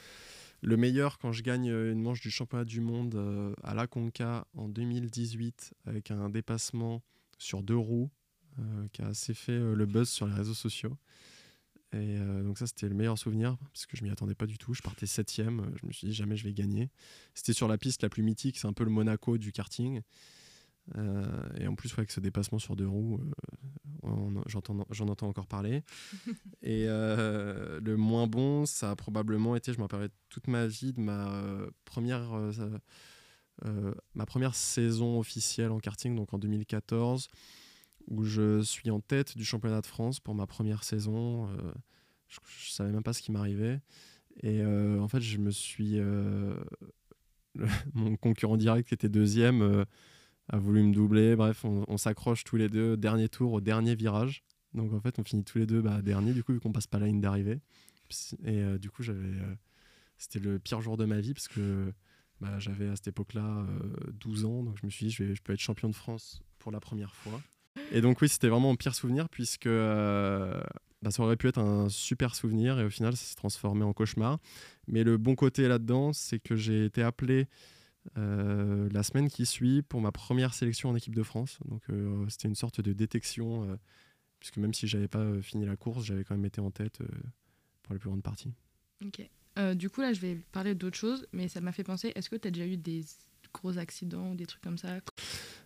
Le 0.66 0.78
meilleur, 0.78 1.20
quand 1.20 1.32
je 1.32 1.44
gagne 1.44 1.70
euh, 1.70 1.92
une 1.92 2.02
manche 2.02 2.22
du 2.22 2.32
championnat 2.32 2.66
du 2.66 2.82
monde 2.82 3.14
euh, 3.14 3.54
à 3.62 3.76
la 3.76 3.86
Conca 3.86 4.48
en 4.56 4.68
2018 4.68 5.76
avec 5.86 6.10
un 6.10 6.28
dépassement 6.28 7.04
sur 7.38 7.62
deux 7.62 7.78
roues 7.78 8.10
euh, 8.58 8.88
qui 8.92 9.04
a 9.04 9.08
assez 9.10 9.36
fait 9.36 9.60
le 9.60 9.86
buzz 9.86 10.10
sur 10.10 10.26
les 10.26 10.34
réseaux 10.34 10.56
sociaux. 10.56 10.98
Et 11.94 12.18
donc 12.44 12.58
ça, 12.58 12.68
c'était 12.68 12.90
le 12.90 12.96
meilleur 12.96 13.18
souvenir 13.18 13.58
parce 13.72 13.86
que 13.86 13.96
je 13.96 14.04
m'y 14.04 14.10
attendais 14.10 14.36
pas 14.36 14.48
du 14.48 14.58
tout. 14.58 14.74
Je 14.74 14.82
partais 14.82 15.06
septième, 15.06 15.72
je 15.80 15.86
me 15.86 15.94
suis 15.94 16.08
dit 16.08 16.14
jamais 16.14 16.36
je 16.36 16.44
vais 16.44 16.52
gagner. 16.52 16.90
C'était 17.36 17.54
sur 17.54 17.70
la 17.70 17.78
piste 17.78 18.04
la 18.04 18.10
plus 18.10 18.22
mythique, 18.22 18.58
c'est 18.58 18.68
un 18.68 18.74
peu 18.74 18.84
le 18.84 18.90
Monaco 18.90 19.38
du 19.38 19.54
karting. 19.54 20.02
Euh, 20.98 21.26
et 21.60 21.68
en 21.68 21.76
plus, 21.76 21.92
ouais, 21.94 22.00
avec 22.02 22.12
ce 22.12 22.20
dépassement 22.20 22.60
sur 22.60 22.76
deux 22.76 22.88
roues, 22.88 23.20
euh, 24.04 24.10
j'entends- 24.46 24.86
j'en 24.92 25.08
entends 25.08 25.28
encore 25.28 25.48
parler. 25.48 25.84
et 26.62 26.86
euh, 26.88 27.80
le 27.84 27.98
moins 27.98 28.28
bon, 28.28 28.66
ça 28.66 28.92
a 28.92 28.96
probablement 28.96 29.56
été, 29.56 29.74
je 29.74 29.78
me 29.78 29.84
rappellerai 29.84 30.10
toute 30.30 30.48
ma 30.48 30.68
vie, 30.68 30.94
de 30.94 31.00
ma 31.02 31.42
première, 31.86 32.32
ma 34.14 34.26
première 34.26 34.56
saison 34.56 35.20
officielle 35.20 35.72
en 35.72 35.80
karting, 35.80 36.16
donc 36.16 36.34
en 36.34 36.38
2014, 36.38 37.28
où 38.08 38.24
je 38.24 38.62
suis 38.62 38.92
en 38.92 39.00
tête 39.00 39.38
du 39.38 39.46
championnat 39.46 39.82
de 39.82 39.88
France 39.88 40.20
pour 40.20 40.36
ma 40.36 40.46
première 40.46 40.84
saison. 40.84 41.50
Je, 42.28 42.38
je 42.66 42.72
savais 42.72 42.92
même 42.92 43.04
pas 43.04 43.14
ce 43.14 43.22
qui 43.22 43.32
m'arrivait. 43.32 43.82
Et 44.44 44.64
en 44.66 45.08
fait, 45.08 45.22
je 45.22 45.38
me 45.38 45.52
suis. 45.52 45.96
le- 45.96 46.66
mon 47.94 48.16
concurrent 48.18 48.58
direct 48.58 48.88
qui 48.90 48.94
était 48.94 49.10
deuxième 49.10 49.86
a 50.50 50.58
voulu 50.58 50.84
me 50.84 50.94
doubler. 50.94 51.36
Bref, 51.36 51.66
on, 51.66 51.98
s'accroche 51.98 52.44
tous 52.44 52.58
les 52.58 52.70
deux, 52.70 52.98
dernier 52.98 53.30
tour, 53.30 53.54
au 53.54 53.62
dernier 53.62 53.96
virage. 53.96 54.44
Donc 54.74 54.94
en 54.94 55.00
fait, 55.00 55.20
on 55.20 55.24
finit 55.24 55.44
tous 55.44 55.58
les 55.58 55.66
deux 55.66 55.82
bah, 55.82 56.02
dernier, 56.02 56.34
du 56.34 56.44
coup, 56.44 56.54
vu 56.54 56.60
qu'on 56.60 56.72
passe 56.72 56.88
pas 56.88 57.00
la 57.00 57.08
ligne 57.08 57.22
d'arrivée. 57.22 57.60
Et 58.44 58.60
euh, 58.60 58.78
du 58.78 58.90
coup, 58.90 59.04
j'avais. 59.04 59.20
euh, 59.20 59.56
c'était 60.18 60.40
le 60.40 60.60
pire 60.60 60.82
jour 60.82 60.98
de 60.98 61.06
ma 61.06 61.20
vie 61.20 61.34
parce 61.34 61.48
que 61.48 61.92
bah, 62.40 62.60
j'avais 62.60 62.88
à 62.88 62.96
cette 62.96 63.08
époque-là 63.08 63.66
euh, 63.68 64.12
12 64.14 64.46
ans. 64.46 64.64
Donc 64.64 64.78
je 64.80 64.86
me 64.86 64.92
suis 64.92 65.08
dit, 65.08 65.12
je, 65.12 65.24
vais, 65.24 65.36
je 65.36 65.42
peux 65.42 65.54
être 65.54 65.60
champion 65.60 65.90
de 65.90 65.96
France 65.96 66.42
pour 66.60 66.72
la 66.72 66.80
première 66.80 67.16
fois. 67.16 67.42
Et 67.92 68.02
donc, 68.02 68.22
oui, 68.22 68.30
c'était 68.30 68.48
vraiment 68.48 68.70
mon 68.70 68.76
pire 68.76 68.96
souvenir 68.96 69.30
puisque 69.30 69.68
euh, 69.68 70.62
bah, 71.02 71.12
ça 71.12 71.24
aurait 71.24 71.36
pu 71.36 71.48
être 71.48 71.60
un 71.60 71.90
super 71.90 72.36
souvenir 72.36 72.80
et 72.80 72.86
au 72.86 72.90
final, 72.90 73.16
ça 73.16 73.26
s'est 73.26 73.36
transformé 73.36 73.84
en 73.84 73.94
cauchemar. 73.94 74.40
Mais 74.88 75.04
le 75.04 75.18
bon 75.18 75.36
côté 75.36 75.68
là-dedans, 75.68 76.14
c'est 76.14 76.40
que 76.40 76.56
j'ai 76.56 76.86
été 76.86 77.02
appelé 77.04 77.48
euh, 78.18 78.90
la 78.92 79.04
semaine 79.04 79.30
qui 79.30 79.46
suit 79.46 79.82
pour 79.82 80.02
ma 80.02 80.12
première 80.12 80.54
sélection 80.54 80.90
en 80.90 80.96
équipe 80.96 81.16
de 81.16 81.24
France. 81.24 81.60
Donc, 81.66 81.82
euh, 81.90 82.26
c'était 82.30 82.48
une 82.48 82.56
sorte 82.56 82.82
de 82.82 82.94
détection 82.94 83.70
euh, 83.70 83.76
puisque 84.40 84.58
même 84.58 84.74
si 84.74 84.88
j'avais 84.88 85.08
pas 85.08 85.42
fini 85.42 85.66
la 85.66 85.76
course, 85.76 86.06
j'avais 86.06 86.24
quand 86.24 86.36
même 86.36 86.46
été 86.46 86.62
en 86.62 86.72
tête 86.72 87.00
pour 87.84 87.94
la 87.94 88.00
plus 88.00 88.10
grande 88.10 88.24
partie. 88.24 88.54
Ok. 89.04 89.28
Du 89.76 89.90
coup, 89.90 90.02
là, 90.02 90.12
je 90.12 90.20
vais 90.20 90.36
parler 90.52 90.76
d'autre 90.76 90.98
chose, 90.98 91.26
mais 91.32 91.48
ça 91.48 91.62
m'a 91.62 91.72
fait 91.72 91.86
penser 91.86 92.12
est-ce 92.14 92.30
que 92.30 92.36
tu 92.36 92.50
as 92.50 92.52
déjà 92.52 92.68
eu 92.68 92.76
des 92.76 93.06
gros 93.54 93.78
accidents 93.78 94.32
ou 94.32 94.36
des 94.36 94.46
trucs 94.46 94.62
comme 94.62 94.78
ça? 94.78 95.00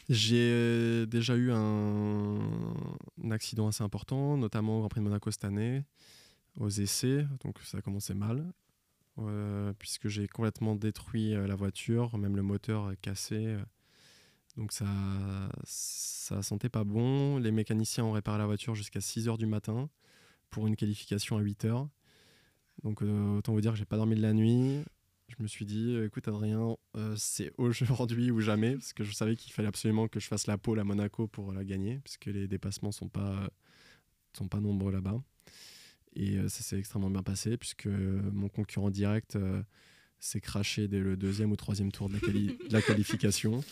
J'ai 0.09 1.07
déjà 1.07 1.35
eu 1.35 1.51
un, 1.51 2.39
un 3.23 3.31
accident 3.31 3.67
assez 3.67 3.83
important, 3.83 4.37
notamment 4.37 4.77
au 4.77 4.79
Grand 4.81 4.89
Prix 4.89 4.99
de 5.01 5.05
Monaco 5.05 5.31
cette 5.31 5.43
année, 5.43 5.83
aux 6.59 6.69
essais, 6.69 7.25
donc 7.43 7.57
ça 7.63 7.79
a 7.79 7.81
commencé 7.81 8.13
mal, 8.13 8.45
puisque 9.79 10.07
j'ai 10.07 10.27
complètement 10.27 10.75
détruit 10.75 11.33
euh, 11.35 11.47
la 11.47 11.55
voiture, 11.55 12.17
même 12.17 12.35
le 12.35 12.43
moteur 12.43 12.91
est 12.91 12.97
cassé. 12.97 13.35
euh, 13.47 13.63
donc 14.57 14.73
ça, 14.73 14.85
ça 15.63 16.41
sentait 16.43 16.69
pas 16.69 16.83
bon. 16.83 17.37
Les 17.37 17.51
mécaniciens 17.51 18.03
ont 18.05 18.11
réparé 18.11 18.37
la 18.39 18.45
voiture 18.45 18.75
jusqu'à 18.75 18.99
6h 18.99 19.37
du 19.37 19.45
matin 19.45 19.89
pour 20.49 20.67
une 20.67 20.75
qualification 20.75 21.37
à 21.37 21.41
8h. 21.41 21.87
Donc 22.83 23.01
euh, 23.01 23.37
autant 23.37 23.53
vous 23.53 23.61
dire 23.61 23.71
que 23.71 23.77
j'ai 23.77 23.85
pas 23.85 23.97
dormi 23.97 24.15
de 24.15 24.21
la 24.21 24.33
nuit. 24.33 24.83
Je 25.29 25.35
me 25.43 25.47
suis 25.47 25.65
dit, 25.65 25.95
euh, 25.95 26.05
écoute 26.07 26.27
Adrien, 26.27 26.75
euh, 26.97 27.15
c'est 27.17 27.53
aujourd'hui 27.57 28.31
ou 28.31 28.41
jamais, 28.41 28.73
parce 28.73 28.93
que 28.93 29.03
je 29.03 29.13
savais 29.13 29.35
qu'il 29.35 29.53
fallait 29.53 29.67
absolument 29.67 30.07
que 30.07 30.19
je 30.19 30.27
fasse 30.27 30.47
la 30.47 30.57
pole 30.57 30.79
à 30.79 30.83
Monaco 30.83 31.27
pour 31.27 31.51
la 31.53 31.63
gagner, 31.63 31.99
puisque 32.03 32.25
les 32.25 32.47
dépassements 32.47 32.91
sont 32.91 33.09
pas 33.09 33.49
sont 34.33 34.47
pas 34.47 34.59
nombreux 34.59 34.91
là-bas. 34.91 35.21
Et 36.15 36.37
euh, 36.37 36.47
ça 36.49 36.63
s'est 36.63 36.77
extrêmement 36.77 37.09
bien 37.09 37.23
passé, 37.23 37.57
puisque 37.57 37.87
euh, 37.87 38.21
mon 38.31 38.49
concurrent 38.49 38.89
direct 38.89 39.35
euh, 39.35 39.61
s'est 40.19 40.41
craché 40.41 40.87
dès 40.87 40.99
le 40.99 41.15
deuxième 41.15 41.51
ou 41.51 41.55
troisième 41.55 41.91
tour 41.91 42.09
de 42.09 42.17
la, 42.71 42.81
qualification. 42.81 43.63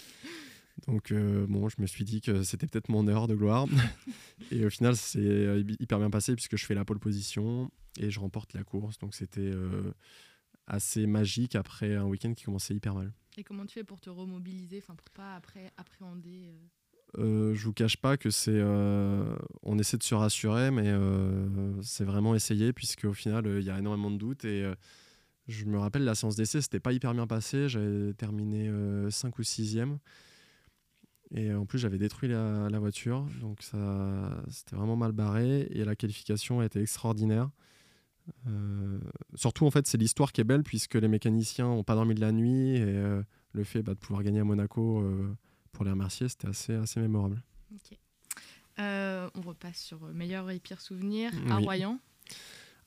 Donc 0.87 1.11
bon, 1.11 1.69
je 1.69 1.81
me 1.81 1.87
suis 1.87 2.05
dit 2.05 2.21
que 2.21 2.43
c'était 2.43 2.67
peut-être 2.67 2.89
mon 2.89 3.07
heure 3.07 3.27
de 3.27 3.35
gloire. 3.35 3.65
et 4.51 4.63
au 4.63 4.69
final, 4.69 4.95
c'est 4.95 5.65
hyper 5.79 5.97
bien 5.97 6.11
passé, 6.11 6.35
puisque 6.35 6.55
je 6.55 6.65
fais 6.65 6.75
la 6.75 6.85
pole 6.85 6.99
position 6.99 7.71
et 7.99 8.11
je 8.11 8.19
remporte 8.19 8.53
la 8.53 8.63
course. 8.63 8.99
Donc 8.99 9.15
c'était 9.15 9.51
assez 10.67 11.07
magique 11.07 11.55
après 11.55 11.95
un 11.95 12.05
week-end 12.05 12.33
qui 12.35 12.43
commençait 12.43 12.75
hyper 12.75 12.93
mal. 12.93 13.11
Et 13.37 13.43
comment 13.43 13.65
tu 13.65 13.73
fais 13.73 13.83
pour 13.83 13.99
te 13.99 14.11
remobiliser, 14.11 14.77
enfin 14.77 14.93
pour 14.93 15.09
pas 15.09 15.35
après 15.35 15.71
appréhender 15.77 16.53
Euh, 17.17 17.53
je 17.55 17.63
vous 17.65 17.73
cache 17.73 17.97
pas 17.97 18.17
que 18.17 18.29
c'est. 18.29 18.51
euh, 18.53 19.35
on 19.63 19.79
essaie 19.79 19.97
de 19.97 20.03
se 20.03 20.15
rassurer, 20.15 20.71
mais 20.71 20.87
euh, 20.87 21.81
c'est 21.81 22.03
vraiment 22.03 22.35
essayer, 22.35 22.73
puisque 22.73 23.05
au 23.05 23.13
final, 23.13 23.45
il 23.47 23.63
y 23.63 23.69
a 23.69 23.79
énormément 23.79 24.11
de 24.11 24.17
doutes. 24.17 24.45
Et 24.45 24.65
je 25.47 25.65
me 25.65 25.79
rappelle, 25.79 26.03
la 26.03 26.15
séance 26.15 26.35
d'essai, 26.35 26.61
c'était 26.61 26.79
pas 26.79 26.93
hyper 26.93 27.13
bien 27.13 27.27
passé. 27.27 27.69
J'avais 27.69 28.13
terminé 28.13 28.69
5 29.09 29.37
ou 29.39 29.43
6e. 29.43 29.97
Et 31.35 31.53
en 31.53 31.65
plus, 31.65 31.79
j'avais 31.79 31.97
détruit 31.97 32.29
la, 32.29 32.79
voiture. 32.79 33.25
Donc, 33.41 33.61
ça, 33.61 34.43
c'était 34.49 34.75
vraiment 34.75 34.95
mal 34.95 35.11
barré. 35.11 35.67
Et 35.71 35.85
la 35.85 35.95
qualification 35.95 36.59
a 36.59 36.65
été 36.65 36.81
extraordinaire. 36.81 37.49
Surtout, 39.35 39.65
en 39.65 39.71
fait, 39.71 39.87
c'est 39.87 39.97
l'histoire 39.97 40.31
qui 40.33 40.41
est 40.41 40.45
belle, 40.45 40.63
puisque 40.63 40.95
les 40.95 41.07
mécaniciens 41.07 41.67
n'ont 41.67 41.83
pas 41.83 41.95
dormi 41.95 42.15
de 42.15 42.21
la 42.21 42.31
nuit. 42.31 42.75
Et 42.77 43.01
le 43.53 43.63
fait 43.63 43.81
bah, 43.81 43.93
de 43.93 43.99
pouvoir 43.99 44.23
gagner 44.23 44.41
à 44.41 44.43
Monaco. 44.43 45.03
Pour 45.77 45.85
les 45.85 45.91
remercier, 45.91 46.27
c'était 46.27 46.47
assez, 46.47 46.73
assez 46.73 46.99
mémorable. 46.99 47.39
Euh, 48.79 49.29
on 49.35 49.41
repasse 49.41 49.79
sur 49.79 50.05
euh, 50.05 50.11
meilleur 50.11 50.49
et 50.49 50.57
pire 50.59 50.81
souvenir 50.81 51.31
à 51.51 51.57
Oui. 51.57 51.65
Royan. 51.65 51.99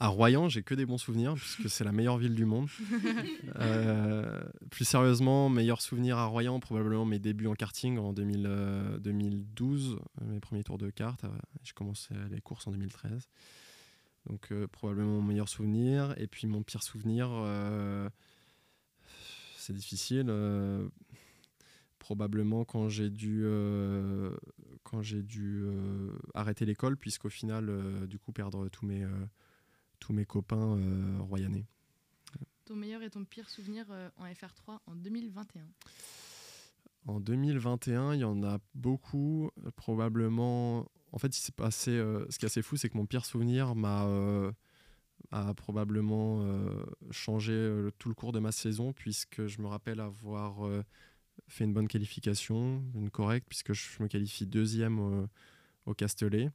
À 0.01 0.09
Royan, 0.09 0.49
j'ai 0.49 0.65
que 0.65 0.75
des 0.75 0.87
bons 0.87 0.99
souvenirs, 0.99 1.35
puisque 1.35 1.71
c'est 1.71 1.85
la 1.85 1.93
meilleure 1.93 2.19
ville 2.19 2.35
du 2.35 2.45
monde. 2.47 2.69
Euh, 3.61 4.41
plus 4.71 4.85
sérieusement, 4.85 5.49
meilleur 5.51 5.81
souvenir 5.81 6.19
à 6.19 6.25
Royan, 6.25 6.59
probablement 6.59 7.05
mes 7.05 7.19
débuts 7.21 7.47
en 7.47 7.55
karting 7.55 7.99
en 7.99 8.13
2000, 8.13 8.47
euh, 8.49 8.99
2012, 8.99 9.99
euh, 10.23 10.25
mes 10.25 10.41
premiers 10.41 10.65
tours 10.65 10.79
de 10.79 10.91
kart. 10.91 11.21
J'ai 11.63 11.73
commencé 11.75 12.13
les 12.31 12.41
courses 12.41 12.67
en 12.67 12.73
2013. 12.73 13.29
Donc 14.27 14.53
probablement 14.73 15.21
mon 15.21 15.23
meilleur 15.23 15.49
souvenir. 15.49 16.15
Et 16.17 16.27
puis 16.27 16.49
mon 16.49 16.63
pire 16.63 16.83
souvenir, 16.83 17.29
c'est 19.57 19.75
difficile. 19.75 20.33
Probablement 22.01 22.65
quand 22.65 22.89
j'ai 22.89 23.11
dû, 23.11 23.43
euh, 23.45 24.35
quand 24.83 25.03
j'ai 25.03 25.23
dû 25.23 25.63
euh, 25.63 26.11
arrêter 26.35 26.67
l'école, 26.67 26.97
puisqu'au 26.97 27.29
final, 27.29 27.69
euh, 27.69 28.09
du 28.09 28.19
coup, 28.19 28.33
perdre 28.33 28.69
tous 28.69 28.85
mes, 28.85 29.07
tous 30.01 30.13
mes 30.13 30.25
copains 30.25 30.77
royanais. 31.21 31.67
Ton 32.65 32.75
meilleur 32.75 33.03
et 33.03 33.11
ton 33.11 33.25
pire 33.25 33.49
souvenir 33.49 33.87
en 34.17 34.27
FR3 34.27 34.81
en 34.87 34.97
2021. 34.97 35.63
En 37.07 37.21
2021, 37.21 38.15
il 38.15 38.21
y 38.21 38.25
en 38.25 38.43
a 38.43 38.59
beaucoup. 38.75 39.51
Probablement. 39.77 40.87
En 41.13 41.19
fait, 41.19 41.37
il 41.37 41.41
s'est 41.41 41.53
passé. 41.53 41.93
ce 42.29 42.39
qui 42.39 42.45
est 42.45 42.47
assez 42.47 42.63
fou, 42.63 42.77
c'est 42.77 42.89
que 42.89 42.97
mon 42.97 43.07
pire 43.07 43.25
souvenir 43.25 43.75
m'a 43.75 44.07
a 45.31 45.55
probablement 45.55 46.43
euh, 46.43 46.85
changé 47.11 47.53
euh, 47.53 47.91
tout 47.99 48.09
le 48.09 48.15
cours 48.15 48.33
de 48.33 48.41
ma 48.41 48.53
saison, 48.53 48.93
puisque 48.93 49.47
je 49.47 49.61
me 49.61 49.67
rappelle 49.67 50.01
avoir 50.01 50.67
euh, 50.67 50.83
fait 51.51 51.65
une 51.65 51.75
bonne 51.75 51.89
qualification, 51.89 52.83
une 52.95 53.11
correcte, 53.11 53.47
puisque 53.49 53.73
je 53.75 54.03
me 54.03 54.09
qualifie 54.09 54.47
deuxième 54.47 54.99
au, 54.99 55.29
au 55.87 55.95
Castellet. 55.95 56.51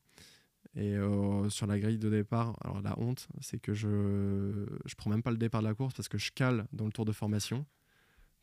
Et 0.75 0.95
euh, 0.95 1.49
sur 1.49 1.67
la 1.67 1.79
grille 1.79 1.99
de 1.99 2.09
départ, 2.09 2.57
alors 2.63 2.81
la 2.81 2.99
honte, 2.99 3.27
c'est 3.39 3.59
que 3.59 3.73
je 3.73 4.65
je 4.85 4.95
prends 4.95 5.09
même 5.09 5.23
pas 5.23 5.31
le 5.31 5.37
départ 5.37 5.61
de 5.61 5.67
la 5.67 5.73
course 5.73 5.93
parce 5.93 6.09
que 6.09 6.17
je 6.17 6.31
cale 6.31 6.67
dans 6.73 6.85
le 6.85 6.91
tour 6.91 7.05
de 7.05 7.13
formation 7.13 7.65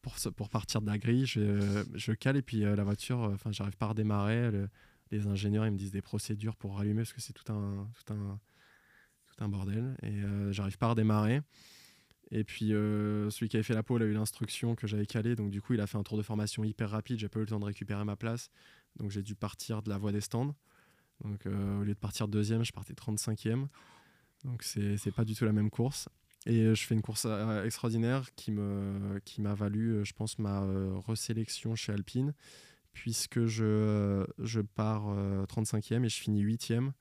pour, 0.02 0.16
pour 0.36 0.48
partir 0.48 0.80
de 0.82 0.86
la 0.86 0.98
grille, 0.98 1.26
je, 1.26 1.84
je 1.94 2.12
cale 2.12 2.36
et 2.36 2.42
puis 2.42 2.64
euh, 2.64 2.74
la 2.76 2.84
voiture, 2.84 3.22
euh, 3.24 3.34
enfin, 3.34 3.52
j'arrive 3.52 3.76
pas 3.76 3.86
à 3.86 3.88
redémarrer. 3.90 4.50
Le- 4.50 4.68
les 5.10 5.26
ingénieurs, 5.26 5.66
ils 5.66 5.72
me 5.72 5.76
disent 5.76 5.92
des 5.92 6.00
procédures 6.02 6.56
pour 6.56 6.76
rallumer 6.78 7.02
parce 7.02 7.12
que 7.12 7.20
c'est 7.20 7.34
tout 7.34 7.52
un, 7.52 7.86
tout 7.94 8.14
un, 8.14 8.40
tout 9.26 9.44
un 9.44 9.48
bordel. 9.48 9.94
Et 10.02 10.08
euh, 10.22 10.52
j'arrive 10.52 10.78
pas 10.78 10.86
à 10.86 10.90
redémarrer. 10.90 11.42
Et 12.34 12.44
puis 12.44 12.72
euh, 12.72 13.28
celui 13.28 13.48
qui 13.48 13.56
avait 13.56 13.62
fait 13.62 13.74
la 13.74 13.82
pole 13.82 14.02
a 14.02 14.06
eu 14.06 14.14
l'instruction 14.14 14.74
que 14.74 14.86
j'avais 14.86 15.04
calée, 15.04 15.36
donc 15.36 15.50
du 15.50 15.60
coup 15.60 15.74
il 15.74 15.80
a 15.80 15.86
fait 15.86 15.98
un 15.98 16.02
tour 16.02 16.16
de 16.16 16.22
formation 16.22 16.64
hyper 16.64 16.90
rapide, 16.90 17.18
j'ai 17.18 17.28
pas 17.28 17.38
eu 17.38 17.42
le 17.42 17.48
temps 17.48 17.60
de 17.60 17.66
récupérer 17.66 18.04
ma 18.04 18.16
place, 18.16 18.50
donc 18.96 19.10
j'ai 19.10 19.22
dû 19.22 19.34
partir 19.34 19.82
de 19.82 19.90
la 19.90 19.98
voie 19.98 20.12
des 20.12 20.22
stands. 20.22 20.54
Donc 21.22 21.46
euh, 21.46 21.80
au 21.80 21.84
lieu 21.84 21.94
de 21.94 21.98
partir 21.98 22.28
deuxième, 22.28 22.64
je 22.64 22.72
partais 22.72 22.94
35e. 22.94 23.66
Donc 24.44 24.62
c'est 24.62 25.14
pas 25.14 25.24
du 25.24 25.34
tout 25.34 25.44
la 25.44 25.52
même 25.52 25.70
course. 25.70 26.08
Et 26.46 26.62
euh, 26.62 26.74
je 26.74 26.84
fais 26.84 26.94
une 26.94 27.02
course 27.02 27.26
extraordinaire 27.64 28.34
qui 28.34 28.50
me 28.50 29.20
qui 29.24 29.42
m'a 29.42 29.54
valu, 29.54 30.04
je 30.04 30.12
pense, 30.14 30.38
ma 30.38 30.66
resélection 31.06 31.76
chez 31.76 31.92
Alpine, 31.92 32.32
puisque 32.92 33.46
je, 33.46 34.24
je 34.38 34.60
pars 34.60 35.08
euh, 35.10 35.44
35e 35.46 36.04
et 36.04 36.08
je 36.08 36.20
finis 36.20 36.44
8e. 36.44 36.92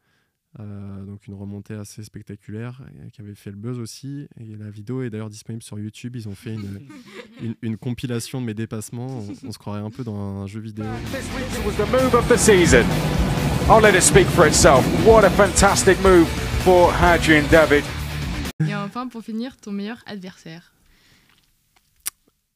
Euh, 0.60 1.06
donc 1.06 1.28
une 1.28 1.34
remontée 1.34 1.76
assez 1.76 2.04
spectaculaire 2.04 2.82
et 3.08 3.10
qui 3.12 3.22
avait 3.22 3.36
fait 3.36 3.52
le 3.52 3.56
buzz 3.56 3.80
aussi. 3.80 4.28
Et 4.38 4.58
la 4.58 4.70
vidéo 4.70 5.02
est 5.02 5.10
d'ailleurs 5.10 5.30
disponible 5.30 5.64
sur 5.64 5.80
YouTube. 5.80 6.16
Ils 6.18 6.28
ont 6.28 6.36
fait 6.36 6.54
une, 6.56 6.88
une, 7.42 7.56
une 7.62 7.78
compilation 7.78 8.42
de 8.42 8.46
mes 8.46 8.54
dépassements. 8.54 9.20
On, 9.20 9.48
on 9.48 9.52
se 9.54 9.58
croirait 9.58 9.80
un 9.80 9.90
peu 9.90 10.04
dans 10.04 10.16
un 10.42 10.48
jeu 10.48 10.60
vidéo. 10.60 10.86
This 11.06 11.26
week 11.36 11.66
was 11.66 11.74
the 11.78 11.90
move 11.90 12.14
of 12.16 12.28
the 12.28 12.38
season. 12.38 12.84
I'll 13.70 13.82
let 13.82 13.96
it 13.96 14.02
speak 14.04 14.28
for 14.28 14.46
itself. 14.46 14.84
What 15.06 15.24
a 15.24 15.30
fantastic 15.30 15.98
move 16.04 16.28
for 16.66 16.92
Hadrian 17.02 17.44
David. 17.50 17.86
Et 18.68 18.76
enfin, 18.76 19.08
pour 19.08 19.24
finir, 19.24 19.56
ton 19.58 19.72
meilleur 19.72 20.04
adversaire. 20.06 20.74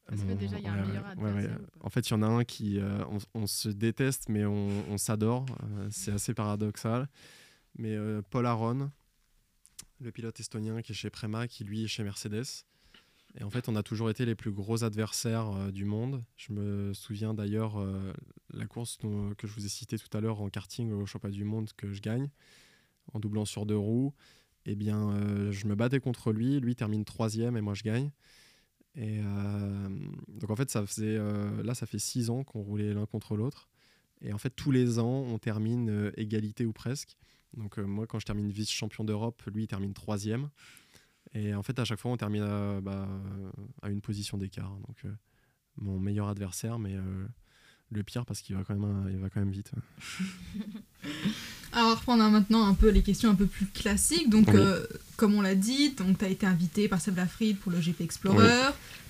Parce 0.08 0.22
que 0.22 0.28
Bon, 0.28 0.36
déjà, 0.36 0.58
il 0.60 0.64
y 0.66 0.68
a 0.68 0.74
un 0.74 0.82
ouais, 0.82 0.88
meilleur 0.88 1.04
ouais, 1.04 1.12
adversaire 1.12 1.36
ouais. 1.52 1.56
ou 1.64 1.80
pas 1.80 1.86
En 1.86 1.90
fait, 1.90 2.10
il 2.10 2.12
y 2.12 2.14
en 2.16 2.22
a 2.24 2.28
un 2.28 2.44
qui. 2.44 2.80
euh, 2.80 3.04
on, 3.10 3.18
on 3.42 3.48
se 3.48 3.70
déteste, 3.70 4.26
mais 4.30 4.46
on, 4.46 4.68
on 4.92 4.98
s'adore. 4.98 5.46
Euh, 5.64 5.88
c'est 5.90 6.12
assez 6.12 6.34
paradoxal. 6.34 7.08
Mais 7.78 7.96
euh, 7.96 8.22
Paul 8.30 8.46
Aron, 8.46 8.92
le 10.00 10.12
pilote 10.12 10.40
estonien 10.40 10.82
qui 10.82 10.94
est 10.94 10.96
chez 10.96 11.10
Prema, 11.10 11.48
qui 11.48 11.64
lui 11.64 11.84
est 11.84 11.88
chez 11.88 12.04
Mercedes. 12.04 12.46
Et 13.38 13.44
en 13.44 13.50
fait, 13.50 13.68
on 13.68 13.76
a 13.76 13.84
toujours 13.84 14.10
été 14.10 14.26
les 14.26 14.36
plus 14.36 14.52
gros 14.52 14.86
adversaires 14.86 15.52
euh, 15.52 15.72
du 15.72 15.84
monde. 15.84 16.24
Je 16.38 16.54
me 16.54 16.94
souviens 16.94 17.34
d'ailleurs 17.34 17.78
euh, 17.78 18.14
la 18.52 18.66
course 18.66 18.98
que 19.38 19.46
je 19.46 19.54
vous 19.54 19.66
ai 19.66 19.70
citée 19.70 19.98
tout 20.00 20.16
à 20.18 20.22
l'heure 20.22 20.42
en 20.42 20.50
karting 20.50 20.92
au 20.94 21.06
championnat 21.06 21.36
du 21.36 21.44
monde 21.44 21.70
que 21.76 21.92
je 21.92 22.02
gagne 22.02 22.30
en 23.14 23.20
doublant 23.20 23.46
sur 23.46 23.66
deux 23.66 23.78
roues. 23.78 24.14
Eh 24.66 24.76
bien, 24.76 25.52
je 25.52 25.68
me 25.68 25.76
battais 25.76 26.00
contre 26.00 26.32
lui. 26.32 26.60
Lui 26.60 26.76
termine 26.76 27.06
troisième 27.06 27.56
et 27.56 27.62
moi 27.62 27.76
je 27.76 27.84
gagne. 27.84 28.10
Et 28.96 29.20
donc 30.28 30.50
en 30.50 30.56
fait, 30.56 30.72
ça 30.72 30.84
faisait 30.88 31.20
là, 31.62 31.76
ça 31.76 31.86
fait 31.86 32.00
six 32.00 32.32
ans 32.32 32.44
qu'on 32.44 32.62
roulait 32.62 32.96
l'un 32.96 33.06
contre 33.06 33.38
l'autre. 33.38 33.70
Et 34.22 34.34
en 34.34 34.40
fait, 34.40 34.50
tous 34.50 34.72
les 34.72 34.98
ans, 34.98 35.22
on 35.22 35.38
termine 35.38 36.12
égalité 36.18 36.66
ou 36.66 36.74
presque. 36.74 37.16
Donc 37.56 37.80
euh, 37.80 37.84
moi, 37.86 38.08
quand 38.08 38.20
je 38.20 38.26
termine 38.26 38.50
vice-champion 38.50 39.04
d'Europe, 39.04 39.42
lui, 39.54 39.64
il 39.64 39.68
termine 39.68 39.94
troisième. 39.94 40.50
Et 41.34 41.54
en 41.54 41.64
fait, 41.64 41.80
à 41.80 41.86
chaque 41.86 42.00
fois, 42.00 42.12
on 42.12 42.18
termine 42.18 42.44
à, 42.44 42.82
bah, 42.82 43.08
une 43.84 44.02
position 44.02 44.38
d'écart. 44.38 44.78
Donc 44.88 45.06
euh, 45.06 45.14
mon 45.78 46.00
meilleur 46.00 46.28
adversaire, 46.28 46.80
mais 46.80 46.96
euh, 46.96 47.28
le 47.92 48.04
pire 48.04 48.26
parce 48.26 48.42
qu'il 48.42 48.56
va 48.56 48.64
quand 48.68 48.76
même, 48.76 49.10
il 49.12 49.18
va 49.20 49.30
quand 49.30 49.40
même 49.40 49.52
vite. 49.52 49.72
Alors, 51.72 51.88
on 51.88 51.90
va 51.90 51.96
reprendre 51.96 52.30
maintenant 52.30 52.66
un 52.66 52.74
peu 52.74 52.90
les 52.90 53.02
questions 53.04 53.30
un 53.30 53.36
peu 53.36 53.48
plus 53.48 53.66
classiques. 53.66 54.30
Donc, 54.30 54.48
Oui. 54.48 54.56
euh, 54.58 54.86
comme 55.18 55.34
on 55.36 55.42
l'a 55.42 55.56
dit, 55.56 55.94
tu 55.96 56.26
as 56.26 56.30
été 56.30 56.46
invité 56.46 56.88
par 56.88 57.02
Seb 57.02 57.18
Lafride 57.18 57.58
pour 57.58 57.72
le 57.72 57.80
GP 57.80 58.02
Explorer. 58.02 58.48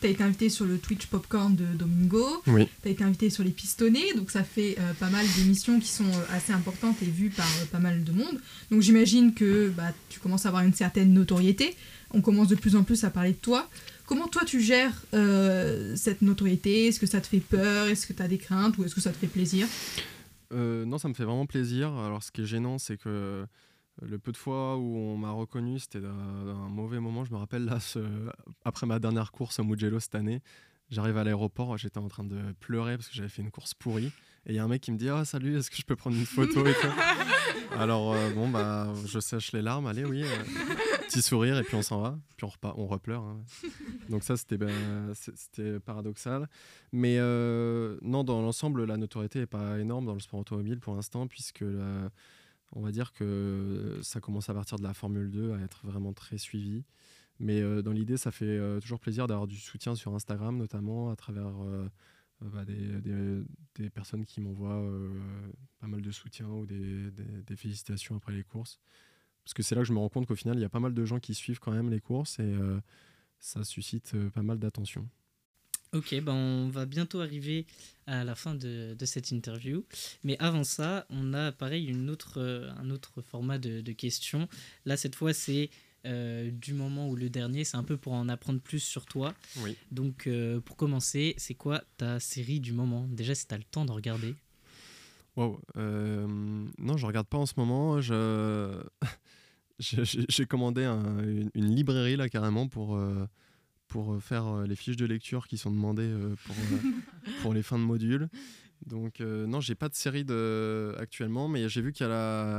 Tu 0.01 0.07
as 0.07 0.09
été 0.09 0.23
invité 0.23 0.49
sur 0.49 0.65
le 0.65 0.78
Twitch 0.80 1.05
Popcorn 1.05 1.55
de 1.55 1.65
Domingo. 1.76 2.26
Oui. 2.47 2.67
Tu 2.82 2.88
as 2.88 2.91
été 2.91 3.03
invité 3.03 3.30
sur 3.30 3.43
les 3.43 3.51
pistonnés. 3.51 4.13
Donc, 4.15 4.32
ça 4.32 4.43
fait 4.43 4.78
euh, 4.80 4.93
pas 4.95 5.09
mal 5.09 5.26
d'émissions 5.38 5.80
qui 5.80 5.89
sont 5.89 6.05
euh, 6.05 6.36
assez 6.36 6.53
importantes 6.53 6.97
et 7.03 7.05
vues 7.05 7.30
par 7.30 7.47
pas 7.71 7.80
mal 7.80 8.03
de 8.03 8.11
monde. 8.11 8.39
Donc, 8.71 8.82
j'imagine 8.82 9.34
que 9.36 9.69
bah, 9.69 9.93
tu 10.09 10.19
commences 10.19 10.45
à 10.45 10.49
avoir 10.49 10.63
une 10.63 10.73
certaine 10.73 11.13
notoriété. 11.13 11.76
On 12.11 12.21
commence 12.21 12.47
de 12.47 12.55
plus 12.55 12.76
en 12.76 12.84
plus 12.84 13.03
à 13.03 13.09
parler 13.11 13.32
de 13.32 13.38
toi. 13.38 13.69
Comment 14.06 14.28
toi 14.28 14.43
tu 14.45 14.62
gères 14.62 14.93
euh, 15.14 15.95
cette 15.95 16.22
notoriété? 16.22 16.88
Est-ce 16.88 16.99
que 16.99 17.08
ça 17.08 17.22
te 17.22 17.28
fait 17.28 17.39
peur? 17.39 17.88
Est-ce 17.88 18.06
que 18.06 18.14
tu 18.14 18.22
as 18.22 18.28
des 18.28 18.38
craintes? 18.38 18.78
Ou 18.78 18.84
est-ce 18.86 18.93
que 18.93 19.01
ça 19.01 19.12
te 19.12 19.18
fait 19.18 19.28
plaisir? 19.28 19.68
Euh, 20.53 20.86
non, 20.86 20.97
ça 20.99 21.08
me 21.10 21.14
fait 21.16 21.24
vraiment 21.24 21.47
plaisir. 21.47 21.91
Alors, 21.93 22.22
ce 22.22 22.32
qui 22.32 22.41
est 22.41 22.45
gênant, 22.45 22.78
c'est 22.78 22.97
que 22.97 23.10
euh, 23.10 23.45
le 24.03 24.20
peu 24.20 24.32
de 24.32 24.38
fois 24.38 24.78
où 24.78 24.95
on 24.95 25.18
m'a 25.18 25.32
reconnu, 25.32 25.80
c'était 25.80 26.01
d'un 26.01 26.45
d'un 26.45 26.70
mauvais 26.70 26.99
moment. 26.99 27.26
Je 27.26 27.32
me 27.32 27.38
rappelle 27.38 27.66
là, 27.66 27.80
ce- 27.80 27.99
après 28.64 28.86
ma 28.86 28.99
dernière 28.99 29.32
course 29.32 29.58
au 29.60 29.64
Mugello 29.64 29.99
cette 29.99 30.14
année, 30.16 30.41
j'arrive 30.91 31.18
à 31.18 31.24
l'aéroport, 31.24 31.76
j'étais 31.80 31.97
en 31.97 32.08
train 32.08 32.24
de 32.24 32.39
pleurer 32.60 32.97
parce 32.97 33.10
que 33.10 33.16
j'avais 33.16 33.30
fait 33.30 33.41
une 33.41 33.49
course 33.51 33.74
pourrie. 33.74 34.12
Et 34.45 34.51
il 34.51 34.56
y 34.56 34.60
a 34.60 34.64
un 34.64 34.68
mec 34.68 34.82
qui 34.82 34.91
me 34.91 34.97
dit 34.97 35.10
Ah, 35.10 35.26
salut, 35.26 35.58
est-ce 35.58 35.72
que 35.72 35.78
je 35.78 35.84
peux 35.84 35.95
prendre 35.95 36.16
une 36.16 36.26
photo 36.28 36.64
et 36.68 36.74
tout? 36.74 36.88
Alors, 37.80 38.14
euh, 38.14 38.30
bon, 38.30 38.47
bah, 38.49 38.93
je 39.08 39.20
sèche 39.20 39.51
les 39.51 39.64
larmes, 39.64 39.88
allez, 39.88 40.06
oui. 40.06 40.22
euh, 40.24 40.28
petit 41.16 41.22
sourire, 41.22 41.57
et 41.57 41.63
puis 41.63 41.76
on 41.76 41.82
s'en 41.82 42.01
va. 42.01 42.20
Puis 42.38 42.45
on, 42.45 42.49
repart, 42.49 42.76
on 42.78 42.88
repleure. 42.88 43.24
hein. 43.24 43.41
Donc, 44.09 44.24
ça, 44.24 44.38
c'était 44.38 44.57
ben, 44.57 44.72
paradoxal. 45.86 46.49
Mais 46.91 47.18
euh, 47.20 47.97
non, 48.01 48.24
dans 48.24 48.41
l'ensemble, 48.41 48.86
la 48.86 48.97
notoriété 48.97 49.39
n'est 49.39 49.45
pas 49.45 49.80
énorme 49.80 50.05
dans 50.05 50.13
le 50.13 50.20
sport 50.20 50.39
automobile 50.41 50.80
pour 50.80 50.95
l'instant, 50.95 51.28
puisque 51.28 51.63
on 52.72 52.82
va 52.82 52.91
dire 52.91 53.13
que 53.13 53.99
ça 54.01 54.20
commence 54.20 54.49
à 54.49 54.53
partir 54.53 54.78
de 54.78 54.84
la 54.84 54.93
Formule 54.93 55.30
2 55.32 55.53
à 55.53 55.59
être 55.61 55.86
vraiment 55.86 56.13
très 56.13 56.38
suivi. 56.38 56.84
Mais 57.39 57.61
euh, 57.61 57.82
dans 57.82 57.91
l'idée, 57.91 58.18
ça 58.18 58.32
fait 58.32 58.45
euh, 58.45 58.80
toujours 58.80 58.99
plaisir 58.99 59.28
d'avoir 59.28 59.47
du 59.47 59.57
soutien 59.57 59.95
sur 59.95 60.13
Instagram, 60.16 60.57
notamment 60.57 61.09
à 61.11 61.16
travers 61.16 61.51
bah, 62.41 62.66
des, 62.66 62.99
des- 63.01 63.43
des 63.76 63.89
personnes 63.89 64.26
qui 64.26 64.39
m'envoient 64.41 64.84
pas 65.80 65.88
mal 65.88 66.01
de 66.01 66.11
soutien 66.11 66.47
ou 66.47 66.66
des- 66.66 67.11
des 67.11 67.55
félicitations 67.55 68.16
après 68.16 68.34
les 68.34 68.43
courses. 68.43 68.80
Parce 69.46 69.54
que 69.54 69.64
c'est 69.64 69.76
là 69.76 69.82
que 69.82 69.88
je 69.88 69.93
me 69.93 70.00
rends 70.00 70.10
compte 70.10 70.28
qu'au 70.28 70.36
final, 70.36 70.58
il 70.58 70.62
y 70.62 70.66
a 70.66 70.70
pas 70.70 70.80
mal 70.80 70.93
de 70.93 71.06
gens 71.06 71.20
qui 71.20 71.34
suivent 71.34 71.60
quand 71.60 71.72
même 71.72 71.89
les 71.89 72.02
courses 72.02 72.39
et 72.39 72.43
euh, 72.43 72.80
ça 73.39 73.64
suscite 73.64 74.14
euh, 74.16 74.30
pas 74.30 74.41
mal 74.41 74.60
d'attention. 74.60 75.08
Ok, 75.93 76.14
ben 76.20 76.34
on 76.34 76.70
va 76.70 76.86
bientôt 76.86 77.22
arriver 77.22 77.66
à 78.06 78.26
la 78.26 78.36
fin 78.36 78.54
de, 78.54 78.96
de 78.98 79.06
cette 79.06 79.32
interview. 79.32 79.86
Mais 80.24 80.36
avant 80.39 80.66
ça, 80.66 81.06
on 81.10 81.34
a 81.34 81.52
pareil 81.54 81.86
une 81.86 82.10
autre, 82.10 82.41
euh, 82.41 82.70
un 82.78 82.89
autre 82.89 83.22
format 83.22 83.60
de, 83.60 83.80
de 83.80 83.91
questions. 83.93 84.50
Là, 84.84 84.98
cette 84.98 85.16
fois, 85.16 85.34
c'est 85.34 85.70
euh, 86.06 86.52
du 86.52 86.74
moment 86.74 87.10
où 87.10 87.16
le 87.16 87.30
dernier, 87.30 87.64
c'est 87.64 87.78
un 87.78 87.84
peu 87.84 87.98
pour 87.98 88.14
en 88.14 88.30
apprendre 88.30 88.60
plus 88.60 88.80
sur 88.80 89.06
toi. 89.06 89.34
Oui. 89.58 89.76
Donc, 89.91 90.28
euh, 90.28 90.60
pour 90.60 90.76
commencer, 90.76 91.34
c'est 91.38 91.56
quoi 91.56 91.84
ta 91.98 92.20
série 92.20 92.60
du 92.60 92.74
moment? 92.74 93.08
Déjà, 93.10 93.34
si 93.34 93.48
tu 93.48 93.56
as 93.56 93.58
le 93.58 93.64
temps 93.64 93.86
de 93.86 93.91
regarder. 93.91 94.36
Wow. 95.36 95.60
euh, 95.76 96.28
non, 96.78 96.98
je 96.98 97.06
regarde 97.06 97.28
pas 97.28 97.38
en 97.38 97.46
ce 97.46 97.54
moment. 97.58 98.02
Je... 98.02 98.84
J'ai 99.80 100.45
commandé 100.45 100.84
un- 100.86 101.19
une, 101.23 101.49
une 101.53 101.76
librairie 101.76 102.15
là 102.15 102.30
carrément 102.30 102.67
pour, 102.67 102.95
euh, 102.95 103.26
pour 103.88 104.21
faire 104.23 104.45
euh, 104.47 104.65
les 104.67 104.76
fiches 104.76 104.95
de 104.97 105.05
lecture 105.05 105.47
qui 105.47 105.57
sont 105.57 105.71
demandées 105.71 106.03
euh, 106.03 106.36
pour, 106.45 106.55
euh, 106.55 106.91
pour 107.41 107.53
les 107.53 107.61
fins 107.63 107.78
de 107.80 107.84
module. 107.84 108.30
Donc 108.86 109.19
euh, 109.21 109.47
non, 109.47 109.61
j'ai 109.61 109.76
pas 109.76 109.89
de 109.89 109.95
série 109.95 110.23
de... 110.26 110.95
actuellement, 110.99 111.47
mais 111.47 111.67
j'ai 111.69 111.82
vu 111.82 111.91
qu'il 111.91 112.05
y 112.05 112.09
a 112.09 112.13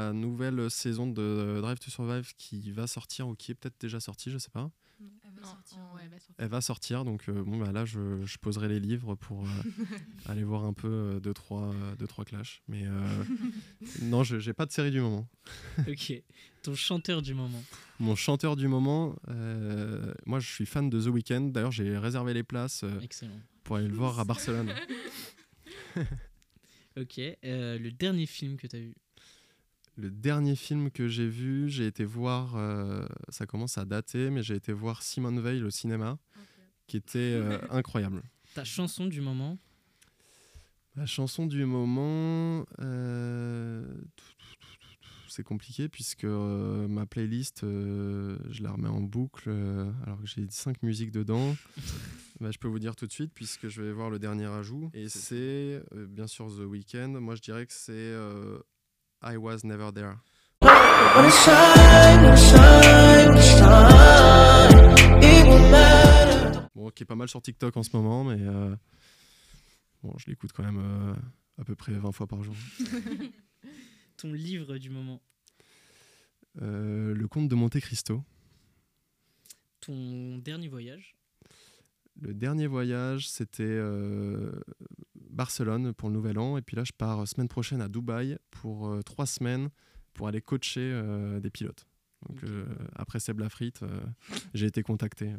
la 0.09 0.13
nouvelle 0.13 0.71
saison 0.71 1.07
de 1.07 1.59
Drive 1.61 1.79
to 1.79 1.91
Survive 1.91 2.35
qui 2.37 2.71
va 2.73 2.87
sortir 2.87 3.29
ou 3.29 3.35
qui 3.35 3.53
est 3.53 3.55
peut-être 3.55 3.81
déjà 3.81 4.01
sortie, 4.01 4.31
je 4.31 4.39
sais 4.39 4.51
pas. 4.51 4.71
Non, 5.43 5.95
ouais, 5.95 6.01
elle 6.05 6.09
va 6.11 6.19
sortir. 6.19 6.35
Elle 6.39 6.49
va 6.49 6.61
sortir, 6.61 7.05
donc 7.05 7.29
euh, 7.29 7.43
bon 7.43 7.59
bah 7.59 7.73
là 7.73 7.85
je, 7.85 8.25
je 8.25 8.39
poserai 8.39 8.69
les 8.69 8.81
livres 8.81 9.15
pour 9.15 9.45
euh, 9.45 9.49
aller 10.27 10.45
voir 10.45 10.65
un 10.65 10.73
peu 10.73 10.89
euh, 10.89 11.21
deux 11.21 11.35
trois 11.35 11.73
euh, 11.75 11.95
deux 11.97 12.07
trois 12.07 12.25
clashs. 12.25 12.63
Mais 12.69 12.85
euh, 12.87 13.25
non, 14.03 14.25
je- 14.25 14.39
j'ai 14.39 14.53
pas 14.53 14.67
de 14.67 14.73
série 14.73 14.91
du 14.91 15.01
moment. 15.01 15.29
ok. 15.89 16.13
Ton 16.63 16.75
chanteur 16.75 17.23
du 17.23 17.35
moment. 17.35 17.63
Mon 18.01 18.17
chanteur 18.17 18.57
du 18.57 18.67
moment, 18.69 19.15
euh, 19.29 20.13
moi 20.27 20.41
je 20.41 20.49
suis 20.53 20.67
fan 20.67 20.91
de 20.91 21.01
The 21.01 21.07
Weeknd. 21.07 21.51
D'ailleurs 21.53 21.73
j'ai 21.73 21.97
réservé 21.99 22.35
les 22.35 22.43
places 22.43 22.83
euh, 22.85 22.91
pour 23.65 23.77
aller 23.77 23.89
le 23.89 23.95
voir 23.95 24.19
à 24.19 24.25
Barcelone. 24.25 24.73
Ok. 26.99 27.19
euh, 27.19 27.79
le 27.79 27.91
dernier 27.93 28.27
film 28.27 28.57
que 28.57 28.67
tu 28.67 28.77
as 28.77 28.81
vu? 28.81 28.95
Le 29.97 30.11
dernier 30.11 30.57
film 30.57 30.91
que 30.91 31.09
j'ai 31.09 31.27
vu, 31.27 31.69
j'ai 31.71 31.87
été 31.87 32.05
voir, 32.05 32.55
euh, 32.57 33.07
ça 33.31 33.47
commence 33.47 33.79
à 33.79 33.85
dater, 33.87 34.29
mais 34.31 34.43
j'ai 34.43 34.55
été 34.55 34.73
voir 34.73 35.03
Simone 35.03 35.41
Veil 35.41 35.63
au 35.63 35.71
cinéma, 35.71 36.19
qui 36.87 36.99
était 36.99 37.19
euh, 37.19 37.59
incroyable. 37.71 38.23
Ta 38.55 38.65
chanson 38.65 39.07
du 39.07 39.23
moment 39.23 39.59
La 40.97 41.07
chanson 41.07 41.47
du 41.47 41.65
moment, 41.65 42.67
euh, 42.81 43.87
c'est 45.29 45.43
compliqué 45.43 45.89
puisque 45.89 46.25
euh, 46.25 46.87
ma 46.89 47.07
playlist, 47.07 47.65
euh, 47.65 48.39
je 48.51 48.63
la 48.63 48.73
remets 48.73 48.89
en 48.89 49.01
boucle 49.01 49.49
euh, 49.49 49.91
alors 50.05 50.21
que 50.21 50.27
j'ai 50.27 50.47
cinq 50.51 50.83
musiques 50.83 51.11
dedans. 51.13 51.57
Bah, 52.39 52.51
je 52.51 52.59
peux 52.59 52.69
vous 52.69 52.79
dire 52.79 52.95
tout 52.97 53.07
de 53.07 53.13
suite 53.13 53.33
puisque 53.35 53.69
je 53.69 53.81
vais 53.81 53.93
voir 53.93 54.11
le 54.11 54.19
dernier 54.19 54.45
ajout. 54.45 54.91
Et 54.93 55.09
c'est 55.09 55.83
euh, 55.95 56.07
bien 56.07 56.27
sûr 56.27 56.49
The 56.55 56.67
Weeknd. 56.67 57.19
Moi 57.19 57.35
je 57.35 57.41
dirais 57.41 57.65
que 57.65 57.73
c'est 57.73 57.93
euh, 57.95 58.59
I 59.23 59.37
Was 59.37 59.59
Never 59.65 59.91
There. 59.93 60.17
Bon, 66.75 66.91
qui 66.91 67.03
est 67.03 67.07
pas 67.07 67.15
mal 67.15 67.29
sur 67.29 67.41
TikTok 67.41 67.77
en 67.77 67.83
ce 67.83 67.91
moment, 67.97 68.25
mais 68.25 68.41
euh, 68.41 68.75
bon, 70.03 70.13
je 70.19 70.27
l'écoute 70.31 70.53
quand 70.53 70.63
même 70.63 70.79
euh, 70.79 71.15
à 71.59 71.65
peu 71.65 71.75
près 71.75 71.93
20 71.93 72.13
fois 72.13 72.27
par 72.27 72.43
jour. 72.43 72.55
Ton 74.19 74.33
livre 74.33 74.77
du 74.79 74.91
moment 74.91 75.21
Euh, 76.63 77.15
le 77.15 77.29
comte 77.29 77.49
de 77.49 77.55
Monte 77.55 77.79
Cristo. 77.81 78.23
ton 79.81 80.39
dernier 80.39 80.69
voyage 80.69 81.17
Le 82.21 82.33
dernier 82.35 82.67
voyage, 82.67 83.29
c'était 83.29 83.79
Barcelone 85.37 85.93
pour 85.93 86.09
le 86.09 86.15
Nouvel 86.15 86.39
An. 86.39 86.57
Et 86.57 86.63
puis 86.63 86.77
là, 86.77 86.83
je 86.83 86.93
pars 86.93 87.21
euh, 87.21 87.27
semaine 87.27 87.49
prochaine 87.49 87.81
à 87.81 87.89
Dubaï 87.89 88.39
pour 88.51 88.89
euh, 88.89 89.03
trois 89.03 89.27
semaines 89.27 89.69
pour 90.15 90.27
aller 90.27 90.41
coacher 90.41 90.81
euh, 90.81 91.39
des 91.39 91.51
pilotes. 91.51 91.87
Donc, 92.27 92.41
après 92.97 93.21
Seb 93.21 93.39
Lafrite, 93.39 93.85
j'ai 94.55 94.67
été 94.67 94.83
contacté 94.83 95.35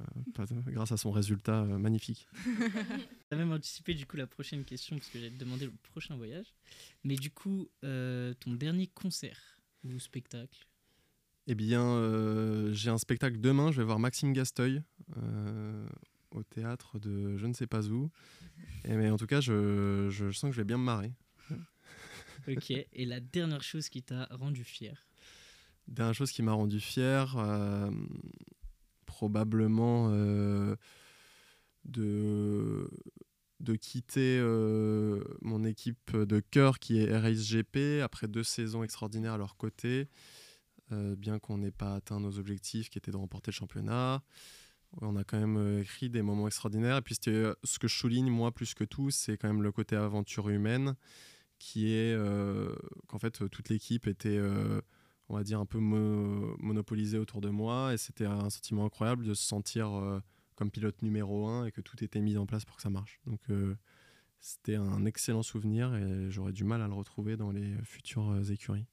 grâce 0.68 0.92
à 0.92 0.98
son 0.98 1.12
résultat 1.12 1.64
magnifique. 1.64 2.30
T'as 3.30 3.36
même 3.36 3.52
anticipé 3.52 3.94
du 3.96 4.06
coup 4.06 4.16
la 4.16 4.28
prochaine 4.28 4.64
question 4.64 4.96
parce 4.96 5.10
que 5.10 5.18
j'allais 5.18 5.32
te 5.32 5.40
demander 5.40 5.66
le 5.66 5.74
prochain 5.92 6.16
voyage. 6.16 6.54
Mais 7.04 7.16
du 7.16 7.32
coup, 7.32 7.68
ton 7.82 8.54
dernier 8.54 8.88
concert 8.88 9.60
ou 9.84 10.00
spectacle? 10.00 10.66
Eh 11.48 11.56
bien, 11.56 12.72
j'ai 12.72 12.92
un 12.92 13.00
spectacle 13.00 13.42
demain. 13.42 13.72
Je 13.72 13.82
vais 13.82 13.86
voir 13.86 14.00
Maxime 14.00 14.32
Gasteuil 14.32 14.82
au 16.38 16.44
théâtre 16.44 17.00
de 17.00 17.38
je 17.38 17.46
ne 17.46 17.54
sais 17.54 17.68
pas 17.68 17.88
où. 17.88 18.10
Et, 18.86 18.96
mais 18.96 19.10
en 19.10 19.18
tout 19.18 19.28
cas, 19.28 19.42
je, 19.42 20.08
je 20.10 20.32
sens 20.32 20.50
que 20.50 20.56
je 20.56 20.62
vais 20.62 20.66
bien 20.66 20.78
me 20.78 20.84
marrer. 20.84 21.14
Ok. 22.48 22.72
Et 22.72 23.06
la 23.06 23.20
dernière 23.20 23.64
chose 23.64 23.90
qui 23.90 24.04
t'a 24.04 24.26
rendu 24.32 24.64
fier? 24.64 25.06
Dernière 25.88 26.14
chose 26.14 26.32
qui 26.32 26.44
m'a 26.44 26.54
rendu 26.54 26.80
fier, 26.80 27.36
euh, 27.38 27.90
probablement 29.06 30.10
euh, 30.12 30.76
de, 31.86 32.90
de 33.62 33.76
quitter 33.76 34.38
euh, 34.40 35.24
mon 35.42 35.64
équipe 35.64 36.16
de 36.16 36.40
cœur 36.40 36.80
qui 36.80 37.00
est 37.00 37.18
RSGP 37.18 38.02
après 38.04 38.28
deux 38.28 38.44
saisons 38.44 38.84
extraordinaires 38.84 39.34
à 39.34 39.38
leur 39.38 39.56
côté, 39.58 40.08
bien 40.90 41.38
qu'on 41.38 41.58
n'ait 41.58 41.72
pas 41.72 41.96
atteint 41.96 42.22
nos 42.22 42.40
objectifs 42.40 42.90
qui 42.90 42.98
étaient 42.98 43.12
de 43.12 43.18
remporter 43.18 43.52
le 43.52 43.56
championnat. 43.56 44.24
On 45.02 45.16
a 45.16 45.24
quand 45.24 45.40
même 45.40 45.58
euh, 45.58 45.82
écrit 45.82 46.10
des 46.10 46.22
moments 46.22 46.48
extraordinaires. 46.48 46.98
Et 46.98 47.02
puis 47.02 47.16
euh, 47.28 47.54
ce 47.64 47.80
que 47.80 47.88
je 47.88 47.96
souligne, 47.96 48.30
moi, 48.30 48.52
plus 48.52 48.74
que 48.74 48.84
tout, 48.84 49.12
c'est 49.12 49.38
quand 49.38 49.48
même 49.48 49.62
le 49.62 49.72
côté 49.72 49.96
aventure 49.96 50.50
humaine, 50.50 50.96
qui 51.60 51.92
est 51.94 52.14
euh, 52.14 52.76
qu'en 53.08 53.20
fait, 53.20 53.48
toute 53.50 53.70
l'équipe 53.70 54.08
était, 54.08 54.40
on 55.30 55.36
va 55.36 55.44
dire, 55.44 55.60
un 55.60 55.66
peu 55.66 55.80
mo- 55.80 56.56
monopolisée 56.60 57.18
autour 57.18 57.42
de 57.42 57.50
moi. 57.50 57.94
Et 57.94 57.98
c'était 57.98 58.26
un 58.26 58.50
sentiment 58.50 58.86
incroyable 58.86 59.26
de 59.26 59.34
se 59.34 59.44
sentir 59.44 60.22
comme 60.56 60.72
pilote 60.72 61.02
numéro 61.02 61.48
un 61.48 61.66
et 61.66 61.72
que 61.72 61.82
tout 61.82 62.04
était 62.04 62.22
mis 62.22 62.38
en 62.38 62.46
place 62.46 62.66
pour 62.66 62.78
que 62.78 62.82
ça 62.82 62.90
marche. 62.90 63.20
Donc 63.26 63.42
c'était 64.40 64.76
un 64.76 65.06
excellent 65.06 65.44
souvenir 65.44 65.94
et 65.96 66.30
j'aurais 66.30 66.54
du 66.54 66.64
mal 66.64 66.82
à 66.82 66.88
le 66.88 66.94
retrouver 66.94 67.38
dans 67.38 67.52
les 67.52 67.76
futures 67.84 68.40
écuries. 68.52 68.86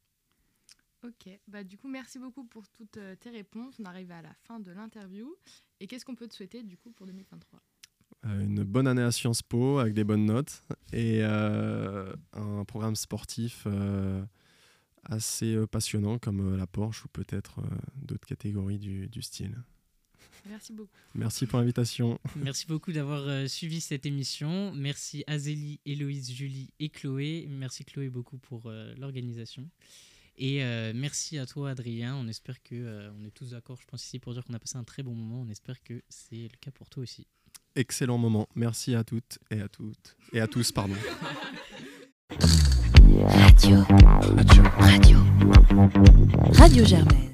Ok, 1.03 1.29
bah 1.49 1.63
du 1.65 1.77
coup 1.77 1.89
merci 1.89 2.19
beaucoup 2.19 2.45
pour 2.45 2.67
toutes 2.69 2.99
tes 3.21 3.31
réponses. 3.31 3.77
On 3.79 3.85
arrive 3.85 4.11
à 4.11 4.23
la 4.23 4.33
fin 4.47 4.59
de 4.59 4.73
l'interview. 4.73 5.35
Et 5.85 5.87
qu'est-ce 5.87 6.07
qu'on 6.07 6.15
peut 6.15 6.27
te 6.27 6.35
souhaiter 6.35 6.63
du 6.63 6.79
coup 6.79 6.91
pour 6.93 7.07
2023 7.07 7.61
Euh, 8.25 8.41
une 8.41 8.63
bonne 8.65 8.87
année 8.87 9.03
à 9.03 9.13
Sciences 9.13 9.43
Po 9.43 9.79
avec 9.81 9.93
des 9.93 10.03
bonnes 10.03 10.25
notes 10.25 10.63
et 10.95 11.19
euh, 11.21 12.11
un 12.33 12.65
programme 12.65 12.97
sportif 12.97 13.65
euh, 13.67 14.25
assez 15.03 15.55
passionnant 15.67 16.19
comme 16.19 16.57
la 16.57 16.67
Porsche 16.67 17.05
ou 17.05 17.09
peut-être 17.09 17.59
euh, 17.59 17.65
d'autres 17.97 18.27
catégories 18.27 18.79
du, 18.79 19.09
du 19.09 19.21
style. 19.21 19.63
Merci 20.49 20.73
beaucoup. 20.73 20.91
Merci 21.15 21.47
pour 21.47 21.59
l'invitation. 21.59 22.19
Merci 22.37 22.67
beaucoup 22.67 22.93
d'avoir 22.93 23.29
euh, 23.29 23.47
suivi 23.47 23.83
cette 23.83 24.07
émission. 24.07 24.73
Merci 24.73 25.23
Azélie, 25.27 25.81
Héloïse, 25.85 26.33
Julie 26.33 26.71
et 26.81 26.89
Chloé. 26.89 27.47
Merci 27.51 27.85
Chloé 27.85 28.09
beaucoup 28.09 28.39
pour 28.39 28.63
euh, 28.67 28.95
l'organisation. 28.97 29.69
Et 30.37 30.65
euh, 30.65 30.93
merci 30.95 31.39
à 31.39 31.47
toi 31.47 31.71
Adrien. 31.71 32.17
On 32.17 32.27
espère 32.29 32.63
que 32.63 32.75
euh, 32.75 33.11
on 33.19 33.25
est 33.25 33.31
tous 33.31 33.51
d'accord, 33.51 33.79
je 33.81 33.87
pense 33.87 34.05
ici 34.05 34.19
pour 34.19 34.33
dire 34.33 34.45
qu'on 34.45 34.55
a 34.55 34.59
passé 34.59 34.77
un 34.77 34.85
très 34.85 35.03
bon 35.03 35.15
moment. 35.15 35.43
On 35.43 35.49
espère 35.49 35.83
que 35.83 36.03
c'est 36.09 36.43
le 36.43 36.57
cas 36.61 36.71
pour 36.71 36.89
toi 36.89 37.03
aussi. 37.03 37.27
Excellent 37.77 38.19
moment. 38.19 38.49
Merci 38.55 38.95
à 38.95 39.05
toutes 39.05 39.39
et 39.51 39.61
à 39.61 39.69
toutes 39.69 40.17
et 40.33 40.41
à 40.41 40.47
tous, 40.47 40.73
pardon. 40.73 40.95
Radio. 43.27 43.83
Radio. 43.83 44.63
Radio. 44.79 45.19
Radio 46.53 46.85
Germaine. 46.85 47.34